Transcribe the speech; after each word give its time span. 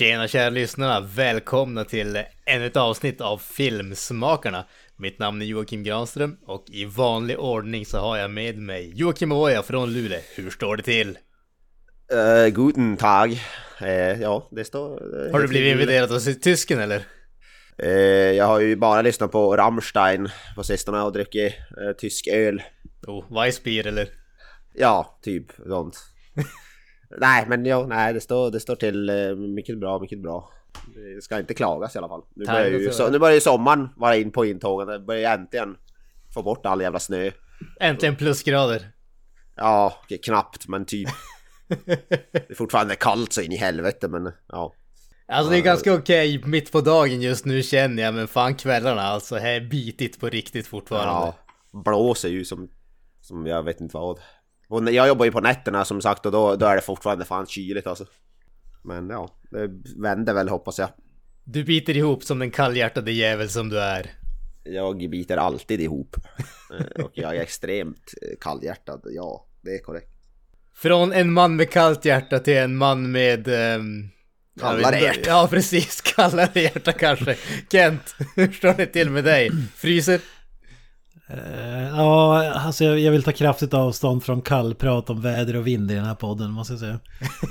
Tjena 0.00 0.28
kära 0.28 0.50
lyssnare! 0.50 1.06
Välkomna 1.16 1.84
till 1.84 2.22
ännu 2.46 2.66
ett 2.66 2.76
avsnitt 2.76 3.20
av 3.20 3.38
Filmsmakarna. 3.38 4.64
Mitt 4.96 5.18
namn 5.18 5.42
är 5.42 5.46
Joakim 5.46 5.82
Granström 5.82 6.36
och 6.46 6.64
i 6.68 6.84
vanlig 6.84 7.38
ordning 7.38 7.86
så 7.86 7.98
har 7.98 8.16
jag 8.16 8.30
med 8.30 8.58
mig 8.58 8.92
Joakim 8.94 9.32
Oja 9.32 9.62
från 9.62 9.92
Luleå. 9.92 10.20
Hur 10.36 10.50
står 10.50 10.76
det 10.76 10.82
till? 10.82 11.18
Uh, 12.12 12.48
guten 12.48 12.96
Tag. 12.96 13.30
Uh, 13.82 14.22
ja, 14.22 14.48
det 14.50 14.64
står... 14.64 15.16
Uh, 15.16 15.32
har 15.32 15.40
du 15.40 15.48
blivit 15.48 15.72
inviterad 15.72 16.12
av 16.12 16.18
tysken 16.18 16.78
eller? 16.78 17.04
Uh, 17.82 17.90
jag 18.32 18.46
har 18.46 18.60
ju 18.60 18.76
bara 18.76 19.02
lyssnat 19.02 19.32
på 19.32 19.56
Rammstein 19.56 20.28
på 20.56 20.62
sistone 20.64 21.02
och 21.02 21.12
druckit 21.12 21.54
tysk 21.98 22.26
öl. 22.26 22.62
Oh, 23.06 23.42
Weissbier 23.42 23.86
eller? 23.86 24.08
Ja, 24.74 25.18
typ 25.22 25.46
sånt. 25.66 25.98
nej, 27.18 27.44
men 27.48 27.66
jo, 27.66 27.86
nej, 27.86 28.12
det 28.14 28.20
står, 28.20 28.50
det 28.50 28.60
står 28.60 28.76
till 28.76 29.10
uh, 29.10 29.36
mycket 29.36 29.78
bra, 29.78 30.00
mycket 30.00 30.22
bra. 30.22 30.50
Det 30.94 31.22
ska 31.22 31.38
inte 31.38 31.54
klagas 31.54 31.94
i 31.94 31.98
alla 31.98 32.08
fall. 32.08 32.22
Nu 32.34 32.44
börjar, 32.44 32.66
ju, 32.66 32.92
så, 32.92 33.10
nu 33.10 33.18
börjar 33.18 33.34
ju 33.34 33.40
sommaren 33.40 33.88
vara 33.96 34.16
in 34.16 34.30
på 34.30 34.44
intåget. 34.44 34.88
Det 34.88 34.98
börjar 34.98 35.34
äntligen 35.34 35.76
få 36.34 36.42
bort 36.42 36.66
all 36.66 36.80
jävla 36.80 36.98
snö. 36.98 37.30
Äntligen 37.80 38.16
plusgrader. 38.16 38.90
Ja, 39.56 39.94
knappt, 40.24 40.68
men 40.68 40.84
typ. 40.84 41.08
det 41.86 42.50
är 42.50 42.54
fortfarande 42.54 42.96
kallt 42.96 43.32
så 43.32 43.40
in 43.40 43.52
i 43.52 43.56
helvete, 43.56 44.08
men 44.08 44.32
ja. 44.48 44.74
Alltså 45.28 45.50
det 45.50 45.58
är 45.58 45.62
ganska 45.62 45.94
okej 45.94 46.38
okay, 46.38 46.50
mitt 46.50 46.72
på 46.72 46.80
dagen 46.80 47.20
just 47.20 47.44
nu 47.44 47.62
känner 47.62 48.02
jag, 48.02 48.14
men 48.14 48.28
fan 48.28 48.54
kvällarna 48.54 49.02
alltså, 49.02 49.36
här 49.36 49.52
är 49.52 49.60
bitigt 49.60 50.20
på 50.20 50.28
riktigt 50.28 50.66
fortfarande. 50.66 51.32
Ja, 51.72 51.80
blåser 51.84 52.28
ju 52.28 52.44
som, 52.44 52.68
som 53.20 53.46
jag 53.46 53.62
vet 53.62 53.80
inte 53.80 53.96
vad. 53.96 54.18
Och 54.70 54.92
jag 54.92 55.08
jobbar 55.08 55.24
ju 55.24 55.32
på 55.32 55.40
nätterna 55.40 55.84
som 55.84 56.00
sagt 56.00 56.26
och 56.26 56.32
då, 56.32 56.56
då 56.56 56.66
är 56.66 56.76
det 56.76 56.82
fortfarande 56.82 57.24
fan 57.24 57.46
kyligt 57.46 57.86
alltså. 57.86 58.06
Men 58.82 59.10
ja, 59.10 59.28
det 59.50 59.70
vänder 59.96 60.34
väl 60.34 60.48
hoppas 60.48 60.78
jag. 60.78 60.88
Du 61.44 61.64
biter 61.64 61.96
ihop 61.96 62.24
som 62.24 62.38
den 62.38 62.50
kallhjärtade 62.50 63.12
jävel 63.12 63.48
som 63.48 63.68
du 63.68 63.80
är. 63.80 64.10
Jag 64.64 65.10
biter 65.10 65.36
alltid 65.36 65.80
ihop. 65.80 66.16
Eh, 66.78 67.04
och 67.04 67.10
jag 67.14 67.36
är 67.36 67.40
extremt 67.40 68.14
eh, 68.22 68.38
kallhjärtad, 68.40 69.02
ja, 69.04 69.46
det 69.60 69.70
är 69.70 69.78
korrekt. 69.78 70.10
Från 70.74 71.12
en 71.12 71.32
man 71.32 71.56
med 71.56 71.70
kallt 71.70 72.04
hjärta 72.04 72.38
till 72.38 72.56
en 72.56 72.76
man 72.76 73.10
med... 73.12 73.48
Um, 73.48 74.10
kallare 74.60 75.00
hjärta. 75.00 75.20
Ja, 75.26 75.48
precis. 75.50 76.00
Kallare 76.16 76.60
hjärta 76.60 76.92
kanske. 76.92 77.36
Kent, 77.72 78.14
hur 78.36 78.52
står 78.52 78.74
det 78.74 78.86
till 78.86 79.10
med 79.10 79.24
dig? 79.24 79.50
Fryser? 79.76 80.20
Uh, 81.34 81.88
ja, 81.96 82.52
alltså 82.52 82.84
jag, 82.84 82.98
jag, 82.98 83.12
vill 83.12 83.22
ta 83.22 83.32
kraftigt 83.32 83.74
avstånd 83.74 84.24
från 84.24 84.42
kallprat 84.42 85.10
om 85.10 85.22
väder 85.22 85.56
och 85.56 85.66
vind 85.66 85.90
i 85.90 85.94
den 85.94 86.04
här 86.04 86.14
podden, 86.14 86.50
måste 86.50 86.72
jag 86.72 86.80
säga. 86.80 87.00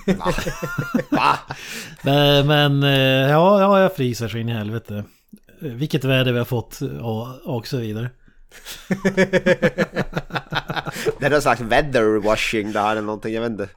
Va? 0.05 0.33
Va? 1.11 1.39
men, 2.01 2.47
men 2.47 2.83
uh, 2.83 3.29
ja, 3.29 3.61
ja, 3.61 3.81
jag 3.81 3.95
fryser 3.95 4.27
så 4.27 4.37
in 4.37 4.49
i 4.49 4.53
helvete. 4.53 5.03
Vilket 5.59 6.03
väder 6.03 6.31
vi 6.31 6.37
har 6.37 6.45
fått 6.45 6.79
och, 7.01 7.57
och 7.57 7.67
så 7.67 7.77
vidare. 7.77 8.09
det 11.19 11.25
är 11.25 11.29
någon 11.29 11.41
slags 11.41 11.61
weatherwashing 11.61 12.71
det 12.71 12.79
här 12.79 12.91
eller 12.91 13.01
någonting, 13.01 13.33
jag 13.33 13.41
vet 13.41 13.51
inte. 13.51 13.69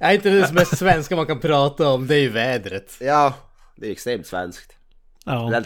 Är 0.00 0.12
inte 0.12 0.30
det 0.30 0.52
mest 0.52 0.78
svenska 0.78 1.16
man 1.16 1.26
kan 1.26 1.40
prata 1.40 1.88
om, 1.88 2.06
det 2.06 2.14
är 2.14 2.20
ju 2.20 2.28
vädret. 2.28 2.96
Ja, 3.00 3.34
det 3.76 3.86
är 3.86 3.92
extremt 3.92 4.26
svenskt. 4.26 4.72
Ja, 5.24 5.62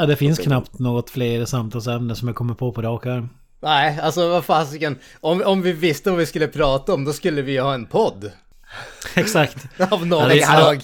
ja, 0.00 0.06
det 0.06 0.16
finns 0.16 0.38
knappt 0.38 0.78
något 0.78 1.10
fler 1.10 1.44
samtalsämne 1.44 2.14
som 2.14 2.28
jag 2.28 2.36
kommer 2.36 2.54
på 2.54 2.72
på 2.72 2.82
rak 2.82 3.06
arm. 3.06 3.28
Nej, 3.62 3.98
alltså 4.02 4.28
vad 4.28 4.44
fasiken. 4.44 4.98
Om, 5.20 5.42
om 5.42 5.62
vi 5.62 5.72
visste 5.72 6.10
vad 6.10 6.18
vi 6.18 6.26
skulle 6.26 6.48
prata 6.48 6.94
om, 6.94 7.04
då 7.04 7.12
skulle 7.12 7.42
vi 7.42 7.58
ha 7.58 7.74
en 7.74 7.86
podd. 7.86 8.32
Exakt. 9.14 9.66
Av 9.90 10.06
något 10.06 10.34
ja, 10.34 10.46
slag. 10.46 10.82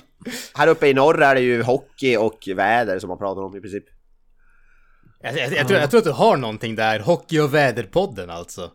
Här 0.54 0.68
uppe 0.68 0.88
i 0.88 0.94
norr 0.94 1.22
är 1.22 1.34
det 1.34 1.40
ju 1.40 1.62
hockey 1.62 2.16
och 2.16 2.48
väder 2.56 2.98
som 2.98 3.08
man 3.08 3.18
pratar 3.18 3.42
om 3.42 3.56
i 3.56 3.60
princip. 3.60 3.84
Jag, 5.20 5.38
jag, 5.38 5.52
jag, 5.52 5.68
tror, 5.68 5.80
jag 5.80 5.90
tror 5.90 5.98
att 5.98 6.04
du 6.04 6.12
har 6.12 6.36
någonting 6.36 6.74
där, 6.74 7.00
Hockey 7.00 7.38
och 7.38 7.54
väderpodden 7.54 8.30
alltså. 8.30 8.70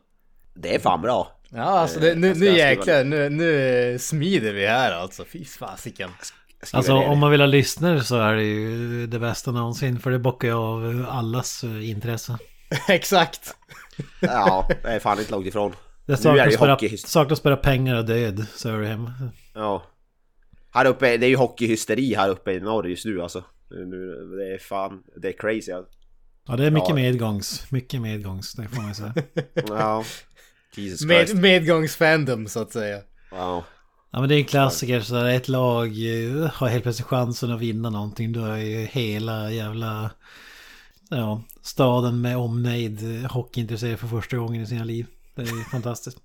Det 0.53 0.75
är 0.75 0.79
fan 0.79 1.01
bra. 1.01 1.31
Ja, 1.49 1.63
alltså 1.63 1.99
det, 1.99 2.15
nu, 2.15 2.33
nu 2.33 2.45
jäklar, 2.45 3.03
nu, 3.03 3.29
nu 3.29 3.99
smider 3.99 4.53
vi 4.53 4.67
här 4.67 4.91
alltså. 4.91 5.25
Fy 5.25 5.45
fasiken. 5.45 6.09
Alltså 6.73 6.93
om 6.93 7.19
man 7.19 7.31
vill 7.31 7.39
ha 7.39 7.47
lyssnare 7.47 8.03
så 8.03 8.17
är 8.17 8.35
det 8.35 8.43
ju 8.43 9.07
det 9.07 9.19
bästa 9.19 9.51
någonsin. 9.51 9.99
För 9.99 10.11
det 10.11 10.19
bockar 10.19 10.47
ju 10.47 10.53
av 10.53 11.05
allas 11.09 11.63
eh, 11.63 11.89
intresse. 11.89 12.37
Exakt. 12.87 13.55
ja, 14.19 14.67
det 14.83 14.89
är 14.89 14.99
fan 14.99 15.19
inte 15.19 15.31
långt 15.31 15.47
ifrån. 15.47 15.73
Det 16.05 16.17
saknas, 16.17 16.57
bara, 16.57 16.77
saknas 16.97 17.43
bara 17.43 17.57
pengar 17.57 17.95
och 17.95 18.05
död, 18.05 18.45
så 18.55 18.69
är 18.69 18.77
det 18.77 18.87
hem. 18.87 19.09
Ja. 19.53 19.83
Här 20.73 20.85
uppe, 20.85 21.17
det 21.17 21.25
är 21.25 21.29
ju 21.29 21.35
hockeyhysteri 21.35 22.15
här 22.15 22.29
uppe 22.29 22.51
i 22.51 22.59
norr 22.59 22.87
just 22.87 23.05
nu 23.05 23.21
alltså. 23.21 23.43
Nu, 23.69 24.35
det 24.37 24.53
är 24.53 24.57
fan, 24.57 25.03
det 25.21 25.27
är 25.27 25.31
crazy 25.31 25.71
alltså. 25.71 25.91
Ja, 26.47 26.55
det 26.55 26.65
är 26.65 26.71
mycket 26.71 26.89
ja. 26.89 26.95
medgångs. 26.95 27.71
Mycket 27.71 28.01
medgångs, 28.01 28.53
det 28.53 28.67
får 28.67 28.81
man 28.81 28.95
säga. 28.95 29.13
ja. 29.67 30.03
Jesus 30.75 31.07
Med, 31.07 31.35
medgångsfandom 31.35 32.47
så 32.47 32.61
att 32.61 32.71
säga. 32.71 33.01
Wow. 33.31 33.63
Ja 34.13 34.19
men 34.19 34.29
det 34.29 34.35
är 34.35 34.39
en 34.39 34.45
klassiker 34.45 35.01
så 35.01 35.13
där 35.13 35.29
ett 35.29 35.47
lag 35.47 35.87
eh, 35.87 36.49
har 36.53 36.67
helt 36.67 36.83
plötsligt 36.83 37.07
chansen 37.07 37.51
att 37.51 37.59
vinna 37.59 37.89
någonting. 37.89 38.33
Då 38.33 38.45
är 38.45 38.57
ju 38.57 38.77
hela 38.77 39.51
jävla 39.51 40.11
ja, 41.09 41.41
staden 41.61 42.21
med 42.21 42.37
omnejd 42.37 43.25
hockeyintresserad 43.25 43.99
för 43.99 44.07
första 44.07 44.37
gången 44.37 44.61
i 44.61 44.65
sina 44.65 44.83
liv. 44.83 45.05
Det 45.35 45.41
är 45.41 45.69
fantastiskt. 45.71 46.17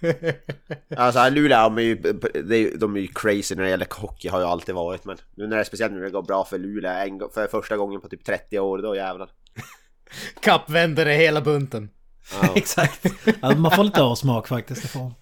alltså 0.96 1.28
Luleå, 1.28 1.62
de 1.62 1.78
är, 1.78 1.82
ju, 1.82 2.76
de 2.76 2.96
är 2.96 3.00
ju 3.00 3.06
crazy 3.06 3.54
när 3.54 3.62
det 3.62 3.70
gäller 3.70 3.86
hockey 3.90 4.28
har 4.28 4.40
ju 4.40 4.46
alltid 4.46 4.74
varit. 4.74 5.04
Men 5.04 5.16
nu 5.34 5.46
när 5.46 5.56
det 5.56 5.64
speciellt 5.64 5.92
när 5.92 6.00
det 6.00 6.10
går 6.10 6.22
bra 6.22 6.44
för 6.44 6.58
Luleå 6.58 7.28
för 7.34 7.46
första 7.46 7.76
gången 7.76 8.00
på 8.00 8.08
typ 8.08 8.24
30 8.24 8.58
år, 8.58 8.78
då 8.78 8.96
jävlar. 8.96 9.30
Kappvändare 10.40 11.10
hela 11.10 11.40
bunten. 11.40 11.90
Ja. 12.42 12.52
Exakt. 12.56 13.06
Alltså, 13.40 13.60
man 13.60 13.70
får 13.70 13.84
lite 13.84 14.02
avsmak 14.02 14.48
faktiskt. 14.48 14.82
Det 14.82 14.88
får. 14.88 15.12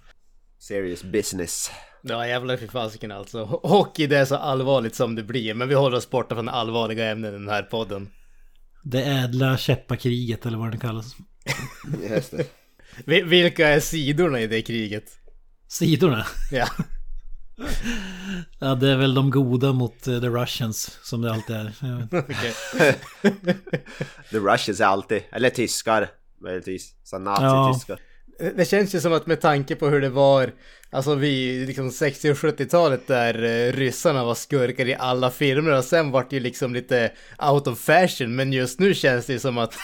Serious 0.58 1.02
business. 1.02 1.70
Ja 2.02 2.26
jävlar 2.26 2.56
fy 2.56 2.68
fasiken 2.68 3.12
alltså. 3.12 3.44
Hockey 3.44 4.06
det 4.06 4.18
är 4.18 4.24
så 4.24 4.36
allvarligt 4.36 4.94
som 4.94 5.14
det 5.14 5.22
blir. 5.22 5.54
Men 5.54 5.68
vi 5.68 5.74
håller 5.74 5.96
oss 5.96 6.10
borta 6.10 6.34
från 6.34 6.48
allvarliga 6.48 7.10
ämnen 7.10 7.34
i 7.34 7.38
den 7.38 7.48
här 7.48 7.62
podden. 7.62 8.08
Det 8.82 9.02
ädla 9.02 9.56
käppakriget 9.56 10.46
eller 10.46 10.58
vad 10.58 10.72
det 10.72 10.78
kallas. 10.78 11.16
Just 12.10 12.30
det. 12.30 12.46
Vilka 13.24 13.68
är 13.68 13.80
sidorna 13.80 14.40
i 14.40 14.46
det 14.46 14.62
kriget? 14.62 15.04
Sidorna? 15.68 16.26
Ja. 16.52 16.68
Ja, 18.58 18.74
det 18.74 18.88
är 18.88 18.96
väl 18.96 19.14
de 19.14 19.30
goda 19.30 19.72
mot 19.72 20.08
uh, 20.08 20.20
the 20.20 20.28
Russians 20.28 20.98
som 21.02 21.22
det 21.22 21.32
alltid 21.32 21.56
är. 21.56 21.70
the 24.30 24.38
Russians 24.38 24.80
är 24.80 24.84
alltid, 24.84 25.22
eller 25.32 25.50
tyskar 25.50 26.08
möjligtvis. 26.40 26.94
Så 27.04 27.18
nazityskar. 27.18 27.98
Ja. 28.00 28.06
Eh, 28.40 28.48
det 28.56 28.64
känns 28.64 28.94
ju 28.94 29.00
som 29.00 29.12
att 29.12 29.26
med 29.26 29.40
tanke 29.40 29.74
på 29.74 29.88
hur 29.88 30.00
det 30.00 30.08
var, 30.08 30.50
alltså 30.90 31.14
vi, 31.14 31.64
liksom 31.66 31.90
60 31.90 32.30
och 32.30 32.36
70-talet 32.36 33.06
där 33.06 33.42
eh, 33.42 33.72
ryssarna 33.72 34.24
var 34.24 34.34
skurkar 34.34 34.88
i 34.88 34.94
alla 34.98 35.30
filmer 35.30 35.78
och 35.78 35.84
sen 35.84 36.10
vart 36.10 36.30
det 36.30 36.36
ju 36.36 36.42
liksom 36.42 36.74
lite 36.74 37.12
out 37.52 37.66
of 37.66 37.80
fashion, 37.80 38.36
men 38.36 38.52
just 38.52 38.80
nu 38.80 38.94
känns 38.94 39.26
det 39.26 39.32
ju 39.32 39.38
som 39.38 39.58
att 39.58 39.74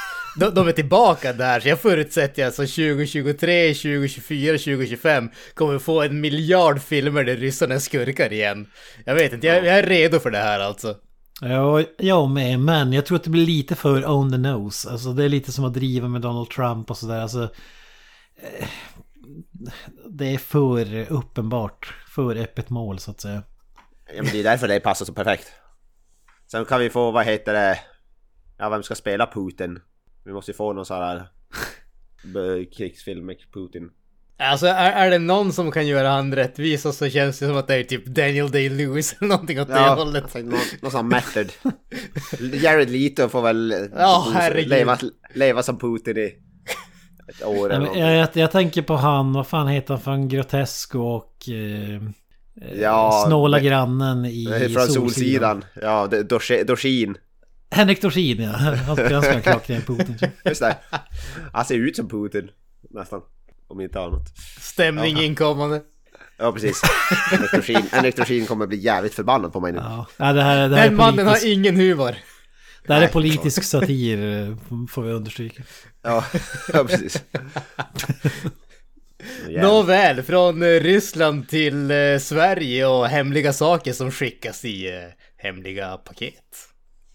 de, 0.41 0.55
de 0.55 0.69
är 0.69 0.73
tillbaka 0.73 1.33
där, 1.33 1.61
så 1.61 1.69
jag 1.69 1.81
förutsätter 1.81 2.47
alltså 2.47 2.63
2023, 2.63 3.75
2024, 3.75 4.53
2025 4.53 5.31
kommer 5.55 5.79
få 5.79 6.03
en 6.03 6.21
miljard 6.21 6.83
filmer 6.83 7.25
där 7.25 7.37
ryssarna 7.37 7.75
är 7.75 7.79
skurkar 7.79 8.33
igen. 8.33 8.67
Jag 9.05 9.15
vet 9.15 9.33
inte, 9.33 9.47
jag, 9.47 9.57
jag 9.57 9.79
är 9.79 9.83
redo 9.83 10.19
för 10.19 10.31
det 10.31 10.39
här 10.39 10.61
alltså. 10.61 10.97
Ja, 11.41 11.83
jag 11.99 12.31
med. 12.31 12.61
Men 12.61 12.93
jag 12.93 13.07
tror 13.07 13.17
att 13.17 13.25
det 13.25 13.31
blir 13.31 13.47
lite 13.47 13.75
för 13.75 14.11
on 14.11 14.33
the 14.33 14.39
nose. 14.39 14.91
Alltså 14.91 15.13
det 15.13 15.25
är 15.25 15.29
lite 15.29 15.53
som 15.53 15.65
att 15.65 15.75
driva 15.75 16.09
med 16.09 16.21
Donald 16.21 16.51
Trump 16.51 16.91
och 16.91 16.97
sådär. 16.97 17.21
Alltså, 17.21 17.49
det 20.11 20.35
är 20.35 20.39
för 20.39 21.13
uppenbart. 21.13 21.95
För 22.09 22.37
öppet 22.37 22.71
mål 22.71 22.99
så 22.99 23.11
att 23.11 23.21
säga. 23.21 23.43
Ja 24.17 24.23
men 24.23 24.33
det 24.33 24.41
är 24.41 24.45
därför 24.45 24.69
det 24.69 24.81
passar 24.81 25.07
så 25.07 25.13
perfekt. 25.13 25.53
Sen 26.51 26.65
kan 26.65 26.81
vi 26.81 26.91
få, 26.91 27.11
vad 27.11 27.25
heter 27.27 27.53
det? 27.53 27.79
Ja 28.59 28.69
vem 28.69 28.83
ska 28.83 28.95
spela 28.95 29.27
Putin? 29.27 29.79
Vi 30.25 30.33
måste 30.33 30.51
ju 30.51 30.57
få 30.57 30.73
någon 30.73 30.87
sån 30.87 30.97
här 30.97 31.29
krigsfilm 32.77 33.27
med 33.27 33.37
Putin. 33.53 33.91
Alltså 34.41 34.67
är, 34.67 34.93
är 34.93 35.11
det 35.11 35.19
någon 35.19 35.53
som 35.53 35.71
kan 35.71 35.87
göra 35.87 36.09
han 36.09 36.35
rättvisa 36.35 36.93
så 36.93 37.09
känns 37.09 37.39
det 37.39 37.47
som 37.47 37.57
att 37.57 37.67
det 37.67 37.75
är 37.75 37.85
typ 37.85 38.07
Daniel 38.07 38.47
Day-Lewis 38.51 39.17
eller 39.19 39.29
någonting 39.29 39.61
åt 39.61 39.69
det 39.69 39.75
Ja, 39.75 39.95
hållet. 39.95 40.33
tänkte 40.33 40.43
någon, 40.43 40.61
någon 40.83 40.91
sån 40.91 41.09
method. 41.09 41.53
Jared 42.63 42.91
Leto 42.91 43.29
får 43.29 43.43
väl 43.43 43.89
herregud. 44.35 44.69
leva, 44.69 44.99
leva 45.35 45.63
som 45.63 45.79
Putin 45.79 46.17
i 46.17 46.39
ett 47.29 47.45
år 47.45 47.73
eller 47.73 47.97
jag, 47.97 48.17
jag, 48.17 48.29
jag 48.33 48.51
tänker 48.53 48.83
på 48.83 48.97
han, 48.97 49.33
vad 49.33 49.47
fan 49.47 49.69
heter 49.69 49.95
han 49.95 50.03
från 50.03 50.29
Grotesco 50.29 50.99
och... 51.01 51.49
Eh, 51.49 52.03
Ja, 52.81 53.25
snåla 53.27 53.57
men- 53.57 53.67
grannen 53.67 54.25
i 54.25 54.71
Från 54.75 54.87
Solsidan. 54.87 55.65
Ja, 55.83 56.07
det- 56.07 56.23
Dorsin. 56.65 57.17
Henrik 57.71 58.03
Dorsin 58.03 58.43
ja. 58.43 58.51
Han 58.87 58.97
ska 58.97 59.17
ha 59.17 59.41
klockren 59.41 59.83
Putin. 59.83 60.17
Just 60.45 60.61
det. 60.61 60.77
Han 61.53 61.65
ser 61.65 61.75
ut 61.75 61.97
som 61.97 62.09
Putin. 62.09 62.51
Nästan. 62.91 63.21
Om 63.69 63.81
inte 63.81 64.01
annat. 64.01 64.29
Stämning 64.61 65.19
inkommande. 65.19 65.81
Ja, 66.39 66.53
precis. 66.53 66.83
Henrik 67.31 67.53
Dorsin, 67.53 67.83
Henrik 67.93 68.17
Dorsin 68.17 68.47
kommer 68.47 68.67
bli 68.67 68.77
jävligt 68.79 69.15
förbannad 69.15 69.53
på 69.53 69.61
mig 69.61 69.73
nu. 69.73 69.79
Ja, 69.79 70.07
ja 70.17 70.33
det 70.33 70.43
här, 70.43 70.69
det 70.69 70.77
här 70.77 70.85
Den 70.85 70.93
är 70.93 70.97
mannen 70.97 71.27
har 71.27 71.35
politisk, 71.35 71.57
ingen 71.59 71.77
humor. 71.77 72.15
Det 72.89 72.95
här 72.95 73.01
är 73.01 73.05
Nej, 73.05 73.13
politisk 73.13 73.63
satir 73.63 74.19
eh, 74.49 74.57
får 74.89 75.03
vi 75.03 75.13
understryka. 75.13 75.63
Ja, 76.03 76.25
ja 76.73 76.85
precis. 76.85 77.23
Nåväl, 79.49 80.23
från 80.23 80.63
eh, 80.63 80.67
Ryssland 80.67 81.49
till 81.49 81.91
eh, 81.91 82.19
Sverige 82.19 82.87
och 82.87 83.07
hemliga 83.07 83.53
saker 83.53 83.93
som 83.93 84.11
skickas 84.11 84.65
i 84.65 85.05
hemliga 85.37 85.97
paket. 85.97 86.35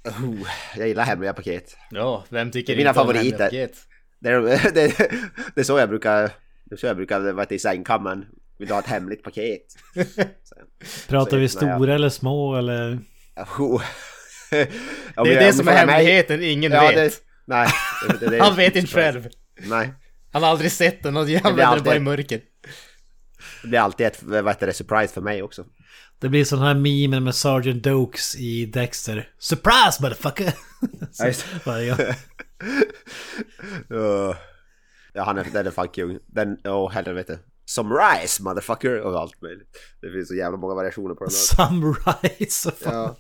Oh, 0.06 0.48
jag 0.78 0.88
gillar 0.88 1.04
hemliga 1.04 1.34
paket. 1.34 1.78
Ja, 1.92 2.26
vem 2.30 2.52
tycker 2.52 2.76
Det 2.76 2.76
är 2.76 2.78
mina 2.78 2.90
inte 2.90 3.02
om 3.02 3.08
hemliga 3.08 3.38
favoriter. 3.38 3.46
paket? 3.46 3.78
Det 4.20 4.30
är, 4.30 4.42
det, 4.74 5.10
det 5.56 5.62
är 5.62 5.64
så 5.64 5.78
jag 5.80 5.90
brukar... 5.90 6.32
Det 6.66 6.76
är 6.76 6.78
så 6.78 6.86
jag 6.86 6.96
brukar 6.96 7.32
vara 7.32 7.46
i 7.50 7.60
sängkammaren. 7.60 8.26
Vill 8.60 8.68
du 8.68 8.74
ha 8.74 8.82
ett 8.82 8.88
hemligt 8.88 9.24
paket? 9.24 9.62
Pratar 11.08 11.30
Så 11.32 11.38
vi 11.38 11.46
öppnar 11.46 11.70
jag. 11.70 11.78
stora 11.78 11.96
eller 11.96 12.10
små 12.10 12.56
eller? 12.56 13.00
Oh. 13.60 13.82
Det 15.24 15.34
är 15.34 15.40
det 15.40 15.54
som 15.54 15.68
är 15.68 15.72
hemligheten, 15.74 16.44
ingen 16.44 16.72
Ja, 16.72 16.82
vet. 16.82 16.96
det, 16.96 17.20
nej. 17.46 17.70
Det, 18.08 18.18
det, 18.18 18.30
det, 18.30 18.40
Han 18.44 18.56
vet 18.56 18.76
inte 18.76 18.92
själv. 18.92 19.30
Nej. 19.58 19.94
Han 20.32 20.44
har 20.44 20.50
aldrig 20.50 20.72
sett 20.72 21.04
den 21.04 21.18
och 21.18 21.20
han 21.20 21.26
blir 21.26 21.38
använder 21.38 21.58
det 21.64 21.68
alltid- 21.68 21.84
bara 21.84 21.96
i 21.96 22.00
mörker. 22.00 22.42
Det 23.62 23.68
blir 23.68 23.80
alltid 23.80 24.06
ett 24.08 24.24
vad 24.24 24.48
heter 24.48 24.68
det, 24.68 24.74
surprise 24.74 25.14
för 25.14 25.22
mig 25.22 25.44
också. 25.44 25.66
Det 26.20 26.30
blir 26.30 26.46
sån 26.46 26.60
här 26.60 26.74
meme 26.74 27.20
med 27.20 27.36
Sergeant 27.36 27.84
Dokes 27.84 28.36
i 28.36 28.66
Dexter. 28.66 29.30
Surprise 29.40 30.02
motherfucker! 30.02 30.54
Ja, 31.18 31.34
Varje 31.66 31.90
gång. 31.90 32.00
Uh, 33.92 34.36
ja, 35.14 35.24
han 35.24 35.38
är, 35.38 35.46
den 35.54 35.68
är 35.68 35.72
fan 35.72 35.88
kung. 35.88 36.20
Den, 36.28 36.58
åh 36.64 36.74
oh, 36.74 36.92
helvete. 36.92 37.40
Some 37.66 37.96
rice 37.96 38.44
motherfucker 38.44 39.02
och 39.02 39.20
allt 39.20 39.42
möjligt. 39.42 39.78
Det 40.02 40.12
finns 40.12 40.28
så 40.28 40.36
jävla 40.36 40.58
många 40.58 40.76
variationer 40.76 41.16
på 41.16 41.26
den 41.26 41.34
här. 41.34 41.68
Sunrise. 41.68 42.72
Ja. 42.86 43.18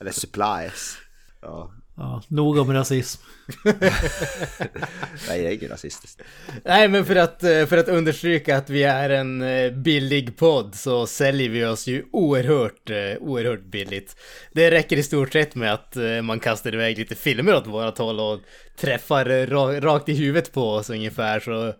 Eller 0.00 0.10
supplies. 0.12 0.96
Ja. 1.42 1.72
Ja, 2.00 2.22
nog 2.28 2.58
om 2.58 2.72
rasism. 2.72 3.22
Nej, 3.64 5.42
det 5.42 5.46
är 5.46 5.50
inget 5.52 5.70
rasistiskt. 5.70 6.22
Nej, 6.64 6.88
men 6.88 7.04
för 7.04 7.16
att, 7.16 7.42
eh, 7.44 7.66
för 7.66 7.76
att 7.76 7.88
understryka 7.88 8.56
att 8.56 8.70
vi 8.70 8.82
är 8.82 9.10
en 9.10 9.42
eh, 9.42 9.72
billig 9.72 10.36
podd 10.36 10.74
så 10.74 11.06
säljer 11.06 11.48
vi 11.48 11.64
oss 11.64 11.86
ju 11.86 12.04
oerhört, 12.12 12.90
eh, 12.90 12.96
oerhört 13.20 13.64
billigt. 13.64 14.16
Det 14.52 14.70
räcker 14.70 14.96
i 14.96 15.02
stort 15.02 15.32
sett 15.32 15.54
med 15.54 15.72
att 15.74 15.96
man 16.22 16.40
kastar 16.40 16.74
iväg 16.74 16.98
lite 16.98 17.14
filmer 17.14 17.54
åt 17.54 17.66
vårat 17.66 17.98
håll 17.98 18.20
och 18.20 18.40
träffar 18.80 19.24
ra- 19.24 19.80
rakt 19.80 20.08
i 20.08 20.14
huvudet 20.14 20.52
på 20.52 20.70
oss 20.70 20.90
ungefär 20.90 21.40
så 21.40 21.72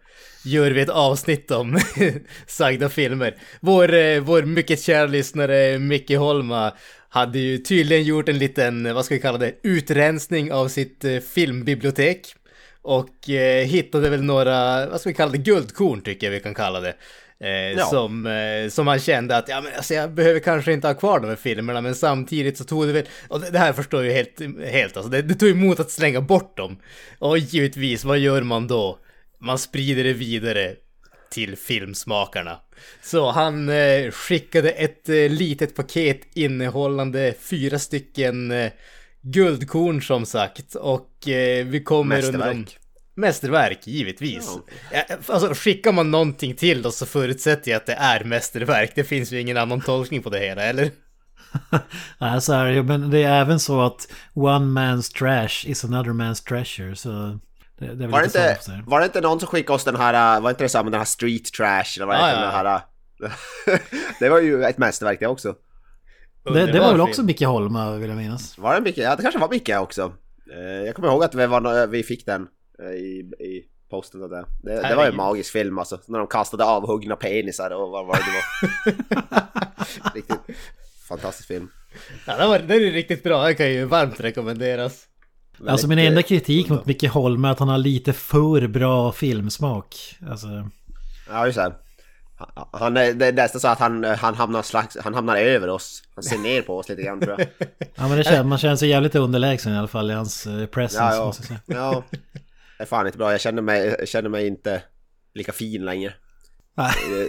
gör 0.44 0.70
vi 0.70 0.80
ett 0.80 0.88
avsnitt 0.88 1.50
om 1.50 1.78
sagda 2.46 2.88
filmer. 2.88 3.36
Vår, 3.60 4.20
vår 4.20 4.42
mycket 4.42 4.82
kära 4.82 5.06
lyssnare 5.06 5.78
Micke 5.78 6.10
Holma 6.16 6.72
hade 7.08 7.38
ju 7.38 7.58
tydligen 7.58 8.04
gjort 8.04 8.28
en 8.28 8.38
liten, 8.38 8.94
vad 8.94 9.04
ska 9.04 9.14
vi 9.14 9.20
kalla 9.20 9.38
det, 9.38 9.54
utrensning 9.62 10.52
av 10.52 10.68
sitt 10.68 11.04
eh, 11.04 11.18
filmbibliotek. 11.18 12.34
Och 12.82 13.30
eh, 13.30 13.64
hittade 13.64 14.10
väl 14.10 14.22
några, 14.22 14.86
vad 14.86 15.00
ska 15.00 15.10
vi 15.10 15.14
kalla 15.14 15.32
det, 15.32 15.38
guldkorn 15.38 16.00
tycker 16.00 16.26
jag 16.26 16.32
vi 16.32 16.40
kan 16.40 16.54
kalla 16.54 16.80
det. 16.80 16.94
Eh, 17.40 17.78
Ja. 17.78 17.84
som, 17.84 18.26
eh, 18.26 18.68
som 18.70 18.86
han 18.86 18.98
kände 18.98 19.36
att, 19.36 19.48
ja 19.48 19.60
men 19.60 19.72
alltså 19.76 19.94
jag 19.94 20.14
behöver 20.14 20.40
kanske 20.40 20.72
inte 20.72 20.86
ha 20.86 20.94
kvar 20.94 21.20
de 21.20 21.28
här 21.28 21.36
filmerna, 21.36 21.80
men 21.80 21.94
samtidigt 21.94 22.58
så 22.58 22.64
tog 22.64 22.86
det 22.86 22.92
väl, 22.92 23.04
och 23.28 23.40
det, 23.40 23.50
det 23.50 23.58
här 23.58 23.72
förstår 23.72 24.04
jag 24.04 24.14
helt, 24.14 24.40
helt 24.70 24.96
alltså, 24.96 25.10
det, 25.10 25.22
det 25.22 25.34
tog 25.34 25.48
emot 25.50 25.80
att 25.80 25.90
slänga 25.90 26.20
bort 26.20 26.56
dem. 26.56 26.78
Och 27.18 27.38
givetvis, 27.38 28.04
vad 28.04 28.18
gör 28.18 28.42
man 28.42 28.66
då? 28.66 28.98
Man 29.40 29.58
sprider 29.58 30.04
det 30.04 30.12
vidare 30.12 30.74
till 31.30 31.56
filmsmakarna. 31.56 32.60
Så 33.02 33.30
han 33.30 33.68
eh, 33.68 34.10
skickade 34.10 34.70
ett 34.70 35.08
eh, 35.08 35.14
litet 35.14 35.74
paket 35.74 36.20
innehållande 36.34 37.34
fyra 37.40 37.78
stycken 37.78 38.50
eh, 38.50 38.72
guldkorn 39.22 40.02
som 40.02 40.26
sagt 40.26 40.74
och 40.74 41.28
eh, 41.28 41.66
vi 41.66 41.82
kommer 41.82 42.16
under 42.16 42.32
de... 42.32 42.38
Mästerverk. 42.38 42.78
Mästerverk, 43.14 43.86
givetvis. 43.86 44.58
Ja. 44.92 45.16
Alltså 45.26 45.54
skickar 45.54 45.92
man 45.92 46.10
någonting 46.10 46.54
till 46.54 46.86
oss 46.86 46.96
så 46.96 47.06
förutsätter 47.06 47.70
jag 47.70 47.76
att 47.76 47.86
det 47.86 47.92
är 47.92 48.24
mästerverk. 48.24 48.92
Det 48.94 49.04
finns 49.04 49.32
ju 49.32 49.40
ingen 49.40 49.56
annan 49.56 49.80
tolkning 49.80 50.22
på 50.22 50.30
det 50.30 50.38
hela, 50.38 50.62
eller? 50.62 50.90
Nej, 52.18 52.40
så 52.40 52.52
är 52.52 52.72
det. 52.72 52.82
Men 52.82 53.10
det 53.10 53.22
är 53.22 53.40
även 53.40 53.60
så 53.60 53.80
att 53.80 54.08
one 54.34 54.80
man's 54.80 55.14
trash 55.18 55.70
is 55.70 55.84
another 55.84 56.10
man's 56.10 56.48
treasure. 56.48 56.96
Så 56.96 57.38
det, 57.78 57.94
det 57.94 58.06
Var 58.06 58.20
det, 58.20 58.26
inte, 58.26 58.58
var 58.86 59.00
det 59.00 59.06
inte 59.06 59.20
någon 59.20 59.40
som 59.40 59.48
skickade 59.48 59.74
oss 59.74 59.84
den 59.84 59.96
här, 59.96 60.36
äh, 60.36 60.42
var 60.42 60.50
inte 60.50 60.64
det 60.64 60.68
samma 60.68 60.90
den 60.90 61.00
här 61.00 61.04
street 61.04 61.44
trash 61.44 61.96
eller 61.96 62.06
vad 62.06 62.16
heter 62.16 62.28
ja, 62.28 62.40
den 62.40 62.50
här? 62.50 62.74
äh, 62.74 63.78
det 64.20 64.28
var 64.28 64.40
ju 64.40 64.64
ett 64.64 64.78
mästerverk 64.78 65.20
det 65.20 65.26
också. 65.26 65.54
Det, 66.44 66.66
det 66.72 66.80
var 66.80 66.92
väl 66.92 67.00
också. 67.00 67.22
Micke 67.22 67.42
Holma 67.42 67.96
vill 67.96 68.08
jag 68.08 68.18
minnas. 68.18 68.58
Var 68.58 68.74
det 68.74 68.80
mycket? 68.80 69.04
Ja, 69.04 69.16
det 69.16 69.22
kanske 69.22 69.40
var 69.40 69.48
mycket 69.50 69.80
också. 69.80 70.12
Eh, 70.52 70.86
Jag 70.86 70.94
kommer 70.94 71.08
ihåg 71.08 71.24
att 71.24 71.34
vi, 71.34 71.46
var, 71.46 71.86
vi 71.86 72.02
fick 72.02 72.26
den 72.26 72.48
eh, 72.82 72.90
i, 72.90 73.18
i 73.40 73.64
posten 73.90 74.22
och 74.22 74.28
det. 74.30 74.44
Det, 74.62 74.94
var 74.94 75.04
ju 75.04 75.10
en 75.10 75.16
magisk 75.16 75.52
film 75.52 75.78
alltså. 75.78 76.00
När 76.06 76.18
de 76.18 76.28
kastade 76.28 76.64
avhuggna 76.64 77.16
penisar 77.16 77.70
och 77.70 77.90
vad 77.90 78.06
var 78.06 78.16
det 78.16 78.22
var. 78.22 79.42
Riktigt 80.14 80.56
fantastisk 81.08 81.48
film. 81.48 81.70
Ja, 82.26 82.36
det, 82.36 82.46
var, 82.46 82.58
det 82.58 82.74
är 82.74 82.80
riktigt 82.80 83.22
bra. 83.22 83.44
Det 83.44 83.54
kan 83.54 83.70
ju 83.70 83.84
varmt 83.84 84.20
rekommenderas. 84.20 85.07
Alltså 85.66 85.86
min 85.88 85.98
enda 85.98 86.20
eh, 86.20 86.26
kritik 86.26 86.68
mot 86.68 86.86
Micke 86.86 87.08
Holma 87.08 87.48
är 87.48 87.52
att 87.52 87.58
han 87.58 87.68
har 87.68 87.78
lite 87.78 88.12
för 88.12 88.66
bra 88.66 89.12
filmsmak. 89.12 90.16
Alltså, 90.30 90.46
Ja, 91.30 91.46
just 91.46 91.58
det. 91.58 91.74
Han- 92.72 92.94
det 92.94 93.26
är 93.26 93.32
nästan 93.32 93.60
så 93.60 93.68
att 93.68 93.78
han, 93.78 94.04
han, 94.04 94.34
hamnar 94.34 94.62
slags, 94.62 94.96
han 95.04 95.14
hamnar 95.14 95.36
över 95.36 95.68
oss. 95.68 96.02
Han 96.14 96.24
ser 96.24 96.38
ner 96.38 96.62
på 96.62 96.78
oss 96.78 96.88
lite 96.88 97.02
grann 97.02 97.20
tror 97.20 97.40
jag. 97.40 97.48
ja 97.94 98.08
men 98.08 98.16
det 98.18 98.24
känns, 98.24 98.46
man 98.46 98.58
känner 98.58 98.76
sig 98.76 98.88
jävligt 98.88 99.14
underlägsen 99.14 99.72
i 99.74 99.78
alla 99.78 99.88
fall 99.88 100.10
i 100.10 100.14
hans 100.14 100.46
eh, 100.46 100.66
presence. 100.66 101.04
Ja, 101.04 101.14
ja. 101.14 101.24
måste 101.26 101.42
jag 101.42 101.46
säga. 101.48 101.60
ja. 101.66 102.04
Det 102.78 102.82
är 102.82 102.86
fan 102.86 103.06
inte 103.06 103.18
bra. 103.18 103.30
Jag 103.32 103.40
känner 103.40 103.62
mig, 103.62 103.96
jag 103.98 104.08
känner 104.08 104.28
mig 104.28 104.46
inte 104.46 104.82
lika 105.34 105.52
fin 105.52 105.84
längre. 105.84 106.14
Nej. 106.74 106.86
Eh, 107.22 107.26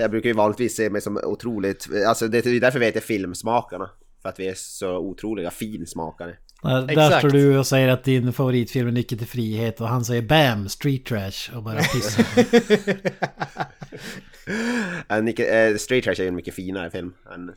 Jag 0.00 0.10
brukar 0.10 0.28
ju 0.28 0.34
vanligtvis 0.34 0.76
se 0.76 0.90
mig 0.90 1.00
som 1.00 1.16
otroligt, 1.24 1.88
alltså 2.06 2.28
det 2.28 2.46
är 2.46 2.60
därför 2.60 2.78
vi 2.78 2.86
heter 2.86 3.00
filmsmakarna. 3.00 3.90
För 4.22 4.28
att 4.28 4.40
vi 4.40 4.48
är 4.48 4.54
så 4.56 4.96
otroliga 4.98 5.50
finsmakare. 5.50 6.36
Där, 6.62 6.82
där 6.82 6.90
Exakt. 6.90 7.18
står 7.18 7.30
du 7.30 7.58
och 7.58 7.66
säger 7.66 7.88
att 7.88 8.04
din 8.04 8.32
favoritfilm 8.32 8.88
är 8.88 8.92
Nyckeln 8.92 9.18
till 9.18 9.28
frihet 9.28 9.80
och 9.80 9.88
han 9.88 10.04
säger 10.04 10.22
BAM! 10.22 10.68
Street 10.68 11.04
Trash 11.04 11.56
och 11.56 11.62
bara 11.62 11.78
pissar. 11.78 12.24
Uh, 15.10 15.76
Street 15.76 16.04
Trash 16.04 16.12
är 16.18 16.22
ju 16.22 16.28
en 16.28 16.34
mycket 16.34 16.54
finare 16.54 16.90
film. 16.90 17.12
än- 17.34 17.52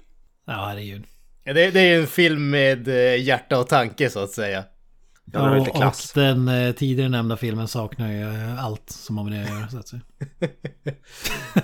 ja, 0.48 0.66
herregud. 0.68 1.04
Ja, 1.44 1.54
det, 1.54 1.72
det 1.72 1.80
är 1.80 1.96
ju 1.96 2.02
en 2.02 2.08
film 2.08 2.50
med 2.50 2.88
eh, 2.88 3.22
hjärta 3.24 3.60
och 3.60 3.68
tanke 3.68 4.10
så 4.10 4.20
att 4.20 4.32
säga. 4.32 4.64
Ja, 5.34 5.40
har 5.40 5.60
och 5.60 5.76
klass. 5.76 6.12
den 6.14 6.48
eh, 6.48 6.72
tidigare 6.72 7.10
nämnda 7.10 7.38
filmen 7.38 7.68
saknar 7.68 8.12
ju 8.12 8.22
eh, 8.22 8.66
allt 8.66 8.90
som 8.90 9.18
har 9.18 9.26
med 9.26 9.34
det 9.34 9.44
att 9.44 9.50
göra. 9.50 9.70
Så 9.70 9.78
att 9.78 9.88
säga. 9.88 10.02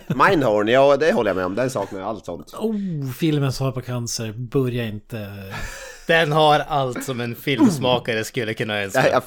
Mindhorn, 0.30 0.68
ja 0.68 0.98
det 0.98 1.12
håller 1.12 1.30
jag 1.30 1.36
med 1.36 1.46
om. 1.46 1.56
Den 1.56 1.70
saknar 1.70 2.00
jag 2.00 2.10
allt 2.10 2.26
sånt. 2.26 2.54
Oh, 2.54 3.12
filmen 3.12 3.54
svar 3.54 3.72
på 3.72 3.82
cancer. 3.82 4.32
Börja 4.38 4.86
inte. 4.86 5.32
Den 6.08 6.32
har 6.32 6.60
allt 6.60 7.04
som 7.04 7.20
en 7.20 7.36
filmsmakare 7.36 8.24
skulle 8.24 8.54
kunna 8.54 8.82
önska. 8.84 9.10
Jag, 9.10 9.24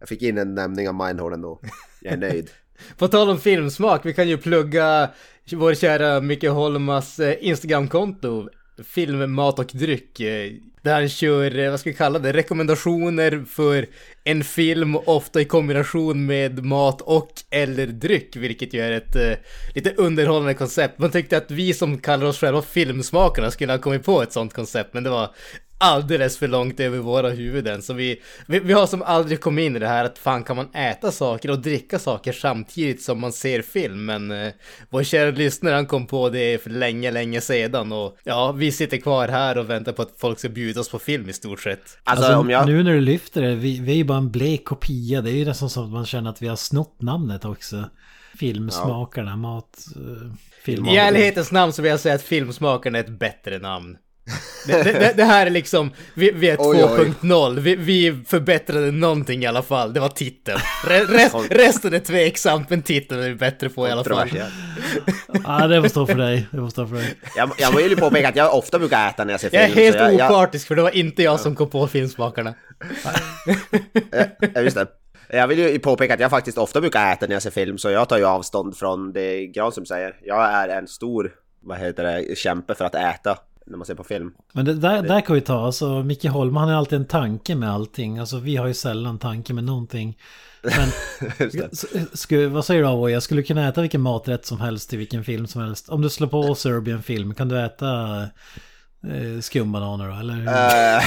jag, 0.00 0.08
fick 0.08 0.22
in 0.22 0.38
en 0.38 0.54
nämning 0.54 0.88
av 0.88 0.94
Mindhorn 0.94 1.32
ändå. 1.32 1.60
Jag 2.00 2.12
är 2.12 2.16
nöjd. 2.16 2.50
På 2.98 3.08
tal 3.08 3.30
om 3.30 3.40
filmsmak, 3.40 4.00
vi 4.06 4.14
kan 4.14 4.28
ju 4.28 4.38
plugga 4.38 5.10
vår 5.52 5.74
kära 5.74 6.20
Micke 6.20 6.44
Holmas 6.44 7.18
eh, 7.20 7.36
Instagramkonto, 7.40 8.48
film, 8.84 9.32
mat 9.32 9.58
och 9.58 9.70
dryck. 9.72 10.20
eh, 10.20 10.50
Där 10.82 10.94
han 10.94 11.08
kör, 11.08 11.58
eh, 11.58 11.70
vad 11.70 11.80
ska 11.80 11.90
vi 11.90 11.96
kalla 11.96 12.18
det, 12.18 12.32
rekommendationer 12.32 13.44
för 13.50 13.86
en 14.24 14.44
film, 14.44 14.96
ofta 14.96 15.40
i 15.40 15.44
kombination 15.44 16.26
med 16.26 16.64
mat 16.64 17.00
och 17.00 17.30
eller 17.50 17.86
dryck, 17.86 18.36
vilket 18.36 18.74
ju 18.74 18.80
är 18.80 18.92
ett 18.92 19.16
eh, 19.16 19.32
lite 19.74 19.94
underhållande 19.96 20.54
koncept. 20.54 20.98
Man 20.98 21.10
tyckte 21.10 21.36
att 21.36 21.50
vi 21.50 21.74
som 21.74 21.98
kallar 21.98 22.26
oss 22.26 22.38
själva 22.40 22.62
filmsmakarna 22.62 23.50
skulle 23.50 23.72
ha 23.72 23.78
kommit 23.78 24.04
på 24.04 24.22
ett 24.22 24.32
sånt 24.32 24.54
koncept, 24.54 24.94
men 24.94 25.04
det 25.04 25.10
var 25.10 25.30
alldeles 25.78 26.38
för 26.38 26.48
långt 26.48 26.80
över 26.80 26.98
våra 26.98 27.28
huvuden. 27.28 27.82
Så 27.82 27.92
vi, 27.92 28.20
vi, 28.46 28.58
vi 28.58 28.72
har 28.72 28.86
som 28.86 29.02
aldrig 29.02 29.40
kommit 29.40 29.62
in 29.62 29.76
i 29.76 29.78
det 29.78 29.88
här 29.88 30.04
att 30.04 30.18
fan 30.18 30.44
kan 30.44 30.56
man 30.56 30.74
äta 30.74 31.12
saker 31.12 31.50
och 31.50 31.58
dricka 31.58 31.98
saker 31.98 32.32
samtidigt 32.32 33.02
som 33.02 33.20
man 33.20 33.32
ser 33.32 33.62
film. 33.62 34.04
Men 34.04 34.30
eh, 34.30 34.52
vår 34.90 35.02
kära 35.02 35.30
lyssnare 35.30 35.74
han 35.74 35.86
kom 35.86 36.06
på 36.06 36.30
det 36.30 36.62
för 36.62 36.70
länge, 36.70 37.10
länge 37.10 37.40
sedan. 37.40 37.92
Och 37.92 38.16
ja, 38.24 38.52
vi 38.52 38.72
sitter 38.72 38.96
kvar 38.96 39.28
här 39.28 39.58
och 39.58 39.70
väntar 39.70 39.92
på 39.92 40.02
att 40.02 40.14
folk 40.16 40.38
ska 40.38 40.48
bjuda 40.48 40.80
oss 40.80 40.88
på 40.88 40.98
film 40.98 41.28
i 41.28 41.32
stort 41.32 41.60
sett. 41.60 41.98
Alltså, 42.04 42.26
alltså 42.26 42.50
jag... 42.50 42.66
nu 42.66 42.82
när 42.82 42.92
du 42.92 43.00
lyfter 43.00 43.42
det, 43.42 43.54
vi, 43.54 43.80
vi 43.80 43.92
är 43.92 43.96
ju 43.96 44.04
bara 44.04 44.18
en 44.18 44.30
blek 44.30 44.64
kopia. 44.64 45.22
Det 45.22 45.30
är 45.30 45.34
ju 45.34 45.44
nästan 45.44 45.70
som 45.70 45.84
att 45.84 45.90
man 45.90 46.06
känner 46.06 46.30
att 46.30 46.42
vi 46.42 46.48
har 46.48 46.56
snott 46.56 47.02
namnet 47.02 47.44
också. 47.44 47.84
Filmsmakarna, 48.38 49.30
ja. 49.30 49.36
mat... 49.36 49.86
Uh, 50.66 50.94
I 50.94 50.96
ärlighetens 50.96 51.52
namn 51.52 51.72
så 51.72 51.82
vill 51.82 51.90
jag 51.90 52.00
säga 52.00 52.14
att 52.14 52.22
Filmsmakarna 52.22 52.98
är 52.98 53.04
ett 53.04 53.18
bättre 53.18 53.58
namn. 53.58 53.96
Det, 54.66 54.82
det, 54.82 55.12
det, 55.16 55.24
här 55.24 55.46
är 55.46 55.50
liksom, 55.50 55.90
vi, 56.14 56.30
vi 56.30 56.48
är 56.50 56.56
2.0, 56.56 57.60
vi, 57.60 57.76
vi 57.76 58.24
förbättrade 58.26 58.90
någonting 58.90 59.42
i 59.42 59.46
alla 59.46 59.62
fall, 59.62 59.92
det 59.92 60.00
var 60.00 60.08
titeln. 60.08 60.58
Rest, 61.08 61.36
resten 61.50 61.94
är 61.94 61.98
tveksamt, 61.98 62.70
men 62.70 62.82
titeln 62.82 63.22
är 63.22 63.28
vi 63.28 63.34
bättre 63.34 63.68
på 63.68 63.88
i 63.88 63.90
alla 63.90 64.04
fall. 64.04 64.28
Ja, 65.44 65.66
det 65.66 65.82
får 65.82 65.88
stå 65.88 66.06
för 66.06 66.14
dig, 66.14 66.46
det 66.50 66.56
får 66.56 66.68
stå 66.68 66.86
för 66.86 66.94
dig. 66.96 67.14
Jag, 67.36 67.50
jag 67.58 67.76
vill 67.76 67.90
ju 67.90 67.96
påpeka 67.96 68.28
att 68.28 68.36
jag 68.36 68.54
ofta 68.54 68.78
brukar 68.78 69.08
äta 69.08 69.24
när 69.24 69.32
jag 69.32 69.40
ser 69.40 69.50
film. 69.50 69.62
Jag 69.62 69.70
är 69.70 69.74
helt 69.74 70.18
jag, 70.18 70.30
opartisk, 70.30 70.64
jag... 70.64 70.68
för 70.68 70.74
det 70.76 70.82
var 70.82 70.96
inte 70.96 71.22
jag 71.22 71.40
som 71.40 71.54
kom 71.54 71.70
på 71.70 71.86
filmsmakarna. 71.86 72.54
ja, 74.54 74.60
just 74.60 74.76
det. 74.76 74.86
Jag 75.28 75.48
vill 75.48 75.58
ju 75.58 75.78
påpeka 75.78 76.14
att 76.14 76.20
jag 76.20 76.30
faktiskt 76.30 76.58
ofta 76.58 76.80
brukar 76.80 77.12
äta 77.12 77.26
när 77.26 77.32
jag 77.32 77.42
ser 77.42 77.50
film, 77.50 77.78
så 77.78 77.90
jag 77.90 78.08
tar 78.08 78.18
ju 78.18 78.24
avstånd 78.24 78.76
från 78.76 79.12
det 79.12 79.46
Granström 79.46 79.86
säger. 79.86 80.16
Jag 80.22 80.52
är 80.52 80.68
en 80.68 80.88
stor, 80.88 81.32
vad 81.62 81.78
heter 81.78 82.04
det, 82.04 82.38
kämpe 82.38 82.74
för 82.74 82.84
att 82.84 82.94
äta 82.94 83.38
när 83.66 83.76
man 83.76 83.86
ser 83.86 83.94
på 83.94 84.04
film. 84.04 84.30
Men 84.52 84.64
det 84.64 84.74
där, 84.74 85.02
där 85.02 85.20
kan 85.20 85.34
vi 85.34 85.40
ta, 85.40 85.66
alltså 85.66 86.02
Micke 86.02 86.24
Holm 86.24 86.56
han 86.56 86.68
har 86.68 86.76
alltid 86.76 86.98
en 86.98 87.06
tanke 87.06 87.54
med 87.54 87.70
allting. 87.70 88.18
Alltså 88.18 88.38
vi 88.38 88.56
har 88.56 88.66
ju 88.66 88.74
sällan 88.74 89.18
tanke 89.18 89.52
med 89.52 89.64
någonting. 89.64 90.18
Men 90.62 90.88
sku, 92.12 92.46
vad 92.46 92.64
säger 92.64 92.82
du 92.82 92.88
Avoy? 92.88 93.12
Jag 93.12 93.22
skulle 93.22 93.42
kunna 93.42 93.68
äta 93.68 93.80
vilken 93.80 94.00
maträtt 94.00 94.46
som 94.46 94.60
helst 94.60 94.92
i 94.92 94.96
vilken 94.96 95.24
film 95.24 95.46
som 95.46 95.62
helst. 95.62 95.88
Om 95.88 96.02
du 96.02 96.10
slår 96.10 96.28
på 96.28 96.54
Serbian 96.54 97.02
film, 97.02 97.34
kan 97.34 97.48
du 97.48 97.60
äta 97.60 98.22
eh, 99.08 99.40
skumbananer 99.40 100.08
då? 100.08 100.14
Eller? 100.14 100.34
Uh, 100.34 101.02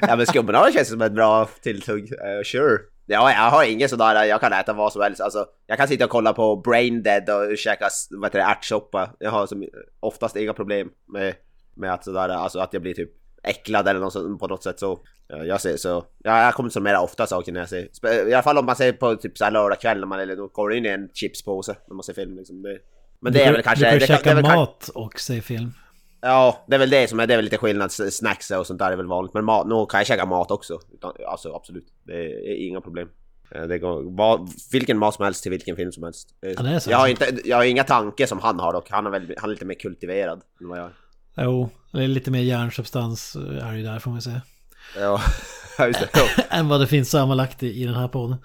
ja 0.08 0.16
men 0.16 0.26
skumbananer 0.26 0.72
känns 0.72 0.88
som 0.88 1.02
ett 1.02 1.12
bra 1.12 1.48
tilltugg. 1.62 2.02
Uh, 2.02 2.42
sure. 2.44 2.78
Ja, 3.12 3.32
jag 3.32 3.50
har 3.50 3.64
ingen 3.64 3.88
sådär, 3.88 4.24
jag 4.24 4.40
kan 4.40 4.52
äta 4.52 4.72
vad 4.72 4.92
som 4.92 5.02
helst. 5.02 5.20
Alltså, 5.20 5.46
jag 5.66 5.78
kan 5.78 5.88
sitta 5.88 6.04
och 6.04 6.10
kolla 6.10 6.32
på 6.32 6.56
Brain 6.56 7.02
Dead 7.02 7.30
och 7.30 7.58
käka 7.58 7.88
vad 8.10 8.24
heter 8.24 8.38
det, 8.38 8.44
ärtsoppa. 8.44 9.10
Jag 9.18 9.30
har 9.30 9.46
som, 9.46 9.64
oftast 10.00 10.36
inga 10.36 10.52
problem 10.52 10.90
med, 11.08 11.34
med 11.74 11.92
att 11.94 12.04
sådär, 12.04 12.28
alltså 12.28 12.58
att 12.58 12.72
jag 12.72 12.82
blir 12.82 12.94
typ 12.94 13.10
äcklad 13.42 13.88
eller 13.88 14.00
något, 14.00 14.40
på 14.40 14.46
något 14.46 14.62
sätt 14.62 14.78
så. 14.78 14.98
Jag 15.28 15.60
ser 15.60 15.76
så, 15.76 16.04
ja, 16.18 16.44
jag 16.44 16.54
kommer 16.54 16.80
mer 16.80 16.98
ofta 16.98 17.26
saker 17.26 17.52
när 17.52 17.60
jag 17.60 17.68
ser, 17.68 18.28
i 18.28 18.34
alla 18.34 18.42
fall 18.42 18.58
om 18.58 18.66
man 18.66 18.76
ser 18.76 18.92
på 18.92 19.16
typ 19.16 19.38
såhär 19.38 19.50
lördagkväll 19.50 20.00
när 20.00 20.06
man 20.06 20.20
eller 20.20 20.36
då 20.36 20.46
går 20.46 20.74
in 20.74 20.86
i 20.86 20.88
en 20.88 21.08
chipspåse 21.14 21.76
när 21.88 21.94
man 21.94 22.02
ser 22.02 22.14
film 22.14 22.36
liksom. 22.36 22.62
Det, 22.62 22.78
men 23.20 23.32
det 23.32 23.42
är 23.42 23.52
väl 23.52 23.62
kanske... 23.62 23.90
Du 23.90 24.06
kan 24.06 24.18
käka 24.18 24.40
mat 24.40 24.88
och 24.88 25.20
se 25.20 25.40
film. 25.40 25.72
Ja, 26.20 26.64
det 26.66 26.74
är 26.74 26.78
väl 26.78 26.90
det 26.90 27.08
som 27.08 27.20
är, 27.20 27.26
det 27.26 27.34
är 27.34 27.38
väl 27.38 27.44
lite 27.44 27.58
skillnad. 27.58 27.92
Snacks 27.92 28.50
och 28.50 28.66
sånt 28.66 28.78
där 28.78 28.92
är 28.92 28.96
väl 28.96 29.06
vanligt. 29.06 29.34
Men 29.34 29.44
mat, 29.44 29.66
nu 29.66 29.86
kan 29.88 30.00
jag 30.00 30.06
käka 30.06 30.26
mat 30.26 30.50
också. 30.50 30.80
Utan, 30.94 31.12
alltså 31.28 31.52
absolut, 31.54 31.86
det 32.04 32.12
är 32.12 32.68
inga 32.68 32.80
problem. 32.80 33.08
Eh, 33.54 33.62
det 33.62 33.78
går, 33.78 34.16
va, 34.16 34.48
vilken 34.72 34.98
mat 34.98 35.14
som 35.14 35.24
helst 35.24 35.42
till 35.42 35.50
vilken 35.50 35.76
film 35.76 35.92
som 35.92 36.02
helst. 36.02 36.28
Eh, 36.42 36.50
ja, 36.50 36.80
jag, 36.86 36.98
har 36.98 37.08
inte, 37.08 37.36
jag 37.44 37.56
har 37.56 37.64
inga 37.64 37.84
tankar 37.84 38.26
som 38.26 38.38
han 38.38 38.60
har 38.60 38.72
dock. 38.72 38.90
Han 38.90 39.06
är, 39.06 39.10
väl, 39.10 39.34
han 39.38 39.50
är 39.50 39.54
lite 39.54 39.64
mer 39.64 39.74
kultiverad 39.74 40.40
än 40.60 40.68
vad 40.68 40.78
jag 40.78 40.86
är. 40.86 40.92
Jo, 41.44 41.70
det 41.92 42.04
är 42.04 42.08
lite 42.08 42.30
mer 42.30 42.40
hjärnsubstans 42.40 43.36
eh, 43.36 43.68
är 43.68 43.76
det 43.76 43.82
där 43.82 43.98
får 43.98 44.10
man 44.10 44.22
säga. 44.22 44.42
Ja, 44.98 45.20
just 45.86 46.00
det. 46.00 46.08
än 46.50 46.68
vad 46.68 46.80
det 46.80 46.86
finns 46.86 47.10
sammanlagt 47.10 47.62
i, 47.62 47.82
i 47.82 47.84
den 47.84 47.94
här 47.94 48.08
podden. 48.08 48.36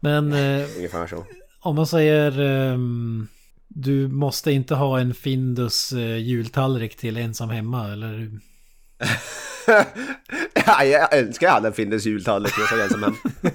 Men... 0.00 0.32
Ungefär 0.76 1.06
så. 1.06 1.24
Om 1.60 1.76
man 1.76 1.86
säger... 1.86 2.40
Um, 2.40 3.28
du 3.74 4.08
måste 4.08 4.52
inte 4.52 4.74
ha 4.74 5.00
en 5.00 5.14
Findus 5.14 5.92
eh, 5.92 6.16
jultallrik 6.16 6.96
till 6.96 7.16
ensam 7.16 7.50
hemma, 7.50 7.92
eller? 7.92 8.30
ja, 10.66 10.84
jag 10.84 11.14
önskar 11.14 11.46
jag 11.46 11.54
hade 11.54 11.68
en 11.68 11.74
Findus 11.74 12.06
jultallrik 12.06 12.52
till 12.54 12.80
ensam 12.80 13.02
hemma. 13.02 13.16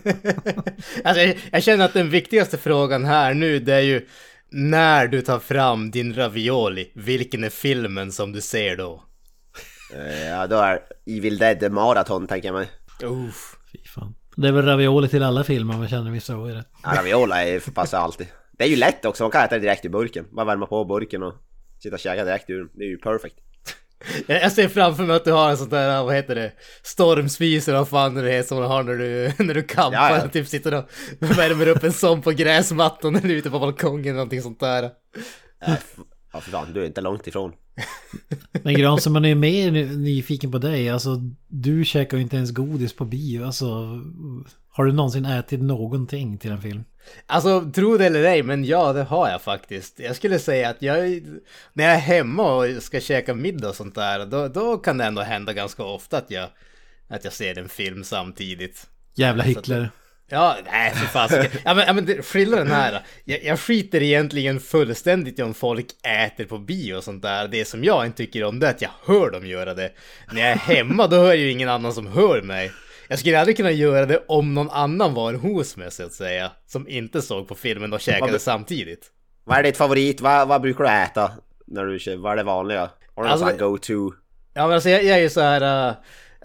alltså, 1.03 1.21
jag, 1.21 1.37
jag 1.51 1.63
känner 1.63 1.85
att 1.85 1.93
den 1.93 2.09
viktigaste 2.09 2.57
frågan 2.57 3.05
här 3.05 3.33
nu, 3.33 3.59
det 3.59 3.73
är 3.73 3.79
ju 3.81 4.07
när 4.49 5.07
du 5.07 5.21
tar 5.21 5.39
fram 5.39 5.91
din 5.91 6.13
ravioli, 6.13 6.91
vilken 6.95 7.43
är 7.43 7.49
filmen 7.49 8.11
som 8.11 8.31
du 8.31 8.41
ser 8.41 8.77
då? 8.77 9.03
Eh, 9.93 10.27
ja, 10.27 10.47
då 10.47 10.57
är 10.57 10.79
Evil 11.05 11.37
Dead 11.37 11.71
Marathon, 11.71 12.27
tänker 12.27 12.47
jag 12.47 12.55
mig. 12.55 12.67
Uff. 13.03 13.55
Fy 13.71 13.77
fan. 13.87 14.15
Det 14.35 14.47
är 14.47 14.51
väl 14.51 14.65
ravioli 14.65 15.07
till 15.07 15.23
alla 15.23 15.43
filmer, 15.43 15.77
man 15.77 15.87
känner 15.87 16.11
vissa 16.11 16.33
så 16.33 16.45
är 16.45 16.53
det. 16.53 16.63
Ja, 16.83 16.93
ravioli 16.97 17.33
är 17.33 17.71
passar 17.71 17.99
alltid. 17.99 18.27
Det 18.57 18.63
är 18.63 18.67
ju 18.67 18.75
lätt 18.75 19.05
också, 19.05 19.23
man 19.23 19.31
kan 19.31 19.43
äta 19.43 19.55
det 19.55 19.61
direkt 19.61 19.85
i 19.85 19.89
burken. 19.89 20.25
Bara 20.31 20.45
värma 20.45 20.65
på 20.65 20.85
burken 20.85 21.23
och 21.23 21.33
sitta 21.83 21.95
och 21.95 21.99
käka 21.99 22.25
direkt 22.25 22.49
ur 22.49 22.69
Det 22.73 22.83
är 22.83 22.87
ju 22.87 22.97
perfekt. 22.97 23.35
Jag 24.27 24.51
ser 24.51 24.67
framför 24.67 25.03
mig 25.03 25.15
att 25.15 25.25
du 25.25 25.31
har 25.31 25.49
en 25.49 25.57
sån 25.57 25.69
där, 25.69 26.03
vad 26.03 26.15
heter 26.15 26.35
det, 26.35 26.51
stormspis 26.83 27.67
eller 27.67 27.77
vad 27.77 27.89
fan 27.89 28.13
det 28.13 28.31
heter 28.31 28.47
som 28.47 28.57
du 28.57 28.63
har 28.63 28.83
när 28.83 28.95
du, 28.95 29.31
när 29.43 29.53
du 29.53 29.63
campar. 29.63 30.11
Ja, 30.11 30.17
ja. 30.17 30.27
Typ 30.27 30.47
sitter 30.47 30.73
och 30.73 30.89
värmer 31.19 31.67
upp 31.67 31.83
en 31.83 31.93
sån 31.93 32.21
på 32.21 32.31
gräsmattan 32.31 33.15
eller 33.15 33.35
ute 33.35 33.49
på 33.49 33.59
balkongen 33.59 34.05
eller 34.05 34.13
någonting 34.13 34.41
sånt 34.41 34.59
där. 34.59 34.91
Ja, 36.33 36.41
för 36.41 36.51
fan, 36.51 36.73
du 36.73 36.81
är 36.81 36.85
inte 36.85 37.01
långt 37.01 37.27
ifrån. 37.27 37.53
Men 38.63 38.73
Granström, 38.73 39.13
man 39.13 39.25
är 39.25 39.35
mer 39.35 39.71
nyfiken 39.97 40.51
på 40.51 40.57
dig. 40.57 40.89
Alltså, 40.89 41.21
du 41.47 41.85
käkar 41.85 42.17
ju 42.17 42.23
inte 42.23 42.35
ens 42.35 42.51
godis 42.51 42.93
på 42.93 43.05
bio. 43.05 43.45
Alltså, 43.45 44.01
har 44.75 44.85
du 44.85 44.91
någonsin 44.91 45.25
ätit 45.25 45.61
någonting 45.61 46.37
till 46.37 46.51
en 46.51 46.61
film? 46.61 46.83
Alltså, 47.27 47.71
tro 47.75 47.97
det 47.97 48.05
eller 48.05 48.23
ej, 48.23 48.43
men 48.43 48.65
ja, 48.65 48.93
det 48.93 49.03
har 49.03 49.29
jag 49.29 49.41
faktiskt. 49.41 49.99
Jag 49.99 50.15
skulle 50.15 50.39
säga 50.39 50.69
att 50.69 50.81
jag, 50.81 51.21
när 51.73 51.83
jag 51.83 51.93
är 51.93 51.99
hemma 51.99 52.55
och 52.55 52.83
ska 52.83 52.99
käka 52.99 53.33
middag 53.33 53.69
och 53.69 53.75
sånt 53.75 53.95
där, 53.95 54.25
då, 54.25 54.47
då 54.47 54.77
kan 54.77 54.97
det 54.97 55.05
ändå 55.05 55.21
hända 55.21 55.53
ganska 55.53 55.83
ofta 55.83 56.17
att 56.17 56.31
jag, 56.31 56.49
att 57.07 57.23
jag 57.23 57.33
ser 57.33 57.59
en 57.59 57.69
film 57.69 58.03
samtidigt. 58.03 58.87
Jävla 59.13 59.43
hycklare. 59.43 59.89
Ja, 60.29 60.57
nej 60.71 60.91
för 60.91 61.05
fasiken. 61.05 61.61
Ja 61.65 61.73
men, 61.73 61.87
ja, 61.87 61.93
men 61.93 62.23
skillnaden 62.23 62.67
här. 62.67 63.01
Jag, 63.25 63.43
jag 63.43 63.59
skiter 63.59 64.01
egentligen 64.01 64.59
fullständigt 64.59 65.39
i 65.39 65.43
om 65.43 65.53
folk 65.53 65.87
äter 66.03 66.45
på 66.45 66.57
bio 66.57 66.95
och 66.95 67.03
sånt 67.03 67.21
där. 67.21 67.47
Det 67.47 67.65
som 67.65 67.83
jag 67.83 68.05
inte 68.05 68.17
tycker 68.17 68.43
om 68.43 68.59
det 68.59 68.67
är 68.67 68.71
att 68.71 68.81
jag 68.81 68.91
hör 69.05 69.31
dem 69.31 69.47
göra 69.47 69.73
det. 69.73 69.91
När 70.31 70.41
jag 70.41 70.51
är 70.51 70.55
hemma 70.55 71.07
då 71.07 71.15
hör 71.15 71.27
jag 71.27 71.37
ju 71.37 71.51
ingen 71.51 71.69
annan 71.69 71.93
som 71.93 72.07
hör 72.07 72.41
mig. 72.41 72.71
Jag 73.07 73.19
skulle 73.19 73.39
aldrig 73.39 73.57
kunna 73.57 73.71
göra 73.71 74.05
det 74.05 74.23
om 74.27 74.53
någon 74.53 74.69
annan 74.69 75.13
var 75.13 75.33
hos 75.33 75.77
mig 75.77 75.91
så 75.91 76.03
att 76.03 76.13
säga. 76.13 76.51
Som 76.67 76.87
inte 76.87 77.21
såg 77.21 77.47
på 77.47 77.55
filmen 77.55 77.93
och 77.93 78.01
käkade 78.01 78.31
vad, 78.31 78.41
samtidigt. 78.41 79.11
Vad 79.43 79.57
är 79.57 79.63
ditt 79.63 79.77
favorit? 79.77 80.21
Vad, 80.21 80.47
vad 80.47 80.61
brukar 80.61 80.83
du 80.83 80.89
äta? 80.89 81.31
När 81.67 81.85
du, 81.85 82.15
vad 82.15 82.31
är 82.31 82.35
det 82.35 82.43
vanliga? 82.43 82.89
Har 83.15 83.23
du 83.23 83.29
alltså, 83.29 83.45
någon 83.45 83.57
go-to? 83.57 84.13
Ja 84.53 84.67
men 84.67 84.71
alltså 84.71 84.89
jag, 84.89 85.03
jag 85.03 85.17
är 85.17 85.21
ju 85.21 85.29
så 85.29 85.41
här... 85.41 85.89
Uh, 85.89 85.95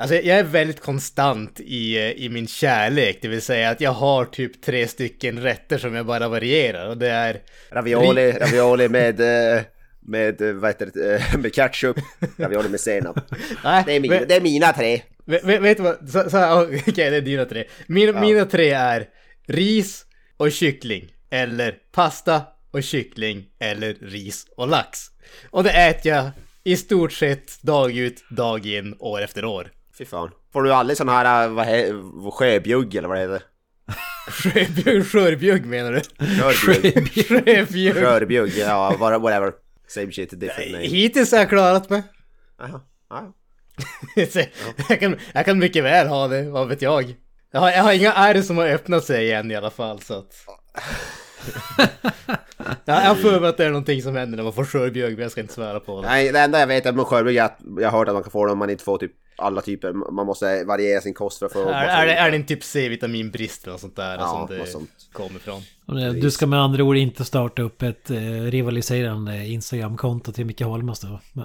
Alltså 0.00 0.16
jag 0.16 0.38
är 0.38 0.44
väldigt 0.44 0.80
konstant 0.80 1.60
i, 1.60 1.96
eh, 1.96 2.10
i 2.10 2.28
min 2.28 2.46
kärlek, 2.46 3.18
det 3.22 3.28
vill 3.28 3.42
säga 3.42 3.70
att 3.70 3.80
jag 3.80 3.90
har 3.90 4.24
typ 4.24 4.62
tre 4.62 4.88
stycken 4.88 5.42
rätter 5.42 5.78
som 5.78 5.94
jag 5.94 6.06
bara 6.06 6.28
varierar 6.28 6.88
och 6.88 6.98
det 6.98 7.08
är... 7.08 7.40
Ravioli, 7.70 8.32
ravioli 8.32 8.88
med, 8.98 9.20
eh, 9.20 9.62
med, 10.00 10.42
vad 10.42 10.70
heter 10.70 10.90
det, 10.94 11.38
med 11.38 11.54
ketchup, 11.54 11.96
ravioli 12.36 12.68
med 12.68 12.80
senap. 12.80 13.16
Nej, 13.64 13.82
det, 13.86 13.92
är 13.96 14.00
mina, 14.00 14.14
men, 14.14 14.28
det 14.28 14.34
är 14.34 14.40
mina 14.40 14.72
tre. 14.72 15.02
Vet, 15.30 15.62
vet 15.62 15.76
du 15.76 15.82
vad, 15.82 16.10
så, 16.10 16.30
så, 16.30 16.62
okej 16.62 16.82
okay, 16.88 17.10
det 17.10 17.16
är 17.16 17.20
dina 17.20 17.44
tre. 17.44 17.64
Mina, 17.86 18.12
ja. 18.12 18.20
mina 18.20 18.44
tre 18.44 18.70
är 18.70 19.08
ris 19.46 20.04
och 20.36 20.52
kyckling, 20.52 21.08
eller 21.30 21.78
pasta 21.92 22.42
och 22.70 22.82
kyckling, 22.82 23.46
eller 23.58 23.94
ris 23.94 24.46
och 24.56 24.68
lax. 24.68 24.98
Och 25.50 25.64
det 25.64 25.70
äter 25.70 26.12
jag 26.12 26.30
i 26.64 26.76
stort 26.76 27.12
sett 27.12 27.62
dag 27.62 27.96
ut, 27.96 28.24
dag 28.30 28.66
in, 28.66 28.96
år 28.98 29.22
efter 29.22 29.44
år. 29.44 29.70
Fy 29.98 30.04
fan. 30.04 30.30
Får 30.52 30.62
du 30.62 30.72
aldrig 30.72 30.96
sån 30.96 31.08
här, 31.08 31.44
äh, 31.44 31.50
vad 31.50 31.66
heter 31.66 32.30
sjöbjugg 32.30 32.94
eller 32.94 33.08
vad 33.08 33.16
det 33.16 33.22
heter? 33.22 33.42
Sjöbjugg, 34.30 35.06
skörbjugg 35.06 35.66
menar 35.66 35.92
du? 35.92 36.00
Skörbjugg. 36.54 37.26
Sjöbjugg. 37.28 37.94
Skörbjugg, 37.94 38.52
ja 38.56 38.96
whatever. 38.98 39.52
Same 39.88 40.12
shit, 40.12 40.40
different 40.40 40.72
name. 40.72 40.86
Hittills 40.86 41.32
har 41.32 41.38
jag 41.38 41.48
klarat 41.48 41.90
mig. 41.90 42.02
Jaha, 42.58 42.80
ja. 43.10 43.34
Jag, 44.88 45.00
kan, 45.00 45.16
jag 45.32 45.44
kan 45.44 45.58
mycket 45.58 45.84
väl 45.84 46.06
ha 46.06 46.28
det, 46.28 46.42
vad 46.42 46.68
vet 46.68 46.82
jag. 46.82 47.14
Jag 47.52 47.60
har, 47.60 47.70
jag 47.70 47.82
har 47.82 47.92
inga 47.92 48.12
ärr 48.12 48.42
som 48.42 48.58
har 48.58 48.68
öppnat 48.68 49.04
sig 49.04 49.24
igen 49.24 49.50
i 49.50 49.56
alla 49.56 49.70
fall 49.70 50.00
så 50.00 50.18
att... 50.18 50.34
jag 52.84 52.94
har 52.94 53.14
för 53.14 53.40
mig 53.40 53.48
att 53.48 53.56
det 53.56 53.64
är 53.64 53.70
någonting 53.70 54.02
som 54.02 54.16
händer 54.16 54.36
när 54.36 54.44
man 54.44 54.52
får 54.52 54.64
skörbjugg 54.64 55.12
men 55.12 55.22
jag 55.22 55.32
ska 55.32 55.40
inte 55.40 55.54
svära 55.54 55.80
på 55.80 56.02
det. 56.02 56.08
Nej, 56.08 56.32
det 56.32 56.40
enda 56.40 56.60
jag 56.60 56.66
vet 56.66 56.86
är 56.86 56.92
med 56.92 57.06
skörbjugg 57.06 57.36
är 57.36 57.44
att 57.44 57.58
jag 57.78 57.90
har 57.90 57.98
hört 57.98 58.08
att 58.08 58.14
man 58.14 58.22
kan 58.22 58.32
få 58.32 58.46
det 58.46 58.52
om 58.52 58.58
man 58.58 58.70
inte 58.70 58.84
får 58.84 58.98
typ 58.98 59.12
alla 59.40 59.60
typer, 59.60 59.92
man 59.92 60.26
måste 60.26 60.64
variera 60.64 61.00
sin 61.00 61.14
kost 61.14 61.38
för 61.38 61.46
att 61.46 61.52
få... 61.52 61.68
Är, 61.68 61.84
är, 61.86 62.06
det, 62.06 62.14
är 62.14 62.30
det 62.30 62.36
en 62.36 62.46
typ 62.46 62.64
C-vitaminbrist 62.64 63.62
eller 63.62 63.72
något 63.72 63.80
sånt 63.80 63.96
där 63.96 64.16
Ja, 64.18 64.46
som 64.48 64.56
det 64.56 64.66
sånt. 64.66 64.90
kommer 65.12 65.36
ifrån? 65.36 65.62
Du 66.20 66.30
ska 66.30 66.46
med 66.46 66.60
andra 66.60 66.84
ord 66.84 66.96
inte 66.96 67.24
starta 67.24 67.62
upp 67.62 67.82
ett 67.82 68.10
eh, 68.10 68.16
rivaliserande 68.42 69.46
Instagram-konto 69.46 70.32
till 70.32 70.46
Micke 70.46 70.60
Holmas 70.62 71.00
då? 71.00 71.20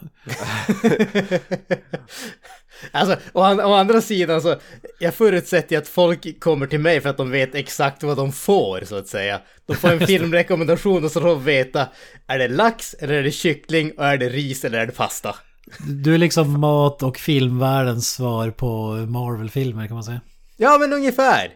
Alltså, 2.91 3.17
å, 3.33 3.41
an- 3.41 3.59
å 3.59 3.73
andra 3.73 4.01
sidan 4.01 4.41
så, 4.41 4.55
jag 4.99 5.13
förutsätter 5.13 5.75
ju 5.75 5.81
att 5.81 5.87
folk 5.87 6.39
kommer 6.39 6.67
till 6.67 6.79
mig 6.79 7.01
för 7.01 7.09
att 7.09 7.17
de 7.17 7.31
vet 7.31 7.55
exakt 7.55 8.03
vad 8.03 8.17
de 8.17 8.31
får, 8.31 8.81
så 8.85 8.95
att 8.95 9.07
säga. 9.07 9.41
De 9.65 9.75
får 9.75 9.89
en 9.91 9.99
filmrekommendation 10.07 11.03
och 11.05 11.11
så 11.11 11.21
får 11.21 11.27
de 11.27 11.43
veta, 11.43 11.87
är 12.27 12.39
det 12.39 12.47
lax, 12.47 12.93
eller 12.93 13.13
är 13.13 13.23
det 13.23 13.31
kyckling, 13.31 13.91
och 13.97 14.05
är 14.05 14.17
det 14.17 14.29
ris, 14.29 14.65
eller 14.65 14.79
är 14.79 14.85
det 14.85 14.91
pasta? 14.91 15.35
Du 15.88 16.13
är 16.13 16.17
liksom 16.17 16.60
mat 16.60 17.03
och 17.03 17.17
filmvärldens 17.17 18.10
svar 18.10 18.50
på 18.51 18.91
Marvel-filmer 18.93 19.88
kan 19.88 19.93
man 19.95 20.03
säga. 20.03 20.22
Ja, 20.57 20.77
men 20.77 20.93
ungefär. 20.93 21.51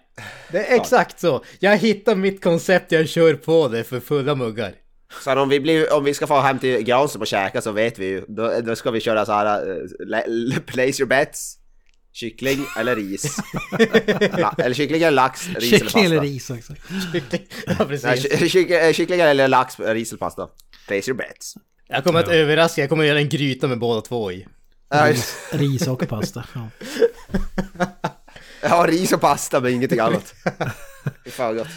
Det 0.51 0.65
är 0.71 0.75
exakt 0.79 1.19
så. 1.19 1.43
Jag 1.59 1.77
hittar 1.77 2.15
mitt 2.15 2.43
koncept, 2.43 2.91
jag 2.91 3.09
kör 3.09 3.33
på 3.33 3.67
det 3.67 3.83
för 3.83 3.99
fulla 3.99 4.35
muggar. 4.35 4.73
Så 5.23 5.39
om 5.39 5.49
vi, 5.49 5.59
blir, 5.59 5.93
om 5.93 6.03
vi 6.03 6.13
ska 6.13 6.27
få 6.27 6.39
hem 6.39 6.59
till 6.59 6.83
Granström 6.83 7.21
och 7.21 7.27
käka 7.27 7.61
så 7.61 7.71
vet 7.71 7.99
vi 7.99 8.05
ju, 8.05 8.25
då, 8.27 8.61
då 8.61 8.75
ska 8.75 8.91
vi 8.91 9.01
köra 9.01 9.25
så 9.25 9.31
här, 9.31 9.69
uh, 9.69 10.59
place 10.65 11.01
your 11.01 11.05
bets. 11.07 11.55
Kyckling 12.13 12.65
eller 12.79 12.95
ris. 12.95 13.37
La, 14.37 14.55
eller 14.57 14.73
kyckling 14.73 15.01
eller 15.01 15.11
lax, 15.11 15.47
ris 15.47 15.55
eller 15.57 15.61
Kyckling 15.89 16.05
eller 16.05 16.17
pasta. 16.17 16.25
ris 16.29 16.49
också. 16.49 16.73
Kyckling. 17.13 17.41
Ja, 17.67 17.73
Nej, 17.79 17.87
precis. 17.87 18.39
ky- 18.39 18.49
kyckling, 18.49 18.93
kyckling 18.93 19.19
eller 19.19 19.47
lax, 19.47 19.79
ris 19.79 20.11
eller 20.11 20.19
pasta. 20.19 20.47
Place 20.87 21.11
your 21.11 21.17
bets. 21.17 21.53
Jag 21.91 22.03
kommer 22.03 22.19
att 22.19 22.27
överraska, 22.29 22.81
jag 22.81 22.89
kommer 22.89 23.03
att 23.03 23.07
göra 23.07 23.19
en 23.19 23.29
gryta 23.29 23.67
med 23.67 23.79
båda 23.79 24.01
två 24.01 24.31
i. 24.31 24.47
Ja, 24.89 25.13
Ris 25.51 25.87
och 25.87 26.07
pasta. 26.07 26.43
Ja. 26.55 26.69
Ja, 28.61 28.85
ris 28.89 29.11
och 29.13 29.21
pasta 29.21 29.59
men 29.59 29.73
ingenting 29.73 29.99
annat. 29.99 30.33
Det 30.43 31.29
är 31.29 31.31
fan 31.31 31.55
gott. 31.57 31.67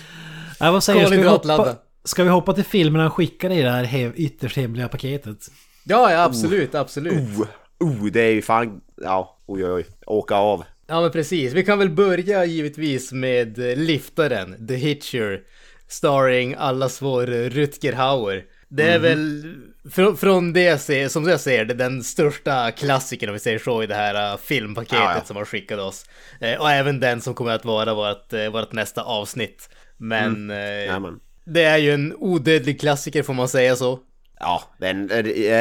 Ja, 0.61 0.73
vad 0.73 0.85
säger 0.85 1.01
du? 1.01 1.07
Ska 1.07 1.17
vi, 1.17 1.29
hoppa, 1.29 1.77
ska 2.05 2.25
vi 2.25 2.31
hoppa 2.31 2.53
till 2.53 2.65
filmerna 2.65 3.05
han 3.05 3.11
skickade 3.11 3.55
i 3.55 3.63
det 3.63 3.71
här 3.71 3.85
he- 3.85 4.13
ytterst 4.17 4.57
hemliga 4.57 4.89
paketet? 4.89 5.39
Ja, 5.85 6.13
ja, 6.13 6.23
absolut, 6.23 6.75
absolut. 6.75 7.13
Oh, 7.13 7.47
oh, 7.81 8.07
det 8.07 8.21
är 8.21 8.31
ju 8.33 8.43
fan, 8.43 8.81
ja, 9.03 9.39
oj 9.47 9.65
oj 9.65 9.73
oj, 9.73 9.87
åka 10.07 10.35
av. 10.35 10.65
Ja 10.87 11.01
men 11.01 11.11
precis, 11.11 11.53
vi 11.53 11.65
kan 11.65 11.79
väl 11.79 11.91
börja 11.91 12.45
givetvis 12.45 13.13
med 13.13 13.59
eh, 13.71 13.77
liftaren, 13.77 14.67
The 14.69 14.75
Hitcher, 14.75 15.41
starring 15.89 16.55
allas 16.59 17.03
vår 17.03 17.27
Rutger 17.27 17.93
Hauer. 17.93 18.45
Det 18.77 18.83
är 18.93 18.99
väl, 18.99 19.55
fr- 19.85 20.17
från 20.17 20.53
det 20.53 20.63
jag 20.63 20.81
ser, 20.81 21.09
som 21.09 21.29
jag 21.29 21.41
ser 21.41 21.65
det, 21.65 21.75
den 21.75 22.03
största 22.03 22.71
klassikern 22.71 23.29
om 23.29 23.33
vi 23.33 23.39
säger 23.39 23.59
så 23.59 23.83
i 23.83 23.87
det 23.87 23.95
här 23.95 24.33
eh, 24.33 24.39
filmpaketet 24.39 24.99
Ja, 24.99 25.15
ja. 25.17 25.25
som 25.25 25.37
har 25.37 25.45
skickat 25.45 25.79
oss. 25.79 26.05
Eh, 26.41 26.61
Och 26.61 26.71
även 26.71 27.01
den 27.01 27.21
som 27.21 27.35
kommer 27.35 27.51
att 27.51 27.65
vara 27.65 27.95
vårt, 27.95 28.33
eh, 28.33 28.49
vårt 28.53 28.73
nästa 28.73 29.03
avsnitt. 29.03 29.69
Men 29.97 30.51
eh, 30.51 30.57
Jajamän. 30.57 31.21
det 31.45 31.63
är 31.65 31.79
ju 31.79 31.95
en 31.95 32.15
odödlig 32.17 32.81
klassiker 32.81 33.23
får 33.23 33.35
man 33.35 33.49
säga 33.49 33.77
så. 33.77 33.99
Ja, 34.41 34.63
det 34.79 34.87
är 34.87 34.91
en 34.91 35.09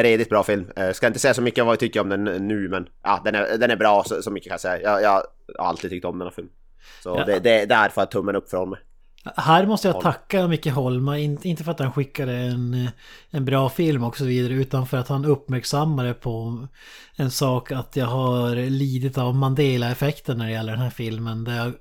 redigt 0.03 0.29
bra 0.29 0.43
film. 0.43 0.67
Jag 0.75 0.95
ska 0.95 1.07
inte 1.07 1.19
säga 1.19 1.33
så 1.33 1.41
mycket 1.41 1.61
om 1.61 1.65
vad 1.67 1.73
jag 1.73 1.79
tycker 1.79 1.99
om 1.99 2.09
den 2.09 2.23
nu, 2.23 2.69
men 2.69 2.87
ja, 3.03 3.21
den 3.25 3.35
är, 3.35 3.57
den 3.57 3.71
är 3.71 3.75
bra 3.75 4.03
så, 4.03 4.21
så 4.21 4.31
mycket 4.31 4.47
kan 4.47 4.53
jag 4.53 4.61
säga. 4.61 4.81
Jag, 4.81 5.01
jag 5.03 5.23
har 5.57 5.65
alltid 5.69 5.89
tyckt 5.89 6.05
om 6.05 6.17
den 6.19 6.25
här 6.27 6.33
filmen. 6.35 6.53
Så 7.03 7.09
Ja. 7.19 7.25
det, 7.25 7.39
det, 7.39 7.65
där 7.65 7.89
får 7.89 8.01
jag 8.01 8.11
tummen 8.11 8.35
upp 8.35 8.49
från 8.49 8.69
mig. 8.69 8.79
Här 9.35 9.65
måste 9.65 9.87
jag 9.87 10.01
tacka 10.01 10.47
Micke 10.47 10.67
Holma, 10.67 11.17
in- 11.17 11.39
inte 11.43 11.63
för 11.63 11.71
att 11.71 11.79
han 11.79 11.91
skickade 11.91 12.33
en, 12.33 12.89
en 13.31 13.45
bra 13.45 13.69
film 13.69 14.03
och 14.03 14.17
så 14.17 14.25
vidare, 14.25 14.53
utan 14.53 14.87
för 14.87 14.97
att 14.97 15.07
han 15.07 15.25
uppmärksammade 15.25 16.13
på 16.13 16.67
en 17.15 17.31
sak 17.31 17.71
att 17.71 17.95
jag 17.95 18.05
har 18.05 18.55
lidit 18.55 19.17
av 19.17 19.35
Mandela-effekten 19.35 20.37
när 20.37 20.45
det 20.45 20.51
gäller 20.51 20.71
den 20.71 20.81
här 20.81 20.89
filmen. 20.89 21.43
Där 21.43 21.55
jag 21.57 21.73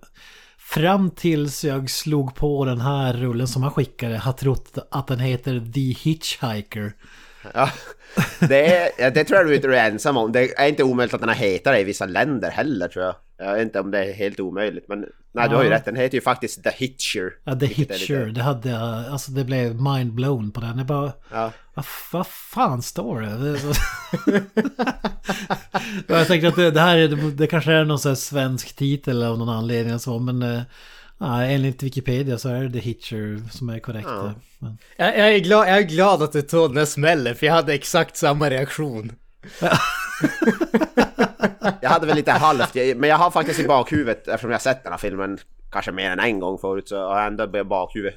fram 0.59 1.11
tills 1.11 1.65
jag 1.65 1.91
slog 1.91 2.35
på 2.35 2.65
den 2.65 2.81
här 2.81 3.13
rullen 3.13 3.49
som 3.49 3.63
han 3.63 3.73
skickade 3.73 4.19
har 4.19 4.33
trott 4.33 4.79
att 4.91 5.07
den 5.07 5.19
heter 5.19 5.73
The 5.75 5.81
Hitchhiker. 5.81 6.93
Ja, 7.55 7.71
det, 8.41 8.77
är, 8.77 9.11
det 9.11 9.25
tror 9.25 9.39
jag 9.39 9.47
du 9.49 9.57
inte 9.57 9.69
är 9.69 9.91
ensam 9.91 10.17
om. 10.17 10.33
Det 10.33 10.59
är 10.61 10.69
inte 10.69 10.83
omöjligt 10.83 11.15
att 11.15 11.21
den 11.21 11.29
här 11.29 11.37
heter 11.37 11.73
det 11.73 11.81
i 11.81 11.85
vissa 11.85 12.07
länder 12.07 12.51
heller 12.51 12.89
tror 12.89 13.05
jag. 13.05 13.15
Jag 13.43 13.53
vet 13.55 13.63
inte 13.63 13.81
om 13.81 13.91
det 13.91 14.05
är 14.05 14.13
helt 14.13 14.41
omöjligt 14.41 14.89
men 14.89 15.05
nej 15.33 15.49
du 15.49 15.55
har 15.57 15.63
ju 15.63 15.69
Ja. 15.69 15.75
rätt, 15.77 15.85
den 15.85 15.97
heter 15.97 16.15
ju 16.15 16.21
faktiskt 16.21 16.63
The 16.63 16.71
Hitcher. 16.71 17.31
Ja, 17.45 17.55
The 17.61 17.67
Hitcher, 17.67 18.27
lite- 18.27 18.31
det 18.39 18.43
hade 18.43 18.69
jag, 18.71 19.07
alltså 19.07 19.31
det 19.33 19.45
blev 19.45 19.75
mind-blown 19.75 20.53
på 20.53 20.61
den. 20.61 20.79
Jag 20.79 20.87
bara, 20.87 21.13
Ja. 21.33 21.53
vad, 21.75 21.85
vad 22.13 22.27
fan 22.27 22.83
står 22.83 23.21
det? 23.21 23.59
jag 26.15 26.27
tänkte 26.27 26.49
att 26.49 26.57
det, 26.57 26.71
det 26.71 26.81
här 26.81 26.97
är, 26.99 27.31
det 27.31 27.47
kanske 27.47 27.73
är 27.73 27.85
någon 27.85 27.99
sån 27.99 28.11
här 28.11 28.17
svensk 28.17 28.77
titel 28.77 29.23
av 29.23 29.39
någon 29.39 29.49
anledning 29.49 29.95
och 29.95 30.01
så, 30.01 30.19
men 30.19 30.43
eh, 30.43 30.63
nej, 31.19 31.55
enligt 31.55 31.83
Wikipedia 31.83 32.39
så 32.39 32.49
är 32.49 32.63
det 32.63 32.73
The 32.73 32.79
Hitcher 32.79 33.49
som 33.51 33.69
är 33.69 33.79
korrekt. 33.79 34.09
Ja. 34.09 34.33
Men, 34.59 34.79
Jag, 34.97 35.19
jag, 35.19 35.35
är 35.35 35.39
glad, 35.39 35.69
jag 35.69 35.79
är 35.79 35.83
glad 35.83 36.23
att 36.23 36.33
du 36.33 36.43
tog 36.43 36.75
den 36.75 36.87
smällen 36.87 37.35
för 37.35 37.47
jag 37.47 37.55
hade 37.55 37.75
exakt 37.75 38.17
samma 38.17 38.51
reaktion. 38.51 39.13
Jag 41.81 41.91
hade 41.91 42.07
väl 42.07 42.17
lite 42.17 42.31
halvt, 42.31 42.75
men 42.75 43.11
jag 43.11 43.17
har 43.17 43.31
faktiskt 43.31 43.61
i 43.61 43.67
bakhuvudet 43.67 44.29
eftersom 44.29 44.51
jag 44.51 44.63
sett 44.63 44.83
den 44.83 44.93
här 44.93 44.99
filmen 44.99 45.39
kanske 45.73 45.93
mer 45.93 46.11
än 46.11 46.21
en 46.21 46.41
gång 46.41 46.59
förut 46.59 46.89
så 46.89 46.97
har 46.97 47.19
jag 47.19 47.27
ändå 47.27 47.59
i 47.59 47.65
bakhuvudet 47.65 48.15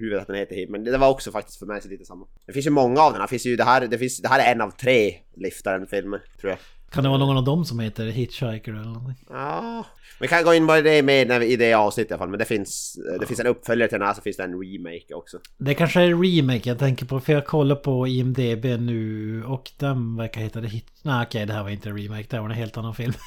huvudet 0.00 0.20
att 0.20 0.26
den 0.26 0.36
heter 0.36 0.54
Hit. 0.54 0.70
Men 0.70 0.84
det 0.84 0.98
var 0.98 1.10
också 1.10 1.32
faktiskt 1.32 1.58
för 1.58 1.66
mig 1.66 1.82
så 1.82 1.88
lite 1.88 2.04
samma. 2.04 2.26
Det 2.46 2.52
finns 2.52 2.66
ju 2.66 2.70
många 2.70 3.00
av 3.00 3.12
den. 3.12 3.22
Det 3.22 3.28
finns 3.28 3.46
ju 3.46 3.56
det 3.56 3.64
här, 3.64 3.86
det, 3.86 3.98
finns, 3.98 4.22
det 4.22 4.28
här 4.28 4.40
är 4.40 4.52
en 4.52 4.60
av 4.60 4.70
tre 4.70 5.14
liftaren-filmer 5.34 6.22
tror 6.40 6.50
jag 6.50 6.58
kan 6.90 7.02
det 7.02 7.08
vara 7.08 7.18
någon 7.18 7.36
av 7.36 7.44
dem 7.44 7.64
som 7.64 7.78
heter 7.80 8.06
Hitchhiker 8.06 8.72
eller 8.72 8.84
någonting? 8.84 9.24
Ja, 9.30 9.84
vi 10.20 10.28
kan 10.28 10.44
gå 10.44 10.54
in 10.54 10.66
på 10.66 10.80
det 10.80 11.02
med 11.02 11.28
när 11.28 11.40
vi, 11.40 11.46
i 11.46 11.56
det 11.56 11.74
avsnittet 11.74 12.10
i 12.10 12.14
alla 12.14 12.18
fall. 12.18 12.28
Men 12.28 12.38
det 12.38 12.44
finns, 12.44 12.98
det 13.20 13.26
finns 13.26 13.40
en 13.40 13.46
uppföljare 13.46 13.88
till 13.88 13.98
den 13.98 14.06
här 14.08 14.14
så 14.14 14.20
finns 14.22 14.36
det 14.36 14.44
en 14.44 14.62
remake 14.62 15.14
också. 15.14 15.38
Det 15.58 15.74
kanske 15.74 16.00
är 16.00 16.08
remake 16.22 16.68
jag 16.68 16.78
tänker 16.78 17.06
på, 17.06 17.20
för 17.20 17.32
jag 17.32 17.46
kollar 17.46 17.76
på 17.76 18.06
IMDB 18.08 18.64
nu 18.80 19.44
och 19.46 19.70
den 19.78 20.16
verkar 20.16 20.40
heta 20.40 20.60
The 20.60 20.66
Hit... 20.66 20.86
Nej 21.02 21.26
okej, 21.26 21.46
det 21.46 21.52
här 21.52 21.62
var 21.62 21.70
inte 21.70 21.88
en 21.88 21.98
remake, 21.98 22.26
det 22.30 22.36
här 22.36 22.42
var 22.42 22.50
en 22.50 22.56
helt 22.56 22.76
annan 22.76 22.94
film. 22.94 23.12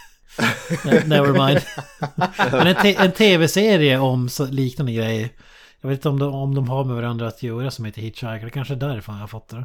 Ne- 0.83 1.07
Never 1.07 1.47
mind. 1.47 1.61
Men 2.51 2.67
en, 2.67 2.95
en 3.05 3.11
tv-serie 3.11 3.99
om 3.99 4.29
så, 4.29 4.45
liknande 4.45 4.91
grejer. 4.93 5.29
Jag 5.81 5.89
vet 5.89 5.97
inte 5.97 6.09
om 6.09 6.19
de, 6.19 6.33
om 6.33 6.55
de 6.55 6.69
har 6.69 6.83
med 6.83 6.95
varandra 6.95 7.27
att 7.27 7.43
göra 7.43 7.71
som 7.71 7.85
heter 7.85 8.01
Hitchhiker, 8.01 8.45
det 8.45 8.49
kanske 8.49 8.73
är 8.73 8.77
därifrån 8.77 9.15
jag 9.15 9.21
har 9.23 9.27
fått 9.27 9.49
det. 9.49 9.63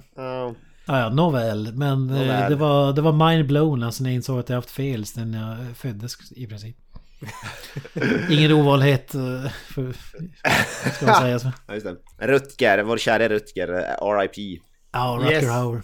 Ja. 0.86 1.00
Ja, 1.00 1.08
nåväl. 1.08 1.72
Men 1.74 2.10
eh, 2.10 2.16
Nåväl. 2.16 2.50
det 2.50 2.56
var, 2.56 2.92
det 2.92 3.00
var 3.02 3.12
mind-blown 3.12 3.84
alltså 3.86 4.02
när 4.02 4.10
jag 4.10 4.14
insåg 4.14 4.38
att 4.40 4.48
jag 4.48 4.56
haft 4.56 4.70
fel 4.70 5.06
sen 5.06 5.34
jag 5.34 5.76
föddes 5.76 6.32
i 6.32 6.46
princip. 6.46 6.76
Ingen 8.30 8.52
ovanlighet, 8.52 9.14
eh, 9.14 9.50
för, 9.74 9.92
ska 10.96 11.06
man 11.06 11.14
säga 11.20 11.38
så. 11.38 11.52
Ja, 11.66 11.74
just 11.74 11.86
det. 11.86 12.26
Rutger, 12.26 12.82
vår 12.82 12.98
kära 12.98 13.28
Rutger, 13.28 13.68
eh, 13.68 14.18
RIP. 14.18 14.60
Ja, 14.92 15.18
Rucker 15.20 15.32
Yes. 15.34 15.50
Hauer. 15.50 15.82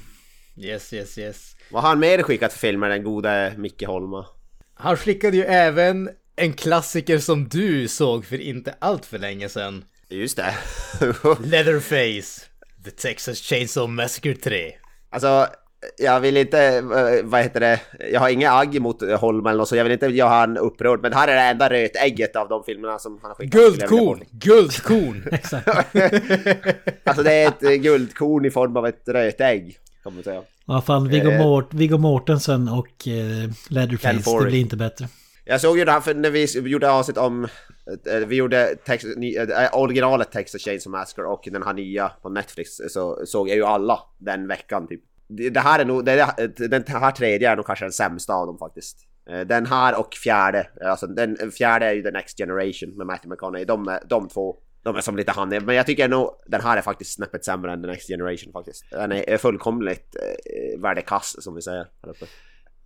Yes, 0.57 0.93
yes, 0.93 1.19
yes. 1.19 1.57
Vad 1.71 1.83
har 1.83 1.89
han 1.89 1.99
mer 1.99 2.23
skickat 2.23 2.53
för 2.53 2.59
filmer, 2.59 2.89
den 2.89 3.05
gode 3.05 3.55
Micke 3.57 3.83
Holma? 3.87 4.27
Han 4.75 4.97
skickade 4.97 5.37
ju 5.37 5.45
även 5.45 6.11
en 6.37 6.53
klassiker 6.53 7.19
som 7.19 7.49
du 7.49 7.89
såg 7.89 8.25
för 8.25 8.41
inte 8.41 8.75
allt 8.79 9.07
för 9.07 9.19
länge 9.19 9.49
sedan. 9.49 9.85
Just 10.09 10.37
det. 10.37 10.55
Leatherface. 11.45 12.47
The 12.85 12.91
Texas 12.91 13.39
Chainsaw 13.39 13.95
Massacre 13.95 14.35
3. 14.35 14.73
Alltså, 15.11 15.46
jag 15.99 16.20
vill 16.20 16.37
inte, 16.37 16.61
eh, 16.77 16.83
vad 17.25 17.42
heter 17.42 17.61
det, 17.61 17.81
jag 18.12 18.20
har 18.20 18.29
inga 18.29 18.53
agg 18.53 18.81
mot 18.81 19.03
Holma 19.20 19.51
eller 19.51 19.59
något 19.59 19.68
så 19.68 19.77
jag 19.77 19.85
vill 19.85 19.92
inte 19.92 20.07
göra 20.07 20.29
han 20.29 20.57
upprörd. 20.57 21.01
Men 21.03 21.12
här 21.12 21.29
är 21.29 21.35
det 21.35 21.40
enda 21.42 21.70
rötägget 21.70 22.37
av 22.37 22.49
de 22.49 22.64
filmerna 22.64 22.99
som 22.99 23.18
han 23.23 23.31
har 23.31 23.35
skickat. 23.35 23.61
Guldkorn! 23.61 24.25
Guldkorn! 24.31 25.29
Exakt. 25.33 25.68
Alltså 27.05 27.23
det 27.23 27.33
är 27.33 27.49
ett 27.49 27.83
guldkorn 27.83 28.44
i 28.44 28.51
form 28.51 28.77
av 28.77 28.87
ett 28.87 29.03
rötägg. 29.09 29.79
Kan 30.03 30.14
man 30.14 30.23
säga. 30.23 30.42
Vad 30.64 30.85
fan, 30.85 31.09
Viggo, 31.09 31.31
Eh. 31.31 31.38
Mort, 31.38 31.75
Viggo 31.75 31.99
Mortensen 31.99 32.68
och 32.68 33.09
eh, 33.09 33.51
Leatherface, 33.68 34.38
det 34.38 34.51
blir 34.51 34.61
inte 34.61 34.77
bättre. 34.77 35.09
Jag 35.44 35.61
såg 35.61 35.79
ju 35.79 35.85
det 35.85 35.92
här 35.92 36.01
för 36.01 36.14
när 36.14 36.31
vi 36.31 36.70
gjorde 36.70 36.90
avsnitt 36.90 37.18
om, 37.18 37.49
Eh, 37.90 38.14
eh, 38.14 38.26
vi 38.26 38.37
gjorde 38.37 38.76
text, 38.85 39.07
ny, 39.16 39.37
eh, 39.37 39.68
originalet 39.72 40.33
Texas 40.33 40.62
Chainsaw 40.62 40.98
Massacre 40.98 41.24
och 41.24 41.48
den 41.53 41.62
här 41.62 41.74
nya 41.74 42.09
på 42.22 42.29
Netflix 42.29 42.70
så 42.88 43.26
såg 43.26 43.48
jag 43.48 43.57
ju 43.57 43.64
alla 43.64 43.98
den 44.18 44.48
veckan 44.48 44.88
typ. 44.88 45.00
Det, 45.29 45.61
här 45.61 45.79
är 45.79 45.85
nog, 45.85 46.05
den 46.05 46.85
här 46.87 47.11
tredje 47.11 47.50
är 47.50 47.57
nog 47.57 47.66
kanske 47.66 47.85
den 47.85 47.92
sämsta 47.92 48.35
av 48.35 48.46
dem 48.46 48.59
faktiskt. 48.59 49.07
Den 49.46 49.66
här 49.66 49.98
och 49.98 50.14
fjärde, 50.14 50.66
alltså 50.85 51.07
den 51.07 51.50
fjärde 51.50 51.87
är 51.87 51.92
ju 51.92 52.03
The 52.03 52.11
Next 52.11 52.38
Generation 52.38 52.96
med 52.96 53.07
Matthew 53.07 53.29
McConaughey. 53.29 53.64
De, 53.64 53.98
de 54.09 54.29
två, 54.29 54.57
de 54.83 54.96
är 54.96 55.00
som 55.00 55.16
lite 55.16 55.33
han 55.33 55.48
Men 55.48 55.74
jag 55.74 55.87
tycker 55.87 56.09
nog 56.09 56.31
den 56.46 56.61
här 56.61 56.76
är 56.76 56.83
faktiskt 56.83 57.14
snäppet 57.14 57.44
sämre 57.44 57.72
än 57.72 57.83
The 57.83 57.88
Next 57.88 58.09
Generation 58.09 58.53
faktiskt. 58.53 58.90
Den 58.90 59.12
är 59.12 59.37
fullkomligt 59.37 60.16
eh, 60.16 60.81
värdekass 60.81 61.37
som 61.42 61.55
vi 61.55 61.62
säger 61.62 61.87
här 62.03 62.11
uppe. 62.11 62.26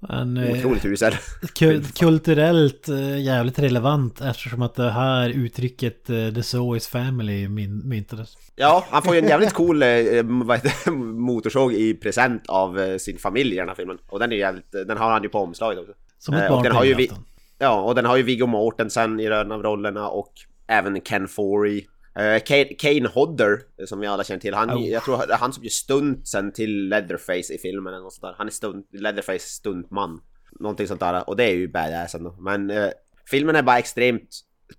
Men, 0.09 0.37
eh, 0.37 0.57
Otroligt 0.59 0.85
usel. 0.85 1.13
kul- 1.55 1.85
kulturellt 1.85 2.89
eh, 2.89 3.21
jävligt 3.21 3.59
relevant 3.59 4.21
eftersom 4.21 4.63
att 4.63 4.75
det 4.75 4.91
här 4.91 5.29
uttrycket 5.29 6.11
eh, 6.11 6.29
The 6.35 6.43
is 6.77 6.89
Family 6.89 7.49
myntades. 7.49 8.37
Ja, 8.57 8.85
han 8.91 9.03
får 9.03 9.15
ju 9.15 9.21
en 9.21 9.29
jävligt 9.29 9.53
cool 9.53 9.83
heter, 9.83 10.91
motorsåg 11.21 11.73
i 11.73 11.95
present 11.95 12.43
av 12.49 12.99
sin 12.99 13.19
familj 13.19 13.55
i 13.55 13.57
den 13.59 13.69
här 13.69 13.75
filmen. 13.75 13.99
Och 14.07 14.19
den 14.19 14.33
är 14.33 14.37
jävligt, 14.37 14.73
den 14.73 14.99
har 14.99 15.11
han 15.11 15.23
ju 15.23 15.29
på 15.29 15.39
omslaget 15.39 15.79
också. 15.79 15.93
Som 16.19 16.35
ett 16.35 16.49
barn 16.49 16.59
och 16.59 16.63
den 16.65 16.73
har 16.73 16.85
ju 16.85 16.95
vi. 16.95 17.11
Ja, 17.59 17.81
och 17.81 17.95
den 17.95 18.05
har 18.05 18.17
ju 18.17 18.23
Viggo 18.23 18.47
Mortensen 18.47 19.21
i 19.21 19.25
en 19.25 19.53
av 19.53 19.63
rollerna 19.63 20.09
och 20.09 20.33
även 20.67 21.01
Ken 21.01 21.29
Forey. 21.29 21.85
Eh, 22.17 22.43
Kane, 22.43 22.65
Kane 22.65 23.09
Hodder, 23.09 23.61
som 23.87 24.01
vi 24.01 24.07
alla 24.07 24.25
känner 24.25 24.41
till, 24.41 24.55
han, 24.55 24.71
Oh. 24.71 24.89
jag 24.89 25.05
tror 25.05 25.27
det 25.27 25.33
är 25.33 25.39
han 25.39 25.53
som 25.53 25.63
gör 25.65 25.71
stuntsen 25.71 26.53
till 26.53 26.89
Leatherface 26.89 27.55
i 27.55 27.59
filmen 27.59 27.93
eller 27.95 28.03
något 28.03 28.13
sånt 28.13 28.23
där. 28.23 28.35
Han 28.39 28.47
är 28.47 28.51
stunt, 28.51 28.89
Leatherface 28.93 29.39
stuntman. 29.49 30.21
Någonting 30.61 30.87
sånt 30.89 31.01
där, 31.01 31.29
och 31.29 31.37
det 31.37 31.45
är 31.45 31.55
ju 31.55 31.69
badass 31.69 32.15
ändå. 32.15 32.37
Men 32.41 32.71
eh, 32.71 32.89
filmen 33.31 33.57
är 33.57 33.63
bara 33.63 33.79
extremt 33.79 34.29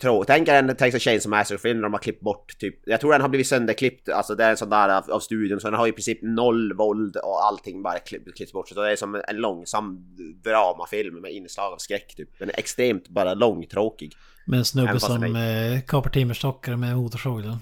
tråkig. 0.01 0.27
Tänk 0.27 0.47
er 0.47 0.53
en 0.53 0.75
Texas 0.75 1.03
Chainsaw 1.03 1.29
Massacre-film 1.29 1.77
där 1.77 1.83
de 1.83 1.93
har 1.93 1.99
klippt 1.99 2.21
bort 2.21 2.57
typ, 2.59 2.75
jag 2.85 3.01
tror 3.01 3.11
den 3.11 3.21
har 3.21 3.29
blivit 3.29 3.47
sönderklippt, 3.47 4.09
alltså 4.09 4.35
det 4.35 4.43
är 4.43 4.49
en 4.49 4.57
sån 4.57 4.69
där 4.69 4.89
av, 4.89 5.11
av 5.11 5.19
studion, 5.19 5.59
så 5.59 5.69
den 5.69 5.79
har 5.79 5.87
i 5.87 5.91
princip 5.91 6.19
noll 6.21 6.73
våld 6.73 7.17
och 7.17 7.45
allting 7.45 7.83
bara 7.83 7.99
klipp, 7.99 8.35
klippts 8.35 8.53
bort. 8.53 8.69
Så 8.69 8.81
det 8.81 8.91
är 8.91 8.95
som 8.95 9.15
en 9.27 9.37
långsam 9.37 9.97
dramafilm 10.43 11.21
med 11.21 11.31
inslag 11.31 11.73
av 11.73 11.77
skräck 11.77 12.15
typ. 12.15 12.39
Den 12.39 12.49
är 12.49 12.59
extremt 12.59 13.07
bara 13.09 13.33
långtråkig. 13.33 14.13
Med 14.45 14.59
en 14.59 14.65
snubbe 14.65 14.99
som 14.99 15.35
eh, 15.35 15.81
kapar 15.87 16.09
timmerstockar 16.09 16.75
med 16.75 16.97
motorsåg. 16.97 17.43
då. 17.43 17.57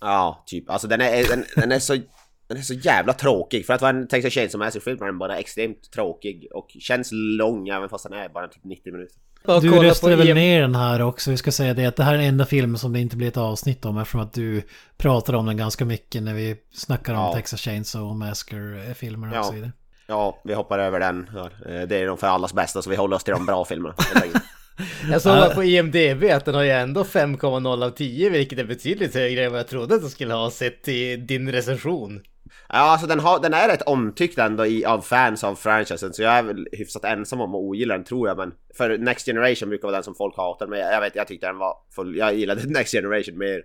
Ja, 0.00 0.44
typ. 0.46 0.70
Alltså 0.70 0.88
den 0.88 1.00
är, 1.00 1.28
den, 1.28 1.44
den 1.56 1.72
är 1.72 1.78
så... 1.78 1.96
Den 2.46 2.58
är 2.58 2.62
så 2.62 2.74
jävla 2.74 3.12
tråkig. 3.12 3.66
För 3.66 3.74
att 3.74 3.80
vara 3.80 3.90
en 3.90 4.08
Texas 4.08 4.32
Chainsaw 4.32 4.64
Massacre-film 4.64 5.02
är 5.02 5.06
den 5.06 5.18
bara 5.18 5.38
extremt 5.38 5.90
tråkig 5.92 6.48
och 6.54 6.76
känns 6.80 7.08
lång 7.12 7.68
även 7.68 7.88
fast 7.88 8.08
den 8.08 8.18
är 8.18 8.28
bara 8.28 8.48
typ 8.48 8.64
90 8.64 8.92
minuter. 8.92 9.16
Bara 9.44 9.60
Du 9.60 9.68
röstade 9.70 10.16
väl 10.16 10.28
IM 10.28 10.34
ner 10.36 10.60
den 10.60 10.74
här 10.74 11.02
också. 11.02 11.30
Vi 11.30 11.36
ska 11.36 11.52
säga 11.52 11.74
det 11.74 11.86
att 11.86 11.96
det 11.96 12.04
här 12.04 12.14
är 12.14 12.18
den 12.18 12.26
enda 12.26 12.46
filmen 12.46 12.78
som 12.78 12.92
det 12.92 13.00
inte 13.00 13.16
blir 13.16 13.28
ett 13.28 13.36
avsnitt 13.36 13.84
om 13.84 13.98
eftersom 13.98 14.20
att 14.20 14.32
du 14.32 14.62
pratar 14.96 15.34
om 15.34 15.46
den 15.46 15.56
ganska 15.56 15.84
mycket 15.84 16.22
när 16.22 16.34
vi 16.34 16.56
snackar 16.74 17.14
om 17.14 17.20
Ja. 17.20 17.34
Texas 17.34 17.60
Chainsaw 17.60 18.10
och 18.10 18.16
Massacre-filmer 18.16 19.28
och 19.30 19.36
Ja. 19.36 19.42
så 19.44 19.52
vidare. 19.52 19.72
Ja, 20.06 20.40
vi 20.44 20.54
hoppar 20.54 20.78
över 20.78 21.00
den. 21.00 21.30
Eh, 21.36 21.82
Det 21.88 21.96
är 21.96 22.06
de 22.06 22.18
för 22.18 22.26
allas 22.26 22.52
bästa 22.54 22.82
så 22.82 22.90
vi 22.90 22.96
håller 22.96 23.16
oss 23.16 23.24
till 23.24 23.34
de 23.34 23.46
bra 23.46 23.64
filmerna. 23.64 23.94
Jag 25.10 25.22
såg 25.22 25.32
bara 25.36 25.54
på 25.54 25.64
IMDB 25.64 26.24
att 26.32 26.44
den 26.44 26.54
har 26.54 26.62
ju 26.62 26.70
ändå 26.70 27.02
5,0 27.04 27.84
av 27.84 27.90
10, 27.90 28.30
vilket 28.30 28.58
är 28.58 28.64
betydligt 28.64 29.14
högre 29.14 29.44
än 29.44 29.50
vad 29.52 29.58
jag 29.60 29.68
trodde 29.68 29.94
att 29.94 30.00
den 30.00 30.10
skulle 30.10 30.34
ha 30.34 30.50
sett 30.50 30.88
i 30.88 31.16
din 31.16 31.52
recension. 31.52 32.20
Ja, 32.72 32.78
alltså 32.78 33.06
den, 33.06 33.20
har, 33.20 33.40
den 33.40 33.54
är 33.54 33.68
rätt 33.68 33.82
omtyckt 33.82 34.38
ändå 34.38 34.66
i, 34.66 34.84
av 34.84 35.00
fans 35.00 35.44
av 35.44 35.54
franchisen 35.54 36.12
så 36.12 36.22
jag 36.22 36.32
är 36.32 36.42
väl 36.42 36.68
hyfsat 36.72 37.04
ensam 37.04 37.40
om 37.40 37.54
att 37.54 37.58
ogilla 37.58 37.94
den 37.94 38.04
tror 38.04 38.28
jag 38.28 38.36
men 38.36 38.52
För 38.74 38.98
Next 38.98 39.26
Generation 39.26 39.68
brukar 39.68 39.88
vara 39.88 39.96
den 39.96 40.04
som 40.04 40.14
folk 40.14 40.36
hatar 40.36 40.66
men 40.66 40.78
jag, 40.78 40.92
jag 40.92 41.00
vet, 41.00 41.16
jag 41.16 41.26
tyckte 41.26 41.46
den 41.46 41.58
var 41.58 41.76
full, 41.94 42.16
Jag 42.16 42.34
gillade 42.34 42.62
Next 42.66 42.92
Generation 42.92 43.38
mer. 43.38 43.62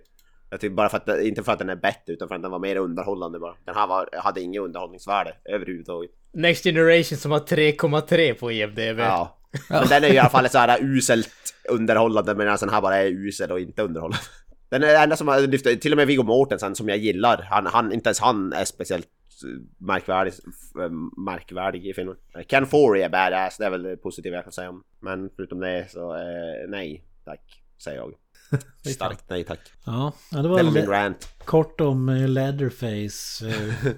Jag 0.50 0.60
tyckte 0.60 0.74
bara 0.74 0.88
för 0.88 0.96
att, 0.96 1.20
inte 1.20 1.42
för 1.42 1.52
att 1.52 1.58
den 1.58 1.68
är 1.68 1.76
bättre 1.76 2.12
utan 2.12 2.28
för 2.28 2.34
att 2.34 2.42
den 2.42 2.50
var 2.50 2.58
mer 2.58 2.76
underhållande 2.76 3.38
bara. 3.38 3.54
Den 3.64 3.74
här 3.74 3.86
var, 3.86 4.08
hade 4.12 4.40
inget 4.40 4.62
underhållningsvärde 4.62 5.36
överhuvudtaget. 5.44 6.10
Next 6.32 6.64
Generation 6.64 7.18
som 7.18 7.30
har 7.30 7.40
3,3 7.40 8.34
på 8.34 8.52
IMDB. 8.52 8.98
Ja. 8.98 9.38
Men 9.70 9.88
den 9.88 10.04
är 10.04 10.08
ju 10.08 10.14
i 10.14 10.18
alla 10.18 10.30
fall 10.30 10.48
så 10.48 10.58
här 10.58 10.78
uselt 10.82 11.54
underhållande 11.68 12.34
medan 12.34 12.56
den 12.60 12.68
här 12.68 12.80
bara 12.80 12.96
är 12.96 13.06
usel 13.06 13.52
och 13.52 13.60
inte 13.60 13.82
underhållande 13.82 14.18
Den 14.68 14.82
enda 14.82 15.16
som 15.16 15.28
har 15.28 15.40
lyft, 15.40 15.80
till 15.80 15.92
och 15.92 15.96
med 15.96 16.06
Viggo 16.06 16.22
Mortensen 16.22 16.74
som 16.74 16.88
jag 16.88 16.98
gillar, 16.98 17.46
han, 17.50 17.66
han, 17.66 17.92
inte 17.92 18.08
ens 18.08 18.20
han 18.20 18.52
är 18.52 18.64
speciellt 18.64 19.06
eh, 19.44 19.62
märkvärdig, 19.86 20.32
f- 20.32 20.90
märkvärdig 21.16 21.86
i 21.86 21.94
filmen. 21.94 22.16
Ken 22.48 22.66
Forey 22.66 23.02
är 23.02 23.08
badass, 23.08 23.56
det 23.56 23.64
är 23.66 23.70
väl 23.70 23.82
det 23.82 23.96
positiva 23.96 24.36
jag 24.36 24.44
kan 24.44 24.52
säga 24.52 24.68
om. 24.70 24.82
Men 25.00 25.30
förutom 25.36 25.60
det 25.60 25.86
så, 25.90 26.14
eh, 26.14 26.68
nej 26.68 27.04
tack, 27.24 27.62
säger 27.84 27.96
jag. 27.98 28.12
Starkt 28.94 29.24
nej 29.28 29.44
tack. 29.44 29.60
Ja, 29.86 30.12
det 30.30 30.42
Det 30.42 30.48
var 30.48 30.62
var 30.62 30.70
min 30.72 30.86
rant. 30.86 31.28
kort 31.44 31.80
om 31.80 32.08
eh, 32.08 32.28
Leatherface. 32.28 33.48
eh. 33.48 33.92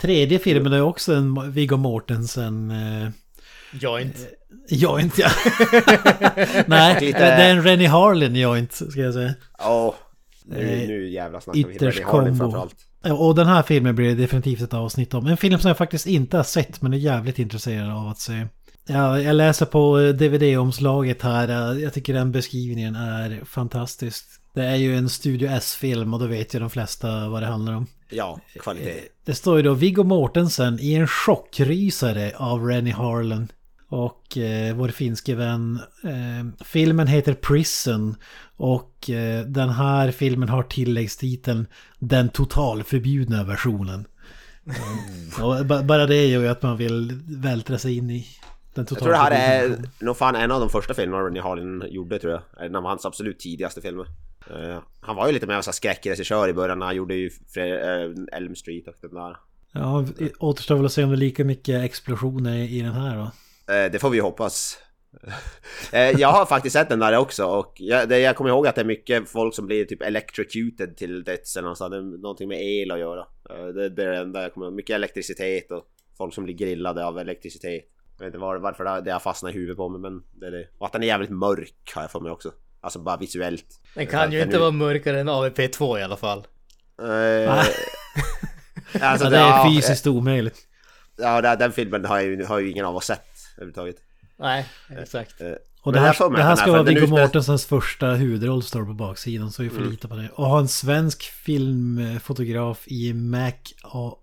Tredje 0.00 0.38
filmen 0.38 0.72
är 0.72 0.82
också 0.82 1.12
en 1.14 1.52
Viggo 1.52 1.76
Mortensen... 1.76 2.72
Eh, 3.72 3.78
Joint. 3.82 4.16
joint 4.68 5.18
ja. 5.18 5.28
Nej, 6.66 7.00
Lite- 7.00 7.18
det 7.18 7.24
är 7.24 7.50
en 7.50 7.62
Rennie 7.62 7.86
Harlin 7.88 8.36
joint 8.36 8.72
ska 8.72 9.00
jag 9.00 9.14
säga. 9.14 9.34
Åh, 9.68 9.94
nu, 10.44 10.56
Eh, 10.82 10.88
nu 10.88 11.10
jävlar 11.10 11.40
snackar 11.40 11.68
vi. 11.68 11.78
Freddie 11.78 12.02
Harlin 12.02 12.28
combo. 12.28 12.38
framförallt. 12.38 12.74
Ja, 13.04 13.14
Och 13.14 13.34
den 13.34 13.46
här 13.46 13.62
filmen 13.62 13.94
blir 13.96 14.08
det 14.08 14.14
definitivt 14.14 14.60
ett 14.60 14.74
avsnitt 14.74 15.14
om. 15.14 15.26
En 15.26 15.36
film 15.36 15.58
som 15.58 15.68
jag 15.68 15.76
faktiskt 15.78 16.06
inte 16.06 16.36
har 16.36 16.44
sett 16.44 16.82
men 16.82 16.92
är 16.92 16.98
jävligt 16.98 17.38
intresserad 17.38 17.90
av 17.90 18.08
att 18.08 18.18
se. 18.18 18.46
Ja, 18.86 19.20
jag 19.20 19.36
läser 19.36 19.66
på 19.66 19.98
eh, 20.00 20.08
DVD-omslaget 20.14 21.22
här. 21.22 21.74
Jag 21.78 21.94
tycker 21.94 22.14
den 22.14 22.32
beskrivningen 22.32 22.96
är 22.96 23.40
fantastisk. 23.44 24.24
Det 24.54 24.64
är 24.64 24.76
ju 24.76 24.96
en 24.96 25.08
Studio 25.08 25.48
S-film 25.50 26.14
och 26.14 26.20
då 26.20 26.26
vet 26.26 26.54
ju 26.54 26.58
de 26.58 26.70
flesta 26.70 27.28
vad 27.28 27.42
det 27.42 27.46
handlar 27.46 27.72
om. 27.74 27.86
Ja, 28.10 28.38
kvalitet. 28.60 29.00
Det 29.26 29.34
står 29.34 29.56
ju 29.56 29.62
då 29.62 29.74
Viggo 29.74 30.02
Mortensen 30.02 30.78
i 30.80 30.94
en 30.94 31.06
chockrysare 31.06 32.32
av 32.36 32.66
Rennie 32.66 32.92
Harlan. 32.92 33.48
Och 33.92 34.38
eh, 34.38 34.76
vår 34.76 34.88
finske 34.88 35.34
vän. 35.34 35.80
Eh, 36.04 36.64
filmen 36.64 37.06
heter 37.06 37.34
Prison. 37.34 38.16
Och 38.56 39.10
eh, 39.10 39.44
den 39.46 39.68
här 39.70 40.10
filmen 40.10 40.48
har 40.48 40.62
tilläggstiteln 40.62 41.66
Den 41.98 42.28
totalförbjudna 42.28 43.44
versionen. 43.44 44.04
Ba- 45.64 45.82
bara 45.82 46.06
det 46.06 46.26
gör 46.26 46.40
ju 46.40 46.48
att 46.48 46.62
man 46.62 46.76
vill 46.76 47.20
vältra 47.28 47.78
sig 47.78 47.96
in 47.96 48.10
i 48.10 48.26
den 48.74 48.86
Jag 48.88 48.98
tror 48.98 49.08
det 49.10 49.16
här 49.16 49.30
totalförbjudna 49.30 49.64
är 49.64 49.68
versionen. 49.68 49.90
nog 50.00 50.16
fan 50.16 50.36
en 50.36 50.50
av 50.50 50.60
de 50.60 50.68
första 50.70 50.94
filmerna 50.94 51.22
Rennie 51.22 51.40
Harlin 51.42 51.84
gjorde 51.90 52.18
tror 52.18 52.32
jag. 52.32 52.66
En 52.66 52.76
av 52.76 52.84
hans 52.84 53.04
absolut 53.04 53.38
tidigaste 53.40 53.80
filmer. 53.80 54.06
Eh, 54.50 54.78
han 55.00 55.16
var 55.16 55.26
ju 55.26 55.32
lite 55.32 55.46
mer 55.46 55.54
av 55.54 55.62
skräckregissör 55.62 56.48
i 56.48 56.52
början. 56.52 56.80
Han 56.82 56.96
gjorde 56.96 57.14
ju 57.14 57.28
Fre- 57.28 58.04
eh, 58.04 58.36
Elm 58.36 58.54
Street 58.56 58.88
och 58.88 58.94
den 59.00 59.14
där. 59.14 59.36
Ja, 59.72 60.04
återstår 60.38 60.76
väl 60.76 60.86
att 60.86 60.92
se 60.92 61.04
om 61.04 61.10
det 61.10 61.16
är 61.16 61.18
lika 61.18 61.44
mycket 61.44 61.84
explosioner 61.84 62.56
i 62.58 62.80
den 62.80 62.92
här 62.92 63.16
då. 63.16 63.30
Eh, 63.70 63.90
det 63.92 63.98
får 63.98 64.10
vi 64.10 64.18
hoppas. 64.18 64.78
Eh, 65.92 66.10
jag 66.20 66.28
har 66.28 66.46
faktiskt 66.46 66.72
sett 66.72 66.88
den 66.88 66.98
där 66.98 67.16
också 67.16 67.44
och 67.44 67.72
jag, 67.76 68.08
det, 68.08 68.18
jag 68.18 68.36
kommer 68.36 68.50
ihåg 68.50 68.66
att 68.66 68.74
det 68.74 68.80
är 68.80 68.84
mycket 68.84 69.28
folk 69.28 69.54
som 69.54 69.66
blir 69.66 69.84
typ 69.84 70.02
electrocuted 70.02 70.96
till 70.96 71.24
döds 71.24 71.56
eller 71.56 71.68
något 71.68 71.78
sånt. 71.78 71.90
Det 71.90 71.96
är 71.96 72.02
någonting 72.22 72.48
med 72.48 72.62
el 72.62 72.90
att 72.90 72.98
göra. 72.98 73.20
Eh, 73.50 73.66
det, 73.66 73.88
det 73.88 74.02
är 74.04 74.10
det 74.10 74.16
enda 74.18 74.42
jag 74.42 74.54
kommer 74.54 74.66
ihåg. 74.66 74.74
Mycket 74.74 74.94
elektricitet 74.94 75.70
och 75.70 75.84
folk 76.18 76.34
som 76.34 76.44
blir 76.44 76.54
grillade 76.54 77.04
av 77.06 77.18
elektricitet. 77.18 77.84
Jag 78.18 78.24
vet 78.24 78.26
inte 78.26 78.38
var, 78.38 78.56
varför 78.56 78.84
det, 78.84 79.00
det 79.00 79.12
har 79.12 79.20
fastnat 79.20 79.52
i 79.52 79.54
huvudet 79.54 79.76
på 79.76 79.88
mig 79.88 80.00
men 80.00 80.22
det 80.40 80.46
är 80.46 80.50
det. 80.50 80.66
Och 80.78 80.86
att 80.86 80.92
den 80.92 81.02
är 81.02 81.06
jävligt 81.06 81.30
mörk 81.30 81.92
har 81.94 82.02
jag 82.02 82.10
för 82.10 82.20
mig 82.20 82.32
också. 82.32 82.52
Alltså 82.80 82.98
bara 82.98 83.16
visuellt. 83.16 83.80
Den 83.94 84.06
kan 84.06 84.32
ju 84.32 84.38
Den 84.38 84.48
inte 84.48 84.56
är- 84.56 84.60
vara 84.60 84.70
mörkare 84.70 85.20
än 85.20 85.28
AVP2 85.28 85.98
i 85.98 86.02
alla 86.02 86.16
fall. 86.16 86.46
Eh, 87.02 87.58
alltså, 89.02 89.24
Ja, 89.24 89.30
det 89.30 89.36
är 89.38 89.68
fysiskt 89.74 90.06
omöjligt. 90.06 90.58
Ja, 91.16 91.40
den, 91.40 91.58
den 91.58 91.72
filmen 91.72 92.04
har 92.04 92.20
ju, 92.20 92.44
har 92.44 92.58
ju 92.58 92.70
ingen 92.70 92.84
av 92.84 92.96
oss 92.96 93.04
sett 93.06 93.29
överhuvudtaget. 93.60 93.96
Nej, 94.36 94.68
exakt. 94.90 95.40
Eh, 95.40 95.52
Och 95.82 95.92
det 95.92 96.00
här, 96.00 96.36
det 96.36 96.42
här 96.42 96.56
ska 96.56 96.72
vara 96.72 96.82
Viggo 96.82 97.06
Mortensens 97.06 97.66
första 97.66 98.06
huvudroll 98.10 98.62
står 98.62 98.84
på 98.84 98.92
baksidan 98.94 99.52
så 99.52 99.62
vi 99.62 99.68
får 99.70 99.76
Mm. 99.78 99.90
lita 99.90 100.08
på 100.08 100.14
det. 100.16 100.28
Och 100.34 100.46
ha 100.46 100.58
en 100.60 100.68
svensk 100.68 101.22
filmfotograf 101.22 102.84
i 102.88 103.12
Mac 103.14 103.52
A. 103.82 104.16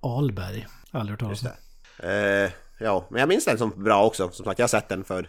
Ahlberg. 0.00 0.66
Aldrig 0.90 1.10
hört 1.12 1.20
talas 1.20 1.42
om. 1.42 1.48
Eh, 2.08 2.50
ja, 2.80 3.06
men 3.10 3.20
jag 3.20 3.28
minns 3.28 3.44
den 3.44 3.58
som 3.58 3.84
bra 3.84 4.04
också. 4.06 4.30
Som 4.32 4.44
sagt, 4.44 4.58
jag 4.58 4.62
har 4.64 4.68
sett 4.68 4.88
den 4.88 5.04
för, 5.04 5.28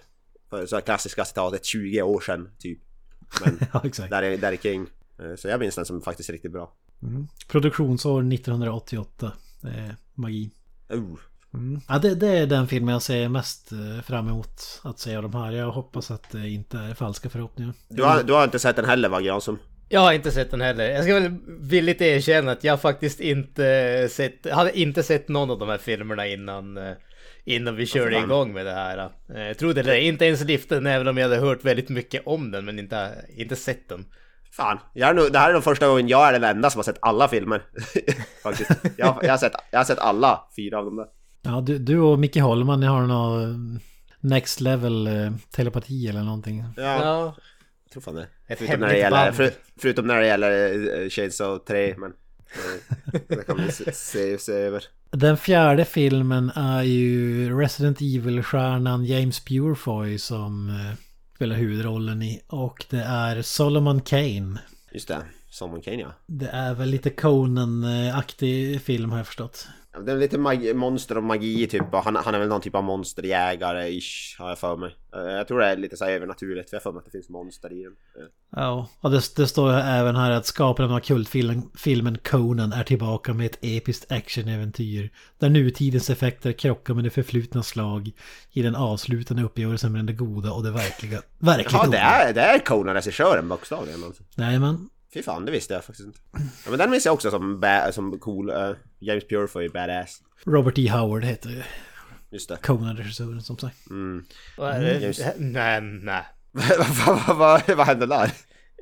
för 0.49 0.65
så 0.65 0.81
klassiska 0.81 1.25
citatet 1.25 1.65
20 1.65 2.01
år 2.01 2.21
sedan 2.21 2.49
typ. 2.59 2.79
Men 3.45 3.59
Ja, 3.73 3.81
exakt. 3.83 4.09
där 4.09 4.23
är, 4.23 4.37
där 4.37 4.51
är 4.53 4.57
King. 4.57 4.87
Eh, 5.19 5.35
så 5.35 5.47
jag 5.47 5.59
minns 5.59 5.75
den 5.75 5.85
som 5.85 6.01
faktiskt 6.01 6.29
riktigt 6.29 6.51
bra. 6.51 6.73
Mm. 7.03 7.27
Produktionsår 7.47 8.33
1988. 8.33 9.31
Det 9.61 9.69
är 9.69 9.95
magi. 10.13 10.51
Uh. 10.93 11.15
Mm. 11.55 11.81
Ja, 11.89 11.99
det, 11.99 12.15
det 12.15 12.27
är 12.27 12.45
den 12.45 12.67
film 12.67 12.87
jag 12.87 13.01
ser 13.01 13.29
mest 13.29 13.71
eh, 13.71 14.01
fram 14.03 14.27
emot 14.27 14.81
att 14.83 14.99
se 14.99 15.15
av 15.15 15.23
de 15.23 15.33
här. 15.33 15.51
Jag 15.51 15.71
hoppas 15.71 16.11
att 16.11 16.31
det 16.31 16.49
inte 16.49 16.77
är 16.77 16.93
falska 16.93 17.29
förhoppningar. 17.29 17.73
Du, 17.89 18.03
har, 18.03 18.23
du 18.23 18.33
har 18.33 18.43
inte 18.43 18.59
sett 18.59 18.75
den 18.75 18.85
heller 18.85 19.09
va 19.09 19.21
Granström? 19.21 19.59
Jag 19.89 19.99
har 20.01 20.13
inte 20.13 20.31
sett 20.31 20.51
den 20.51 20.61
heller. 20.61 20.89
Jag 20.89 21.03
ska 21.03 21.13
väl 21.13 21.37
villigt 21.59 22.01
erkänna 22.01 22.51
att 22.51 22.63
jag 22.63 22.81
faktiskt 22.81 23.19
inte 23.19 24.07
sett, 24.11 24.51
hade 24.51 24.79
inte 24.79 25.03
sett 25.03 25.27
någon 25.27 25.51
av 25.51 25.59
de 25.59 25.69
här 25.69 25.77
filmerna 25.77 26.27
innan, 26.27 26.77
eh, 26.77 26.93
innan 27.45 27.75
vi 27.75 27.85
körde 27.85 28.15
fan? 28.15 28.23
igång 28.23 28.53
med 28.53 28.65
det 28.65 28.73
här. 28.73 29.09
Eh, 29.35 29.41
Jag 29.41 29.57
trodde 29.57 29.83
det, 29.83 30.01
inte 30.01 30.25
ens 30.25 30.43
liften 30.43 30.85
även 30.87 31.07
om 31.07 31.17
jag 31.17 31.29
hade 31.29 31.41
hört 31.41 31.65
väldigt 31.65 31.89
mycket 31.89 32.21
om 32.25 32.51
den 32.51 32.65
men 32.65 32.79
inte, 32.79 33.25
inte 33.37 33.55
sett 33.55 33.89
den. 33.89 34.05
Fan, 34.51 34.79
jag 34.93 35.09
är 35.09 35.13
nog, 35.13 35.31
det 35.31 35.39
här 35.39 35.49
är 35.49 35.53
nog 35.53 35.63
första 35.63 35.87
gången 35.87 36.07
jag 36.07 36.27
är 36.27 36.33
den 36.33 36.43
enda 36.43 36.69
som 36.69 36.79
har 36.79 36.83
sett 36.83 36.97
alla 37.01 37.27
filmer. 37.27 37.61
faktiskt. 38.43 38.71
Jag, 38.97 39.19
jag, 39.21 39.29
har 39.29 39.37
sett, 39.37 39.53
jag 39.71 39.79
har 39.79 39.83
sett 39.83 39.99
alla 39.99 40.47
fyra 40.55 40.79
av 40.79 40.85
dem 40.85 40.95
där. 40.95 41.05
Ja, 41.45 41.61
du, 41.61 41.77
du 41.77 41.99
och 41.99 42.19
Micke 42.19 42.37
Holman, 42.37 42.79
ni 42.79 42.85
har 42.85 43.01
någon 43.01 43.79
next 44.19 44.61
level 44.61 45.07
eh, 45.07 45.31
telepati 45.51 46.07
eller 46.07 46.23
någonting. 46.23 46.63
Ja, 46.77 46.83
Ja, 46.83 47.35
jag 47.83 47.91
tror 47.91 48.01
fan 48.01 48.15
det. 48.15 48.27
ett 48.47 48.57
Förutom 48.59 48.79
när 48.79 48.87
det 48.87 48.97
gäller, 48.97 49.31
för, 49.31 49.51
förutom 49.81 50.07
när 50.07 50.19
det 50.19 50.27
gäller 50.27 51.09
Chainsaw 51.09 51.65
3, 51.67 51.95
men... 51.97 52.13
eh, 53.13 53.21
det 53.27 53.45
kan 53.47 53.57
vi 53.57 53.71
se, 53.71 53.91
se, 53.91 54.37
se 54.37 54.53
över. 54.53 54.83
Den 55.11 55.37
fjärde 55.37 55.85
filmen 55.85 56.51
är 56.55 56.83
ju 56.83 57.59
Resident 57.59 58.01
Evil-stjärnan 58.01 59.05
James 59.05 59.39
Purefoy 59.39 60.17
som 60.17 60.69
eh, 60.69 60.97
spelar 61.35 61.55
huvudrollen 61.55 62.21
i. 62.21 62.41
Och 62.47 62.85
det 62.89 63.03
är 63.03 63.41
Solomon 63.41 64.01
Kane. 64.01 64.59
Just 64.91 65.07
det, 65.07 65.21
Solomon 65.49 65.81
Kane 65.81 66.01
ja. 66.01 66.13
Det 66.25 66.47
är 66.47 66.73
väl 66.73 66.89
lite 66.89 67.09
Conan-aktig 67.09 68.81
film 68.81 69.11
har 69.11 69.17
jag 69.17 69.27
förstått. 69.27 69.67
Det 70.05 70.11
är 70.11 70.17
lite 70.17 70.37
magi, 70.37 70.73
monster 70.73 71.17
och 71.17 71.23
magi 71.23 71.67
typ 71.67 71.83
han, 71.93 72.15
han 72.15 72.35
är 72.35 72.39
väl 72.39 72.47
någon 72.47 72.61
typ 72.61 72.75
av 72.75 72.83
monsterjägare-ish 72.83 74.39
har 74.39 74.49
jag 74.49 74.59
för 74.59 74.77
mig. 74.77 74.95
Eh, 75.15 75.21
Jag 75.21 75.47
tror 75.47 75.59
det 75.59 75.65
är 75.65 75.77
lite 75.77 75.97
så 75.97 76.05
övernaturligt 76.05 76.69
för 76.69 76.75
jag 76.77 76.81
har 76.81 76.83
för 76.83 76.91
mig 76.91 76.99
att 76.99 77.05
det 77.05 77.11
finns 77.11 77.29
monster 77.29 77.73
i 77.73 77.83
den. 77.83 77.91
Eh, 77.91 78.27
Ja, 78.57 78.89
och 79.01 79.11
det, 79.11 79.35
det 79.35 79.47
står 79.47 79.73
även 79.73 80.15
här 80.15 80.31
att 80.31 80.45
skaparen 80.45 80.91
av 80.91 80.99
kultfilmen 80.99 81.69
filmen 81.77 82.17
Conan 82.17 82.71
är 82.73 82.83
tillbaka 82.83 83.33
med 83.33 83.45
ett 83.45 83.57
episkt 83.61 84.11
actionäventyr. 84.11 85.09
Där 85.39 85.49
nutidens 85.49 86.09
effekter 86.09 86.51
krockar 86.51 86.93
med 86.93 87.03
det 87.03 87.09
förflutna 87.09 87.63
slag 87.63 88.11
i 88.51 88.61
den 88.61 88.75
avslutande 88.75 89.43
uppgörelsen 89.43 89.91
med 89.91 90.05
det 90.05 90.13
goda 90.13 90.51
och 90.51 90.63
det 90.63 90.71
verkliga, 90.71 91.21
verkligt 91.39 91.73
Ja, 91.73 91.87
det 91.87 91.97
är, 91.97 92.33
det 92.33 92.41
är 92.41 92.59
Conan 92.59 92.95
regissören 92.95 93.47
bokstavligen 93.49 94.03
alltså. 94.03 94.23
Nej 94.35 94.59
men, 94.59 94.89
Fy 95.15 95.23
fan, 95.23 95.45
det 95.45 95.51
visste 95.51 95.73
jag 95.73 95.83
faktiskt 95.83 96.07
inte. 96.07 96.19
Ja, 96.65 96.69
men 96.69 96.79
den 96.79 96.91
minns 96.91 97.05
jag 97.05 97.13
också 97.13 97.31
som, 97.31 97.59
ba- 97.59 97.91
som 97.91 98.19
cool, 98.19 98.49
uh, 98.49 98.75
James 98.99 99.27
Purefoy, 99.27 99.69
badass. 99.69 100.21
Robert 100.45 100.77
E. 100.77 100.89
Howard 100.89 101.23
heter 101.23 101.49
ju 101.49 101.63
Just 102.31 102.49
det. 102.49 102.57
Conan-regissören 102.63 103.41
som 103.41 103.57
sagt. 103.57 103.89
Mm. 103.89 104.25
Vad 104.57 104.71
är 104.75 104.81
det? 104.81 104.99
Just. 104.99 105.25
Nej, 105.37 105.81
nej. 105.81 106.23
vad, 106.51 107.19
vad, 107.27 107.37
vad, 107.37 107.77
vad 107.77 107.87
hände 107.87 108.05
där? 108.05 108.31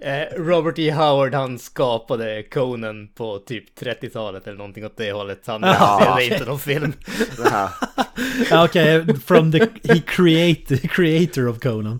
Eh, 0.04 0.42
Robert 0.42 0.80
E. 0.80 0.92
Howard 0.92 1.34
han 1.34 1.60
skapade 1.60 2.44
Conan 2.44 3.08
på 3.16 3.39
typ 3.39 3.80
30-talet 3.80 4.48
eller 4.48 4.58
någonting 4.58 4.86
åt 4.86 4.98
det 4.98 5.12
hållet. 5.12 5.39
Han 5.46 5.62
Ja. 5.63 6.22
inte 6.22 6.46
någon 6.46 6.60
film. 6.60 6.94
Ja, 8.50 8.66
Okej, 8.66 9.06
from 9.26 9.52
the 9.52 9.58
he 9.84 10.02
create, 10.06 10.78
creator 10.78 11.48
of 11.48 11.60
Conan. 11.60 12.00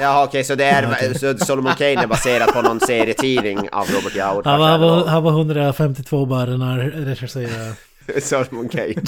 Ja, 0.00 0.24
okej, 0.28 0.44
så 0.44 0.54
det 0.54 0.64
är, 0.64 1.14
så 1.38 1.44
Solomon 1.44 1.72
Kane 1.74 2.02
är 2.02 2.06
baserat 2.06 2.52
på 2.54 2.62
någon 2.62 2.80
serietidning 2.80 3.58
av 3.72 3.86
Robert 3.90 4.16
E. 4.16 4.22
Howard. 4.22 4.46
Han 4.46 4.60
var, 4.60 4.68
han 4.68 4.80
var, 4.80 5.06
han 5.06 5.22
var 5.22 5.30
152 5.30 6.26
bara 6.26 6.56
när 6.56 6.66
han 6.66 6.80
regisserade. 6.90 7.74
Solomon 8.22 8.68
Kane. 8.68 8.94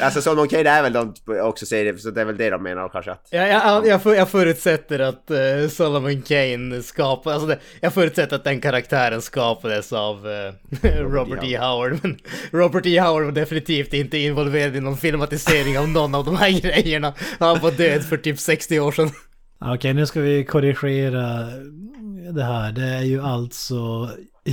alltså 0.00 0.22
Solomon 0.22 0.48
Kane 0.48 0.68
är 0.70 0.82
väl 0.82 0.92
de 0.92 1.14
också 1.42 1.66
serie, 1.66 1.98
så 1.98 2.10
det 2.10 2.20
är 2.20 2.24
väl 2.24 2.36
det 2.36 2.50
de 2.50 2.62
menar 2.62 2.88
kanske 2.88 3.12
att... 3.12 3.28
Jag, 3.30 3.48
jag, 3.48 3.86
jag, 3.86 4.02
för- 4.02 4.14
jag 4.14 4.28
förutsätter 4.28 4.98
att 4.98 5.30
uh, 5.30 5.68
Solomon 5.68 6.22
Kane 6.22 6.82
skapade, 6.82 7.34
alltså 7.34 7.48
det, 7.48 7.58
jag 7.80 7.92
förutsätter 7.94 8.36
att 8.36 8.44
den 8.44 8.60
karaktären 8.60 9.22
skapades 9.22 9.92
av 9.92 10.28
eh, 10.28 10.88
Robert 11.00 11.44
E. 11.44 11.58
Howard. 11.58 11.98
Men 12.02 12.18
Robert 12.60 12.86
E. 12.86 12.98
Howard 13.00 13.24
var 13.24 13.32
definitivt 13.32 13.92
inte 13.94 14.18
involverad 14.18 14.76
i 14.76 14.80
någon 14.80 14.96
filmatisering 14.96 15.78
av 15.78 15.88
någon 15.88 16.14
av 16.14 16.24
de 16.24 16.36
här 16.36 16.50
grejerna. 16.60 17.14
Han 17.38 17.60
var 17.60 17.70
död 17.70 18.04
för 18.04 18.16
typ 18.16 18.38
60 18.40 18.80
år 18.80 18.92
sedan. 18.92 19.10
Okej, 19.60 19.94
nu 19.94 20.06
ska 20.06 20.20
vi 20.20 20.44
korrigera 20.44 21.46
det 22.32 22.44
här. 22.44 22.72
Det 22.72 22.82
är 22.84 23.02
ju 23.02 23.22
alltså 23.22 24.10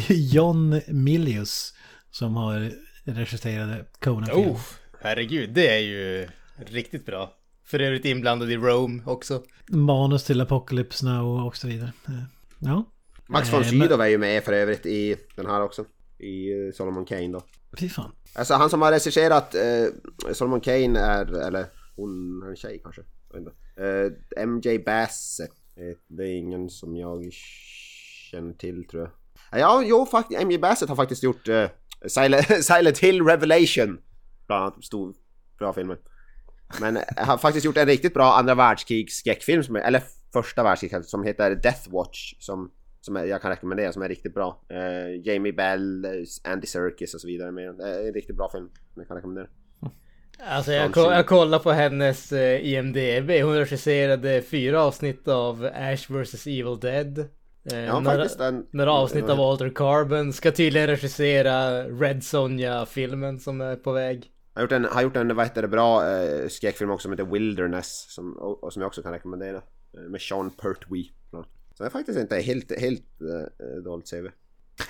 John 0.07 0.81
Milius 0.87 1.73
som 2.11 2.35
har 2.35 2.71
regisserat 3.05 3.99
Conan-filmen. 4.03 4.49
Oh, 4.51 4.59
herregud, 5.01 5.49
det 5.49 5.67
är 5.67 5.79
ju 5.79 6.27
riktigt 6.57 7.05
bra. 7.05 7.33
För 7.63 7.79
övrigt 7.79 8.05
inblandad 8.05 8.51
i 8.51 8.57
Rome 8.57 9.03
också. 9.05 9.43
Manus 9.67 10.23
till 10.23 10.41
Apocalypse 10.41 11.05
Now 11.05 11.45
och 11.47 11.57
så 11.57 11.67
vidare. 11.67 11.91
Eh, 12.07 12.13
Ja, 12.59 12.83
Max 13.27 13.53
von 13.53 13.61
Eh, 13.61 13.67
Sydow 13.67 14.01
är 14.01 14.07
ju 14.07 14.17
med 14.17 14.43
för 14.43 14.53
övrigt 14.53 14.85
i 14.85 15.15
den 15.35 15.45
här 15.45 15.61
också. 15.61 15.85
I 16.19 16.51
eh, 16.51 16.71
Solomon 16.73 17.05
Kane 17.05 17.27
då. 17.27 17.41
fy 17.79 17.89
fan. 17.89 18.11
Alltså 18.35 18.53
han 18.53 18.69
som 18.69 18.81
har 18.81 18.91
regisserat 18.91 19.55
eh, 19.55 20.33
Solomon 20.33 20.61
Kane 20.61 20.99
är, 20.99 21.47
eller 21.47 21.65
hon 21.95 22.43
är 22.45 22.49
en 22.49 22.55
tjej 22.55 22.81
kanske. 22.83 23.01
Eh, 24.35 24.45
MJ 24.47 24.79
Bassett. 24.79 25.51
Eh, 25.75 25.97
det 26.07 26.23
är 26.23 26.35
ingen 26.37 26.69
som 26.69 26.95
jag 26.95 27.29
känner 28.31 28.53
till 28.53 28.87
tror 28.87 29.03
jag. 29.03 29.11
Ja, 29.61 29.83
jo 29.85 30.05
faktiskt. 30.05 30.41
MJ 30.43 30.57
Bassett 30.57 30.89
har 30.89 30.95
faktiskt 30.95 31.23
gjort 31.23 31.47
eh, 31.47 31.65
Silent, 32.07 32.47
Silent 32.65 32.97
Hill 32.97 33.21
Revelation. 33.25 33.97
Bland 34.51 34.63
annat 34.63 34.83
stor, 34.83 35.13
bra 35.59 35.73
filmer. 35.73 35.97
Men 36.81 36.97
eh, 36.97 37.03
har 37.17 37.37
faktiskt 37.37 37.65
gjort 37.65 37.77
en 37.77 37.85
riktigt 37.87 38.13
bra 38.13 38.33
andra 38.33 38.55
världskrigs 38.55 39.13
skräckfilm, 39.13 39.63
som 39.63 39.75
eller 39.75 40.03
första 40.33 40.63
världskriget, 40.63 41.05
som 41.05 41.23
heter 41.23 41.55
Death 41.55 41.89
Watch. 41.91 42.33
Som, 42.39 42.71
som 43.01 43.15
jag 43.15 43.41
kan 43.41 43.51
rekommendera, 43.51 43.91
som 43.93 44.01
är 44.01 44.09
riktigt 44.09 44.33
bra. 44.33 44.61
Eh, 44.69 45.21
Jamie 45.27 45.53
Bell, 45.53 46.05
eh, 46.05 46.51
Andy 46.51 46.67
Serkis 46.67 47.13
och 47.13 47.21
så 47.21 47.27
vidare 47.27 47.51
med 47.51 47.79
är 47.79 48.07
en 48.07 48.13
riktigt 48.13 48.35
bra 48.37 48.49
film. 48.51 48.69
som 48.93 49.01
Jag 49.01 49.07
kan 49.07 49.15
rekommendera. 49.17 49.47
Alltså 50.49 50.71
jag, 50.71 50.83
Kanske. 50.83 51.01
ko- 51.03 51.11
jag 51.11 51.27
kollar 51.27 51.59
på 51.59 51.71
hennes 51.71 52.31
eh, 52.31 52.65
IMDB. 52.65 53.29
Hon 53.43 53.55
regisserade 53.57 54.41
fyra 54.41 54.81
avsnitt 54.83 55.27
av 55.27 55.69
Ash 55.75 56.09
vs 56.11 56.47
Evil 56.47 56.79
Dead. 56.81 57.19
Eh, 57.71 57.79
Ja, 57.79 57.99
några, 57.99 58.25
en... 58.47 58.65
några 58.71 58.91
avsnitt 58.91 59.29
av 59.29 59.39
Alter 59.39 59.69
Carbon. 59.75 60.33
Ska 60.33 60.51
tydligen 60.51 60.87
regissera 60.87 61.83
Red 61.83 62.23
Sonja-filmen 62.23 63.39
som 63.39 63.61
är 63.61 63.75
på 63.75 63.91
väg. 63.91 64.30
Har 64.53 64.61
gjort 64.61 64.71
en, 64.71 64.85
har 64.85 65.01
gjort 65.01 65.15
en 65.15 65.35
vad 65.35 65.45
heter 65.45 65.61
det, 65.61 65.67
bra 65.67 66.09
eh, 66.09 66.47
skräckfilm 66.47 66.91
också 66.91 67.03
som 67.03 67.11
heter 67.11 67.25
Wilderness. 67.25 68.05
Som, 68.09 68.33
och, 68.33 68.63
och 68.63 68.73
som 68.73 68.81
jag 68.81 68.87
också 68.87 69.01
kan 69.03 69.11
rekommendera. 69.11 69.57
Eh, 69.97 70.01
med 70.09 70.21
Sean 70.21 70.49
Pertwee. 70.49 71.09
Så 71.77 71.83
det 71.83 71.85
är 71.85 71.89
faktiskt 71.89 72.19
inte 72.19 72.35
helt, 72.35 72.79
helt 72.79 73.21
eh, 73.21 73.83
dåligt 73.83 74.09
CV. 74.09 74.27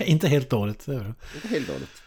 Inte 0.00 0.28
helt 0.28 0.50
dåligt. 0.50 0.88
Inte 0.88 1.48
helt 1.48 1.66
dåligt. 1.66 2.02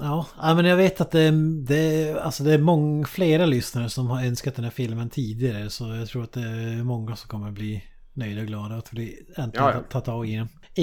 Ja, 0.00 0.26
ja, 0.38 0.54
men 0.54 0.64
jag 0.64 0.76
vet 0.76 1.00
att 1.00 1.10
det, 1.10 1.30
det, 1.66 2.14
alltså 2.20 2.44
det 2.44 2.52
är 2.52 2.58
många, 2.58 3.06
flera 3.06 3.46
lyssnare 3.46 3.90
som 3.90 4.06
har 4.06 4.24
önskat 4.24 4.54
den 4.54 4.64
här 4.64 4.70
filmen 4.70 5.10
tidigare. 5.10 5.70
Så 5.70 5.94
jag 5.94 6.08
tror 6.08 6.24
att 6.24 6.32
det 6.32 6.40
är 6.40 6.84
många 6.84 7.16
som 7.16 7.28
kommer 7.28 7.50
bli 7.50 7.84
nöjda 8.12 8.40
och 8.40 8.46
glada 8.46 8.74
att 8.74 8.92
vi 8.92 9.26
äntligen 9.36 9.66
Ja, 9.66 9.72
ja. 9.74 9.82
ta 9.90 10.00
tag 10.00 10.28
i 10.28 10.36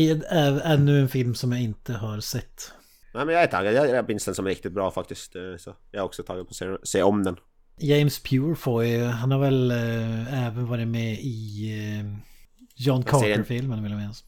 den. 0.07 0.23
Ännu 0.63 0.99
en 0.99 1.09
film 1.09 1.35
som 1.35 1.51
jag 1.51 1.61
inte 1.61 1.93
har 1.93 2.19
sett. 2.19 2.71
Nej 3.13 3.25
men 3.25 3.35
jag 3.35 3.43
är 3.43 3.47
taggad. 3.47 3.73
Jag, 3.73 4.07
minns 4.07 4.25
den 4.25 4.35
som 4.35 4.45
riktigt 4.45 4.73
bra 4.73 4.91
faktiskt. 4.91 5.35
eh, 5.35 5.41
Så 5.57 5.75
jag 5.91 5.99
är 5.99 6.05
också 6.05 6.23
taggad 6.23 6.45
på 6.47 6.49
att 6.49 6.55
se, 6.55 6.77
se 6.83 7.03
om 7.03 7.23
den. 7.23 7.37
James 7.77 8.19
Purefoy, 8.23 8.97
han 9.03 9.31
har 9.31 9.39
väl 9.39 9.71
äh, 9.71 10.47
även 10.47 10.65
varit 10.65 10.87
med 10.87 11.13
i 11.19 11.69
äh, 11.99 12.19
John 12.75 13.03
Carter-filmen 13.03 13.83
vill 13.83 13.91
jag 13.91 13.99
minnas. 13.99 14.23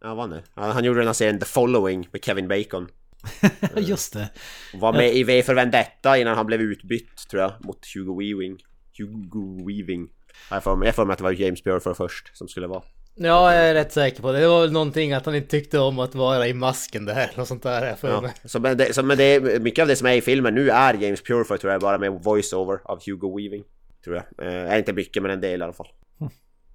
Ja, 0.00 0.14
vad 0.14 0.30
nu? 0.30 0.42
Han, 0.54 0.70
han 0.70 0.84
gjorde 0.84 1.00
den 1.00 1.06
här 1.06 1.14
serien 1.14 1.38
The 1.38 1.46
Following 1.46 2.08
med 2.12 2.24
Kevin 2.24 2.48
Bacon. 2.48 2.88
Just 3.76 4.12
det. 4.12 4.30
Och 4.74 4.80
var 4.80 4.92
med 4.92 5.16
i 5.16 5.24
V 5.24 5.42
för 5.42 5.54
Vendetta 5.54 6.18
innan 6.18 6.36
han 6.36 6.46
blev 6.46 6.60
utbytt 6.60 7.28
tror 7.30 7.42
jag 7.42 7.52
mot 7.64 7.86
Hugo 7.94 8.18
Weaving. 8.18 8.58
Hugo 8.98 9.66
Weaving. 9.66 10.08
Jag 10.50 10.62
för 10.62 10.76
mig 10.76 11.12
att 11.12 11.18
det 11.18 11.24
var 11.24 11.32
James 11.32 11.62
Purefoy 11.62 11.94
först 11.94 12.36
som 12.36 12.48
skulle 12.48 12.66
vara. 12.66 12.82
Ja, 13.20 13.54
jag 13.54 13.68
är 13.68 13.74
rätt 13.74 13.92
säker 13.92 14.22
på 14.22 14.32
det. 14.32 14.40
Det 14.40 14.48
var 14.48 14.60
väl 14.60 14.72
någonting 14.72 15.12
att 15.12 15.26
han 15.26 15.34
inte 15.34 15.48
tyckte 15.48 15.78
om 15.78 15.98
att 15.98 16.14
vara 16.14 16.48
i 16.48 16.54
masken 16.54 17.04
det 17.04 17.12
här. 17.12 17.30
Något 17.36 17.48
sånt 17.48 17.62
där 17.62 17.94
för 17.94 18.08
Ja. 18.08 18.30
Så, 18.44 18.60
men 18.60 18.76
det, 18.76 18.94
så, 18.94 19.02
men 19.02 19.18
det, 19.18 19.62
mycket 19.62 19.82
av 19.82 19.88
det 19.88 19.96
som 19.96 20.06
är 20.06 20.12
i 20.12 20.20
filmen 20.20 20.54
nu 20.54 20.70
är 20.70 20.94
James 20.94 21.22
Purefoy 21.22 21.58
tror 21.58 21.72
jag 21.72 21.80
bara 21.80 21.98
med 21.98 22.12
voice-over 22.12 22.78
av 22.84 23.00
Hugo 23.06 23.36
Weaving. 23.36 23.64
Tror 24.04 24.16
jag. 24.36 24.70
Eh, 24.72 24.78
inte 24.78 24.92
mycket 24.92 25.22
men 25.22 25.32
en 25.32 25.40
del 25.40 25.60
i 25.60 25.64
alla 25.64 25.72
fall. 25.72 25.88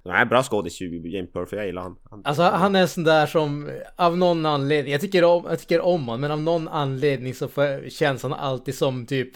Nej, 0.05 0.25
bra 0.25 0.43
skådis 0.43 0.81
James 0.81 1.31
Purefoy, 1.31 1.59
jag 1.59 1.65
gillar 1.65 1.81
han. 1.81 1.95
han. 2.09 2.21
Alltså 2.25 2.43
han 2.43 2.75
är 2.75 2.81
en 2.81 2.87
sån 2.87 3.03
där 3.03 3.25
som 3.25 3.71
av 3.95 4.17
någon 4.17 4.45
anledning, 4.45 4.91
jag 4.91 5.01
tycker 5.01 5.23
om, 5.23 5.45
jag 5.49 5.59
tycker 5.59 5.81
om 5.81 6.07
han, 6.07 6.19
men 6.19 6.31
av 6.31 6.41
någon 6.41 6.67
anledning 6.67 7.33
så 7.33 7.47
får, 7.47 7.89
känns 7.89 8.23
han 8.23 8.33
alltid 8.33 8.75
som 8.75 9.05
typ 9.05 9.29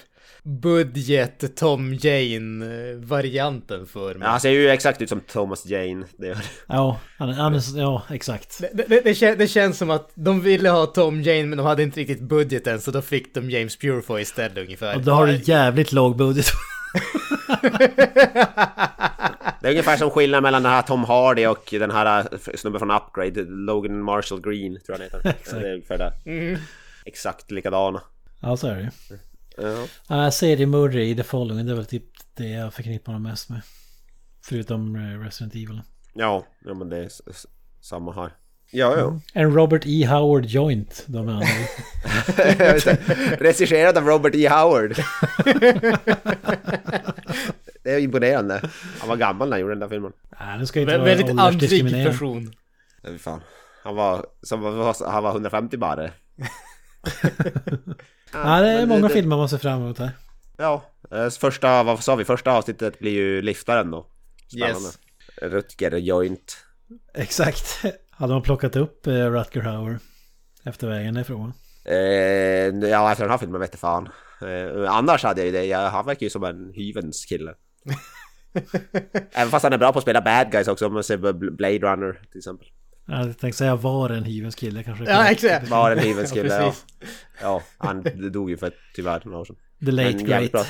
budget 0.43 1.55
Tom 1.55 1.93
Jane 1.93 2.95
varianten 2.95 3.85
för 3.85 4.15
mig. 4.15 4.25
Ja, 4.25 4.29
han 4.29 4.39
ser 4.39 4.49
ju 4.49 4.69
exakt 4.69 5.01
ut 5.01 5.09
som 5.09 5.19
Thomas 5.19 5.65
Jane. 5.65 6.05
Det 6.17 6.27
gör 6.27 6.37
Ja, 6.67 6.99
han, 7.17 7.29
han 7.29 7.55
är, 7.55 7.79
ja 7.79 8.03
exakt. 8.09 8.59
Det, 8.73 8.87
det, 8.87 9.01
det, 9.01 9.15
kän, 9.15 9.37
det 9.37 9.47
känns 9.47 9.77
som 9.77 9.89
att 9.89 10.11
de 10.13 10.41
ville 10.41 10.69
ha 10.69 10.85
Tom 10.85 11.21
Jane 11.21 11.45
men 11.45 11.57
de 11.57 11.65
hade 11.65 11.83
inte 11.83 11.99
riktigt 11.99 12.21
budgeten 12.21 12.81
så 12.81 12.91
då 12.91 13.01
fick 13.01 13.33
de 13.33 13.49
James 13.49 13.77
Purefoy 13.77 14.21
istället 14.21 14.57
ungefär. 14.57 14.95
Och 14.95 15.01
då 15.01 15.11
har 15.11 15.27
du 15.27 15.35
jävligt 15.43 15.91
låg 15.91 16.17
budget. 16.17 16.45
Det 19.61 19.67
är 19.67 19.71
ungefär 19.71 19.97
som 19.97 20.09
skillnaden 20.09 20.43
mellan 20.43 20.63
den 20.63 20.71
här 20.71 20.81
Tom 20.81 21.03
Hardy 21.03 21.45
och 21.45 21.67
den 21.71 21.91
här 21.91 22.19
eh, 22.33 22.39
snubben 22.55 22.79
från 22.79 22.91
Upgrade, 22.91 23.43
Logan 23.43 24.01
Marshall 24.01 24.41
Green 24.41 24.79
tror 24.85 24.85
jag 24.87 24.93
han 24.97 25.01
heter. 25.01 25.29
Exakt. 25.29 25.61
Det 25.61 25.69
är 25.69 25.73
ungefär 25.73 25.97
det. 25.97 26.13
Mm. 26.25 26.59
Exakt 27.05 27.51
likadana. 27.51 28.01
ja, 28.39 28.57
så 28.57 28.67
är 28.67 28.75
det 28.75 28.81
ju. 28.81 29.17
Ja. 29.57 30.25
Uh, 30.25 30.29
seriemördare 30.29 31.03
i 31.03 31.15
The 31.15 31.23
Following, 31.23 31.65
det 31.65 31.71
är 31.71 31.75
väl 31.75 31.85
typ 31.85 32.03
det 32.33 32.49
jag 32.49 32.73
förknippar 32.73 33.13
dem 33.13 33.23
mest 33.23 33.49
med. 33.49 33.61
Förutom 34.41 34.95
eh, 34.95 35.19
Resident 35.19 35.55
Evil. 35.55 35.81
Ja, 36.13 36.45
ja 36.65 36.73
men 36.73 36.89
det 36.89 36.97
är 36.97 37.09
samma 37.81 38.13
här. 38.13 38.31
Ja, 38.71 38.97
ja. 38.97 39.19
En 39.33 39.53
Robert 39.55 39.81
E. 39.85 40.05
Howard 40.05 40.45
Joint, 40.45 41.03
de 41.07 41.29
andra. 41.29 41.47
Regisserad 43.39 43.97
av 43.97 44.05
Robert 44.05 44.35
E. 44.35 44.49
Howard. 44.49 44.95
det 47.83 47.91
är 47.91 47.99
imponerande. 47.99 48.69
Han 48.99 49.09
var 49.09 49.15
gammal 49.15 49.49
när 49.49 49.53
han 49.55 49.61
gjorde 49.61 49.73
den 49.73 49.79
där 49.79 49.89
filmen. 49.89 50.11
Nej, 50.39 50.59
det 50.59 50.67
ska 50.67 50.79
inte 50.81 50.93
Vä- 50.93 50.97
vara 50.97 51.05
väldigt 51.05 51.39
andlig 51.39 52.05
person. 52.05 52.53
Ja, 53.01 53.09
fy 53.09 53.17
fan. 53.17 53.41
Han 53.83 53.95
var, 53.95 54.25
som, 54.43 54.61
var- 54.61 55.11
han 55.11 55.23
var 55.23 55.31
150 55.31 55.77
bara. 55.77 56.09
Ja, 58.33 58.61
det 58.61 58.67
är 58.69 58.85
många 58.85 59.07
det- 59.07 59.13
filmer 59.13 59.37
man 59.37 59.49
ser 59.49 59.57
fram 59.57 59.81
emot 59.81 59.99
här. 59.99 60.11
Ja, 60.57 60.83
eh, 61.11 61.29
första, 61.29 61.83
vad 61.83 62.03
sa 62.03 62.15
vi, 62.15 62.25
första 62.25 62.51
avsnittet 62.51 62.99
blir 62.99 63.11
ju 63.11 63.41
liftaren 63.41 63.91
då. 63.91 64.05
Spännande. 64.47 64.79
Yes. 64.79 64.97
Rutger 65.41 65.91
Joint. 65.97 66.57
Exakt. 67.13 67.83
Hade 68.17 68.33
man 68.33 68.41
plockat 68.41 68.75
upp 68.75 69.07
eh, 69.07 69.13
Rutger 69.13 69.61
Hauer 69.61 69.99
efter 70.63 70.87
vägen 70.87 71.17
ifrån? 71.17 71.53
Eh, 71.85 71.97
ja, 72.89 73.11
efter 73.11 73.23
den 73.23 73.31
här 73.31 73.37
filmen 73.37 73.61
vete 73.61 73.77
fan. 73.77 74.09
Eh, 74.41 74.91
annars 74.93 75.23
hade 75.23 75.41
jag 75.41 75.45
ju 75.45 75.51
det, 75.51 75.65
jag, 75.65 75.89
han 75.89 76.05
verkar 76.05 76.23
ju 76.23 76.29
som 76.29 76.43
en 76.43 76.73
hyvens 76.73 77.25
kille. 77.25 77.53
Även 79.31 79.51
fast 79.51 79.63
han 79.63 79.73
är 79.73 79.77
bra 79.77 79.91
på 79.91 79.99
att 79.99 80.03
spela 80.03 80.21
bad 80.21 80.51
guys 80.51 80.67
också, 80.67 80.87
om 80.87 80.93
man 80.93 81.03
ser 81.03 81.17
Blade 81.51 81.79
Runner 81.79 82.21
till 82.31 82.37
exempel. 82.37 82.67
Jag 83.07 83.37
tänkte 83.37 83.57
säga 83.57 83.75
var 83.75 84.09
en 84.09 84.23
hyvens 84.23 84.55
kille 84.55 84.83
kanske. 84.83 85.03
Ja, 85.03 85.27
exakt. 85.31 85.69
Var 85.69 85.91
en 85.91 85.99
hyvens 85.99 86.31
kille, 86.31 86.55
ja, 86.61 86.73
ja. 87.41 87.61
han 87.77 88.05
dog 88.31 88.49
ju 88.49 88.57
för 88.57 88.71
tyvärr 88.95 89.21
några 89.25 89.39
år 89.39 89.45
sedan. 89.45 89.55
The 89.85 89.91
late 89.91 90.17
Men 90.17 90.25
jävligt 90.25 90.51
great. 90.51 90.51
bra, 90.51 90.63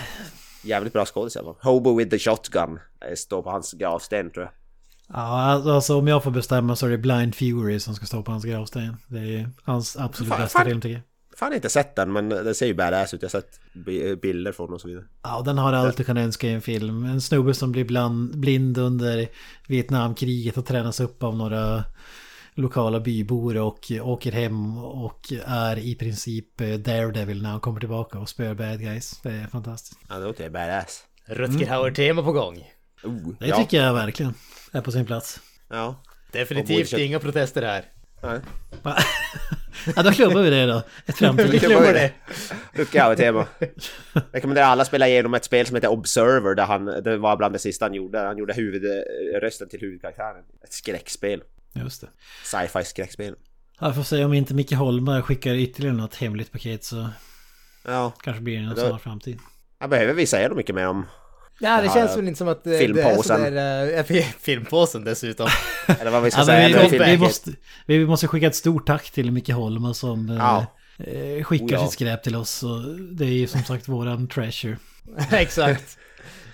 jävligt 0.64 0.94
bra 0.94 1.06
skådis. 1.06 1.38
Hobo 1.62 1.98
with 1.98 2.10
the 2.10 2.20
shotgun 2.20 2.80
eh, 3.06 3.16
står 3.16 3.42
på 3.42 3.50
hans 3.50 3.74
gravsten 3.74 4.32
tror 4.32 4.46
jag. 4.46 4.54
Ja, 5.13 5.74
alltså 5.74 5.98
om 6.00 6.08
jag 6.08 6.24
får 6.24 6.32
bestämma 6.32 6.76
så 6.76 6.86
är 6.86 6.89
det 6.89 6.98
Blind 6.98 7.36
Fury 7.36 7.80
som 7.80 7.96
ska 7.96 8.06
stå 8.06 8.24
på 8.24 8.32
hans 8.32 8.46
gravsten. 8.46 8.98
Det 9.08 9.20
är 9.20 9.50
hans 9.63 9.98
absolut 9.98 10.30
Fan, 10.34 10.41
bästa 10.41 10.60
fan. 10.60 10.67
film 10.67 10.82
tycker 10.82 10.93
jag. 10.93 11.02
Fan 11.39 11.54
inte 11.54 11.70
sett 11.70 11.96
den 11.96 12.12
men 12.13 12.30
den 12.30 12.56
ser 12.56 12.65
ju 12.65 12.74
badass 12.74 13.13
ut. 13.13 13.22
Jag 13.22 13.30
har 13.30 13.32
sett 13.41 13.60
bi- 13.74 14.15
bilder 14.15 14.52
från 14.52 14.74
och 14.74 14.82
så 14.82 14.88
vidare. 14.88 15.04
Ja, 15.24 15.41
den 15.46 15.58
har 15.58 15.74
allt 15.74 15.98
du 15.98 16.04
kan 16.04 16.17
önska 16.17 16.48
i 16.48 16.54
en 16.54 16.62
film. 16.62 17.06
En 17.06 17.22
snubbe 17.22 17.54
som 17.54 17.72
blir 17.72 17.86
bland, 17.86 18.38
blind 18.39 18.78
under 18.78 19.28
Vietnamkriget 19.67 20.58
och 20.58 20.65
tränas 20.65 21.00
upp 21.00 21.24
av 21.24 21.36
några 21.38 21.84
lokala 22.54 23.00
bybor 23.00 23.58
och 23.58 23.91
åker 24.02 24.32
hem 24.32 24.78
och 24.78 25.34
är 25.46 25.78
i 25.80 25.96
princip 25.96 26.62
eh, 26.62 26.67
Daredevil 26.74 27.41
när 27.41 27.50
han 27.50 27.60
kommer 27.60 27.80
tillbaka 27.80 28.20
och 28.20 28.30
spöar 28.30 28.54
bad 28.54 28.80
guys. 28.80 29.20
Det 29.24 29.30
är 29.32 29.48
fantastiskt. 29.48 30.00
Ja 30.10 30.15
det 30.20 30.26
låter 30.26 30.43
ju 30.43 30.50
badass. 30.50 31.04
Rutger 31.26 31.67
Hauer-tema 31.70 32.24
på 32.24 32.32
gång. 32.32 32.58
Oh, 33.04 33.34
Det 33.39 33.48
ja. 33.48 33.58
tycker 33.58 33.82
jag 33.84 33.93
verkligen 33.93 34.34
är 34.78 34.82
på 34.82 34.92
sin 34.92 35.06
plats. 35.06 35.40
Ja. 35.70 36.04
Definitivt 36.32 36.94
Och 36.94 37.00
inga 37.00 37.20
protester 37.20 37.62
här. 37.62 37.86
Nej. 38.24 38.40
Ja, 39.96 40.04
då 40.04 40.12
klubbar 40.12 40.42
vi 40.42 40.50
det 40.50 40.66
då. 40.66 40.78
Ett 40.78 40.86
Vi 41.08 41.13
framtid. 41.13 41.60
klubbar 41.60 41.94
det. 41.94 42.12
Rucka 42.74 43.04
har 43.04 43.12
ett 43.12 43.18
tema. 43.20 43.46
Rekommenderar 44.32 44.66
alla 44.66 44.82
att 44.82 44.88
spela 44.88 45.08
igenom 45.08 45.34
ett 45.34 45.44
spel 45.44 45.66
som 45.66 45.76
heter 45.76 45.88
Observer 45.88 46.56
där 46.56 46.66
han, 46.66 46.86
det 46.86 47.18
var 47.18 47.38
bland 47.38 47.56
det 47.56 47.60
sista 47.60 47.86
han 47.86 47.94
gjorde. 47.94 48.20
Han 48.20 48.38
gjorde 48.38 48.54
huvudrösten 48.54 49.70
till 49.70 49.80
huvudkaraktären. 49.80 50.44
Ett 50.63 50.74
skräckspel. 50.74 51.44
Just 51.74 52.02
det. 52.02 52.08
Sci-fi 52.44 52.84
skräckspel. 52.86 53.36
Jag 53.80 53.96
får 53.96 54.04
se 54.04 54.26
om 54.26 54.34
inte 54.34 54.54
Micke 54.54 54.72
Holmberg 54.74 55.22
skickar 55.22 55.54
ytterligare 55.54 55.96
något 55.96 56.16
hemligt 56.16 56.52
paket 56.52 56.84
så 56.84 57.10
Ja, 57.86 58.13
kanske 58.24 58.42
blir 58.42 58.60
det 58.60 58.66
en 58.66 58.76
snar 58.76 58.98
framtid. 58.98 59.40
jag 59.80 59.90
behöver 59.90 60.13
vi 60.13 60.26
säga 60.26 60.48
något 60.48 60.58
mycket 60.58 60.76
mer 60.76 60.88
om. 60.88 61.06
Ja, 61.60 61.82
det 61.82 61.89
känns 61.93 62.17
väl 62.17 62.28
inte 62.28 62.38
som 62.38 62.48
att 62.48 62.63
det, 62.63 62.70
det 62.70 62.76
är 62.76 62.80
filmpåsen. 62.80 63.38
sådär... 63.46 63.98
Äh, 64.17 64.26
filmpåsen 64.39 65.04
dessutom. 65.04 65.48
Eller 66.00 66.12
vad 66.12 66.24
vi 66.24 66.32
ska 66.32 66.39
Ja, 66.41 66.46
säga. 66.46 66.88
vi, 66.89 66.98
vi, 66.98 67.17
måste, 67.17 67.52
vi 67.86 68.06
måste 68.06 68.28
skicka 68.28 68.48
ett 68.48 68.56
stort 68.56 68.88
tack 68.88 69.12
till 69.12 69.32
Micke 69.32 69.50
Holma 69.50 69.93
som 69.93 70.30
eh, 70.30 70.36
Ja. 70.36 70.65
eh, 71.38 71.43
skickar 71.43 71.65
Oh 71.65 71.72
ja. 71.74 71.84
sitt 71.84 71.91
skräp 71.93 72.24
till 72.24 72.36
oss. 72.36 72.63
Och 72.63 72.82
det 73.12 73.26
är 73.26 73.30
ju 73.30 73.48
som 73.48 73.63
sagt 73.63 73.88
våran 73.88 74.28
treasure. 74.28 74.78
Exakt. 75.32 75.98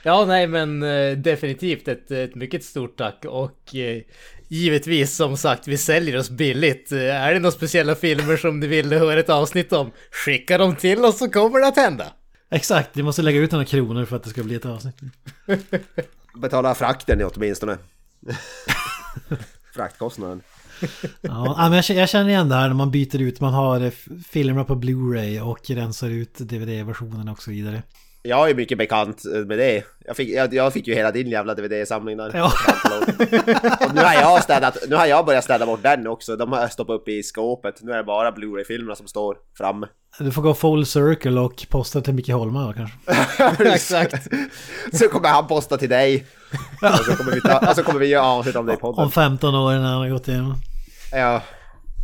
Ja, 0.03 0.25
nej 0.25 0.47
men 0.47 0.83
eh, 0.83 1.17
definitivt 1.17 1.87
ett, 1.87 2.11
ett 2.11 2.35
mycket 2.35 2.63
stort 2.63 2.97
tack 2.97 3.25
och 3.27 3.75
eh, 3.75 4.01
givetvis 4.47 5.15
som 5.15 5.37
sagt 5.37 5.67
vi 5.67 5.77
säljer 5.77 6.17
oss 6.17 6.29
billigt. 6.29 6.91
Eh, 6.91 6.99
är 6.99 7.33
det 7.33 7.39
några 7.39 7.51
speciella 7.51 7.95
filmer 7.95 8.37
som 8.37 8.59
ni 8.59 8.67
vill 8.67 8.93
höra 8.93 9.19
ett 9.19 9.29
avsnitt 9.29 9.73
om, 9.73 9.91
skicka 10.25 10.57
dem 10.57 10.75
till 10.75 11.05
oss 11.05 11.17
så 11.17 11.29
kommer 11.29 11.59
det 11.59 11.67
att 11.67 11.77
hända. 11.77 12.05
Exakt, 12.53 12.89
vi 12.93 13.03
måste 13.03 13.21
lägga 13.21 13.39
ut 13.39 13.51
några 13.51 13.65
kronor 13.65 14.05
för 14.05 14.15
att 14.15 14.23
det 14.23 14.29
ska 14.29 14.43
bli 14.43 14.55
ett 14.55 14.65
avsnitt. 14.65 14.95
Betala 16.35 16.75
frakten 16.75 17.29
åtminstone. 17.33 17.77
Fraktkostnaden. 19.73 20.41
Ja, 21.21 21.69
men 21.69 21.83
jag, 21.97 22.09
känner 22.09 22.29
igen 22.29 22.49
det 22.49 22.55
här 22.55 22.67
när 22.67 22.75
man 22.75 22.91
byter 22.91 23.21
ut, 23.21 23.39
man 23.39 23.53
har 23.53 23.81
eh, 23.81 23.91
filmerna 24.29 24.63
på 24.63 24.75
Blu-ray 24.75 25.41
och 25.41 25.69
rensar 25.69 26.09
ut 26.09 26.37
DVD-versionen 26.37 27.29
och 27.29 27.41
så 27.41 27.51
vidare. 27.51 27.83
Jag 28.25 28.49
är 28.49 28.55
mycket 28.55 28.77
bekant 28.77 29.23
med 29.25 29.57
det. 29.57 29.83
Jag 30.05 30.15
fick, 30.17 30.29
jag, 30.29 30.53
jag 30.53 30.73
fick 30.73 30.87
ju 30.87 30.93
hela 30.93 31.11
din 31.11 31.27
jävla 31.27 31.55
DVD-samling 31.55 32.17
där. 32.17 32.31
Ja. 32.33 32.51
Och 33.87 33.95
nu 33.95 34.01
har 34.01 34.13
jag 34.13 34.43
städat, 34.43 34.77
nu 34.87 34.95
har 34.95 35.05
jag 35.05 35.25
börjat 35.25 35.43
städa 35.43 35.65
bort 35.65 35.83
den 35.83 36.07
också. 36.07 36.35
De 36.35 36.51
har 36.51 36.61
jag 36.61 36.71
stoppat 36.71 36.93
upp 37.01 37.07
i 37.07 37.23
skåpet. 37.23 37.81
Nu 37.81 37.91
är 37.91 37.97
det 37.97 38.03
bara 38.03 38.31
Blu-ray-filmerna 38.31 38.95
som 38.95 39.07
står 39.07 39.37
framme. 39.57 39.87
Du 40.19 40.31
får 40.31 40.41
gå 40.41 40.53
full 40.53 40.85
circle 40.85 41.39
och 41.39 41.65
posta 41.69 42.01
till 42.01 42.13
Micke 42.13 42.29
Holma 42.29 42.67
då 42.67 42.73
kanske. 42.73 43.63
Exakt. 43.73 44.27
Så 44.93 45.07
kommer 45.07 45.29
han 45.29 45.47
posta 45.47 45.77
till 45.77 45.89
dig. 45.89 46.25
Och 46.81 47.05
så 47.05 47.15
kommer 47.15 47.31
vi, 47.31 47.41
ta, 47.41 47.69
och 47.69 47.75
så 47.75 47.83
kommer 47.83 47.99
vi 47.99 48.07
göra 48.07 48.25
avsnitt 48.25 48.55
om 48.55 48.65
det 48.65 48.73
i 48.73 48.77
podden. 48.77 49.03
Om 49.03 49.11
15 49.11 49.55
år 49.55 49.71
när 49.71 49.79
han 49.79 50.01
har 50.01 50.09
gått 50.09 50.27
igenom. 50.27 50.55
Ja, 51.11 51.41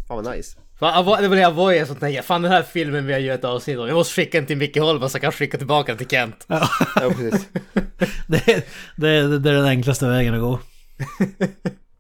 fan 0.08 0.24
vad 0.24 0.36
nice. 0.36 0.58
Det 0.80 0.86
var 1.04 1.22
det 1.36 1.42
jag 1.42 1.52
var 1.52 1.72
i 1.74 1.86
som 1.86 1.96
tänkte, 1.96 2.24
fan 2.24 2.42
den 2.42 2.52
här 2.52 2.64
filmen 2.64 3.06
vill 3.06 3.12
jag 3.12 3.22
göra 3.22 3.36
ett 3.36 3.44
avsnitt 3.46 3.78
om. 3.80 3.88
Jag 3.88 3.96
måste 3.96 4.14
skicka 4.14 4.38
den 4.38 4.48
till 4.48 4.58
Micke 4.58 4.78
Holm 4.78 5.10
så 5.10 5.16
jag 5.16 5.22
kan 5.22 5.32
skicka 5.32 5.58
tillbaka 5.58 5.92
den 5.92 5.98
till 5.98 6.08
Kent. 6.08 6.46
Ja, 6.48 6.70
precis. 6.96 7.48
Det, 8.28 8.48
är- 8.48 8.64
det, 8.96 9.10
är- 9.10 9.40
det 9.40 9.50
är 9.50 9.54
den 9.54 9.66
enklaste 9.66 10.08
vägen 10.08 10.34
att 10.34 10.42
gå. 10.42 10.60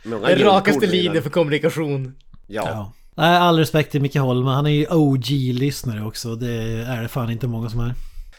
Den 0.03 0.37
rakaste 0.39 0.87
linjen 0.87 1.23
för 1.23 1.29
kommunikation. 1.29 2.15
Ja. 2.47 2.63
Ja. 2.65 2.93
Nej, 3.15 3.37
all 3.37 3.57
respekt 3.59 3.91
till 3.91 4.01
Micke 4.01 4.15
Holma. 4.15 4.55
Han 4.55 4.65
är 4.65 4.69
ju 4.71 4.85
OG-lyssnare 4.89 6.03
också. 6.05 6.35
Det 6.35 6.53
är 6.87 7.01
det 7.01 7.07
fan 7.07 7.31
inte 7.31 7.47
många 7.47 7.69
som 7.69 7.79
är. 7.79 7.93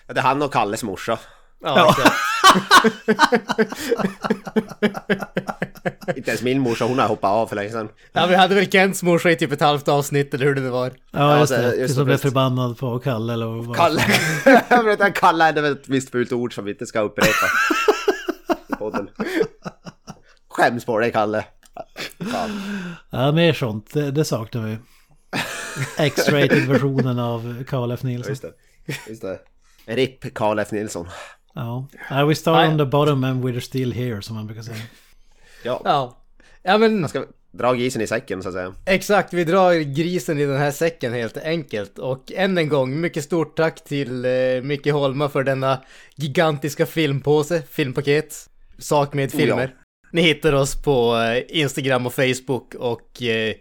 Det 0.06 0.18
är 0.18 0.22
han 0.22 0.42
och 0.42 0.52
Kalles 0.52 0.82
morsa. 0.82 1.18
Ja, 1.62 1.90
exakt. 1.90 2.16
Inte 6.16 6.30
ens 6.30 6.42
min 6.42 6.60
morsa, 6.60 6.84
hon 6.84 6.98
har 6.98 7.08
hoppat 7.08 7.30
av 7.30 7.46
för 7.46 7.56
länge 7.56 7.70
sedan. 7.70 7.88
Ja, 8.12 8.26
vi 8.26 8.34
hade 8.34 8.54
väl 8.54 8.70
Kents 8.70 9.02
morsa 9.02 9.30
i 9.30 9.36
typ 9.36 9.52
ett 9.52 9.60
halvt 9.60 9.88
avsnitt 9.88 10.34
eller 10.34 10.46
hur 10.46 10.54
det 10.54 10.60
nu 10.60 10.68
var. 10.68 10.92
Ja, 11.10 11.38
just 11.38 11.52
det. 11.52 11.62
just 11.62 11.78
Just 11.78 11.88
det, 11.88 11.94
som 11.94 12.04
blev 12.04 12.16
förbannad 12.16 12.78
på 12.78 12.98
Kalle 12.98 13.32
eller 13.32 13.46
vad 13.46 13.76
Kalle. 13.76 14.02
Jag 14.68 14.84
vet 14.84 15.00
inte, 15.00 15.10
Kalle 15.10 15.44
är 15.44 15.52
väl 15.52 15.72
ett 15.72 15.88
visst 15.88 16.10
fult 16.10 16.32
ord 16.32 16.54
som 16.54 16.64
vi 16.64 16.70
inte 16.70 16.86
ska 16.86 17.00
upprepa. 17.00 17.46
I 18.68 18.72
podden. 18.78 19.08
Skäms 20.48 20.84
på 20.84 20.98
dig 20.98 21.12
Kalle. 21.12 21.44
Fan. 22.32 22.50
Ja, 23.10 23.32
mer 23.32 23.52
sånt. 23.52 23.92
Det, 23.92 24.10
det 24.10 24.24
saknar 24.24 24.62
vi. 24.62 24.78
X-rated 25.98 26.68
versionen 26.68 27.18
av 27.18 27.64
Karl 27.68 27.90
F. 27.92 28.02
Nilsson. 28.02 28.30
Just 28.30 28.42
det. 28.42 28.52
Just 29.08 29.22
det. 29.22 29.38
RIP 29.86 30.34
Karl 30.34 30.58
F 30.58 30.70
Nilsson. 30.70 31.08
Ja. 31.60 31.86
Uh, 32.10 32.28
we 32.28 32.34
start 32.34 32.56
Nej. 32.56 32.68
on 32.68 32.78
the 32.78 32.84
bottom 32.84 33.24
and 33.24 33.44
we're 33.44 33.60
still 33.60 33.92
here 33.92 34.22
som 34.22 34.36
man 34.36 34.46
brukar 34.46 34.62
säga. 34.62 34.76
Ja. 35.62 35.80
Ja. 35.84 36.16
Ja 36.62 36.78
men 36.78 37.00
Man 37.00 37.08
ska 37.08 37.24
dra 37.52 37.72
grisen 37.74 38.02
i 38.02 38.06
säcken 38.06 38.42
så 38.42 38.48
att 38.48 38.54
säga. 38.54 38.74
exakt, 38.86 39.32
vi 39.32 39.44
drar 39.44 39.74
grisen 39.74 40.38
i 40.38 40.46
den 40.46 40.56
här 40.56 40.70
säcken 40.70 41.12
helt 41.12 41.36
enkelt. 41.36 41.98
Och 41.98 42.32
än 42.32 42.58
en 42.58 42.68
gång, 42.68 43.00
mycket 43.00 43.24
stort 43.24 43.56
tack 43.56 43.84
till 43.84 44.24
eh, 44.24 44.30
Micke 44.62 44.86
Holma 44.86 45.28
för 45.28 45.44
denna 45.44 45.84
gigantiska 46.14 46.86
filmpåse, 46.86 47.62
filmpaket. 47.70 48.48
Sak 48.78 49.14
med 49.14 49.34
Oh 49.34 49.40
ja. 49.40 49.46
filmer. 49.46 49.74
Ni 50.12 50.22
hittar 50.22 50.52
oss 50.52 50.82
på 50.82 51.16
eh, 51.16 51.60
Instagram 51.60 52.06
och 52.06 52.14
Facebook 52.14 52.74
och 52.74 53.22
eh, 53.22 53.54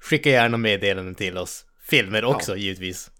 skicka 0.00 0.30
gärna 0.30 0.56
meddelanden 0.56 1.14
till 1.14 1.38
oss. 1.38 1.64
Filmer 1.82 2.24
också 2.24 2.56
givetvis. 2.56 3.10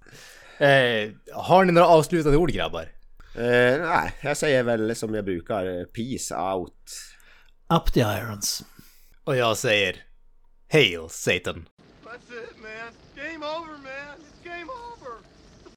Eh, 0.58 1.10
har 1.34 1.64
ni 1.64 1.72
några 1.72 1.88
avslutande 1.88 2.38
ord 2.38 2.50
grabbar? 2.52 2.88
Eh, 3.36 3.80
nej, 3.80 4.12
jag 4.20 4.36
säger 4.36 4.62
väl 4.62 4.96
som 4.96 5.14
jag 5.14 5.24
brukar. 5.24 5.84
Peace 5.84 6.34
out. 6.34 6.90
Up 7.74 7.92
the 7.92 8.00
irons. 8.00 8.64
Och 9.24 9.36
jag 9.36 9.56
säger 9.56 9.96
Hail 10.72 11.08
Satan. 11.10 11.68
That's 12.04 12.42
it, 12.42 12.56
man. 12.62 12.92
Game 13.16 13.46
over, 13.46 13.72
man. 13.72 14.18